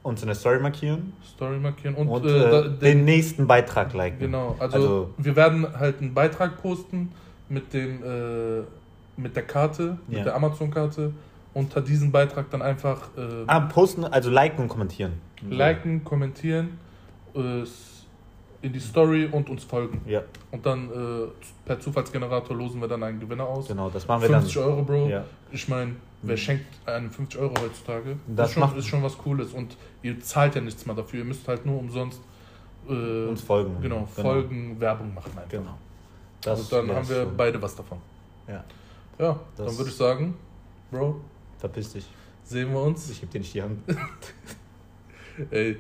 uns 0.03 0.21
in 0.21 0.27
der 0.27 0.35
Story 0.35 0.61
markieren 0.61 1.13
Story 1.35 1.59
markieren 1.59 1.95
und, 1.95 2.09
und, 2.09 2.25
äh, 2.27 2.29
äh, 2.29 2.51
da, 2.51 2.63
den 2.63 2.79
den, 2.81 3.05
nächsten 3.05 3.47
Beitrag 3.47 3.95
liken. 3.95 4.19
Genau, 4.21 4.55
also, 4.59 4.77
Also- 4.77 5.11
wir 5.17 5.35
werden 5.37 5.67
halt 5.79 6.01
einen 6.01 6.13
Beitrag 6.15 6.61
posten 6.61 7.11
mit 7.49 7.73
dem 7.73 8.03
äh, 8.03 8.63
mit 9.17 9.37
der 9.37 9.43
Karte, 9.45 9.99
mit 10.09 10.19
Ja. 10.19 10.25
der 10.25 10.35
Amazon-Karte. 10.37 11.13
Unter 11.55 11.83
diesem 11.83 12.11
Beitrag 12.11 12.49
dann 12.51 12.63
einfach 12.63 13.09
äh, 13.17 13.45
Ah, 13.47 13.61
posten, 13.61 14.05
also 14.05 14.31
liken 14.31 14.63
und 14.63 14.69
kommentieren. 14.69 15.13
liken, 15.49 16.03
kommentieren, 16.03 16.79
äh, 17.35 17.63
in 18.63 18.73
die 18.73 18.81
Story 18.81 19.27
und 19.31 19.51
uns 19.51 19.65
folgen. 19.65 20.01
Ja, 20.07 20.23
Und 20.53 20.65
dann 20.65 20.89
äh, 20.91 21.27
per 21.67 21.81
Zufallsgenerator 21.81 22.57
losen 22.57 22.81
wir 22.81 22.89
dann 22.89 23.03
einen 23.03 23.19
Gewinner 23.21 23.45
aus. 23.47 23.67
genau, 23.69 23.91
das 23.91 24.07
machen 24.07 24.23
wir 24.23 24.29
50 24.31 24.55
dann. 24.55 24.63
Euro, 24.65 24.83
Bro. 24.83 25.09
Ja. 25.09 25.25
Ich 25.51 25.69
meine, 25.69 25.97
wer 26.23 26.35
Mhm. 26.37 26.39
schenkt 26.39 26.67
einem 26.89 27.11
50 27.11 27.41
Euro 27.41 27.55
heutzutage? 27.61 28.17
Das 28.29 28.37
Das 28.37 28.49
ist 28.49 28.55
schon, 28.55 28.61
macht- 28.63 28.77
ist 28.77 28.87
schon 28.87 29.03
was 29.03 29.19
Cooles. 29.19 29.53
Und 29.53 29.77
ihr 30.03 30.21
zahlt 30.21 30.55
ja 30.55 30.61
nichts 30.61 30.87
mehr 30.87 30.95
dafür. 30.95 31.19
Ihr 31.21 31.25
müsst 31.25 31.47
halt 31.49 31.67
nur 31.67 31.79
umsonst 31.79 32.21
äh, 32.89 33.27
Uns 33.29 33.43
folgen. 33.43 33.77
Genau, 33.83 34.07
folgen, 34.07 34.81
Werbung 34.81 35.13
machen 35.15 35.31
einfach. 35.37 35.49
Genau. 35.49 35.77
Also 36.47 36.65
dann 36.77 36.89
wär's 36.89 36.97
haben 36.97 37.09
wir 37.09 37.23
schon. 37.25 37.37
beide 37.37 37.63
was 37.63 37.75
davon. 37.77 37.99
Ja, 38.49 38.65
Ja, 39.19 39.39
Das- 39.57 39.67
dann 39.67 39.79
würde 39.79 39.91
ich 39.91 39.97
sagen, 39.97 40.35
Bro, 40.91 41.21
verpiss 41.59 41.93
dich. 41.93 42.07
sehen 42.45 42.73
wir 42.73 42.81
uns. 42.83 43.09
Ich 43.11 43.21
geb 43.21 43.31
dir 43.31 43.39
nicht 43.41 43.55
die 43.55 43.63
Hand. 43.63 43.81
Ey, 45.51 45.79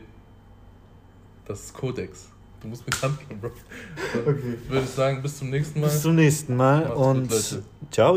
das 1.44 1.60
ist 1.66 1.74
Codex. 1.74 2.31
Du 2.62 2.68
musst 2.68 2.86
mit 2.86 3.02
Hand 3.02 3.18
geben, 3.28 3.40
Bro. 3.40 3.50
Okay. 4.20 4.58
Würde 4.68 4.84
ich 4.84 4.90
sagen, 4.90 5.20
bis 5.20 5.36
zum 5.38 5.50
nächsten 5.50 5.80
Mal. 5.80 5.86
Bis 5.88 6.02
zum 6.02 6.14
nächsten 6.14 6.56
Mal 6.56 6.80
Macht's 6.82 6.94
gut, 6.94 7.06
und 7.06 7.30
Leute. 7.30 7.62
ciao. 7.90 8.16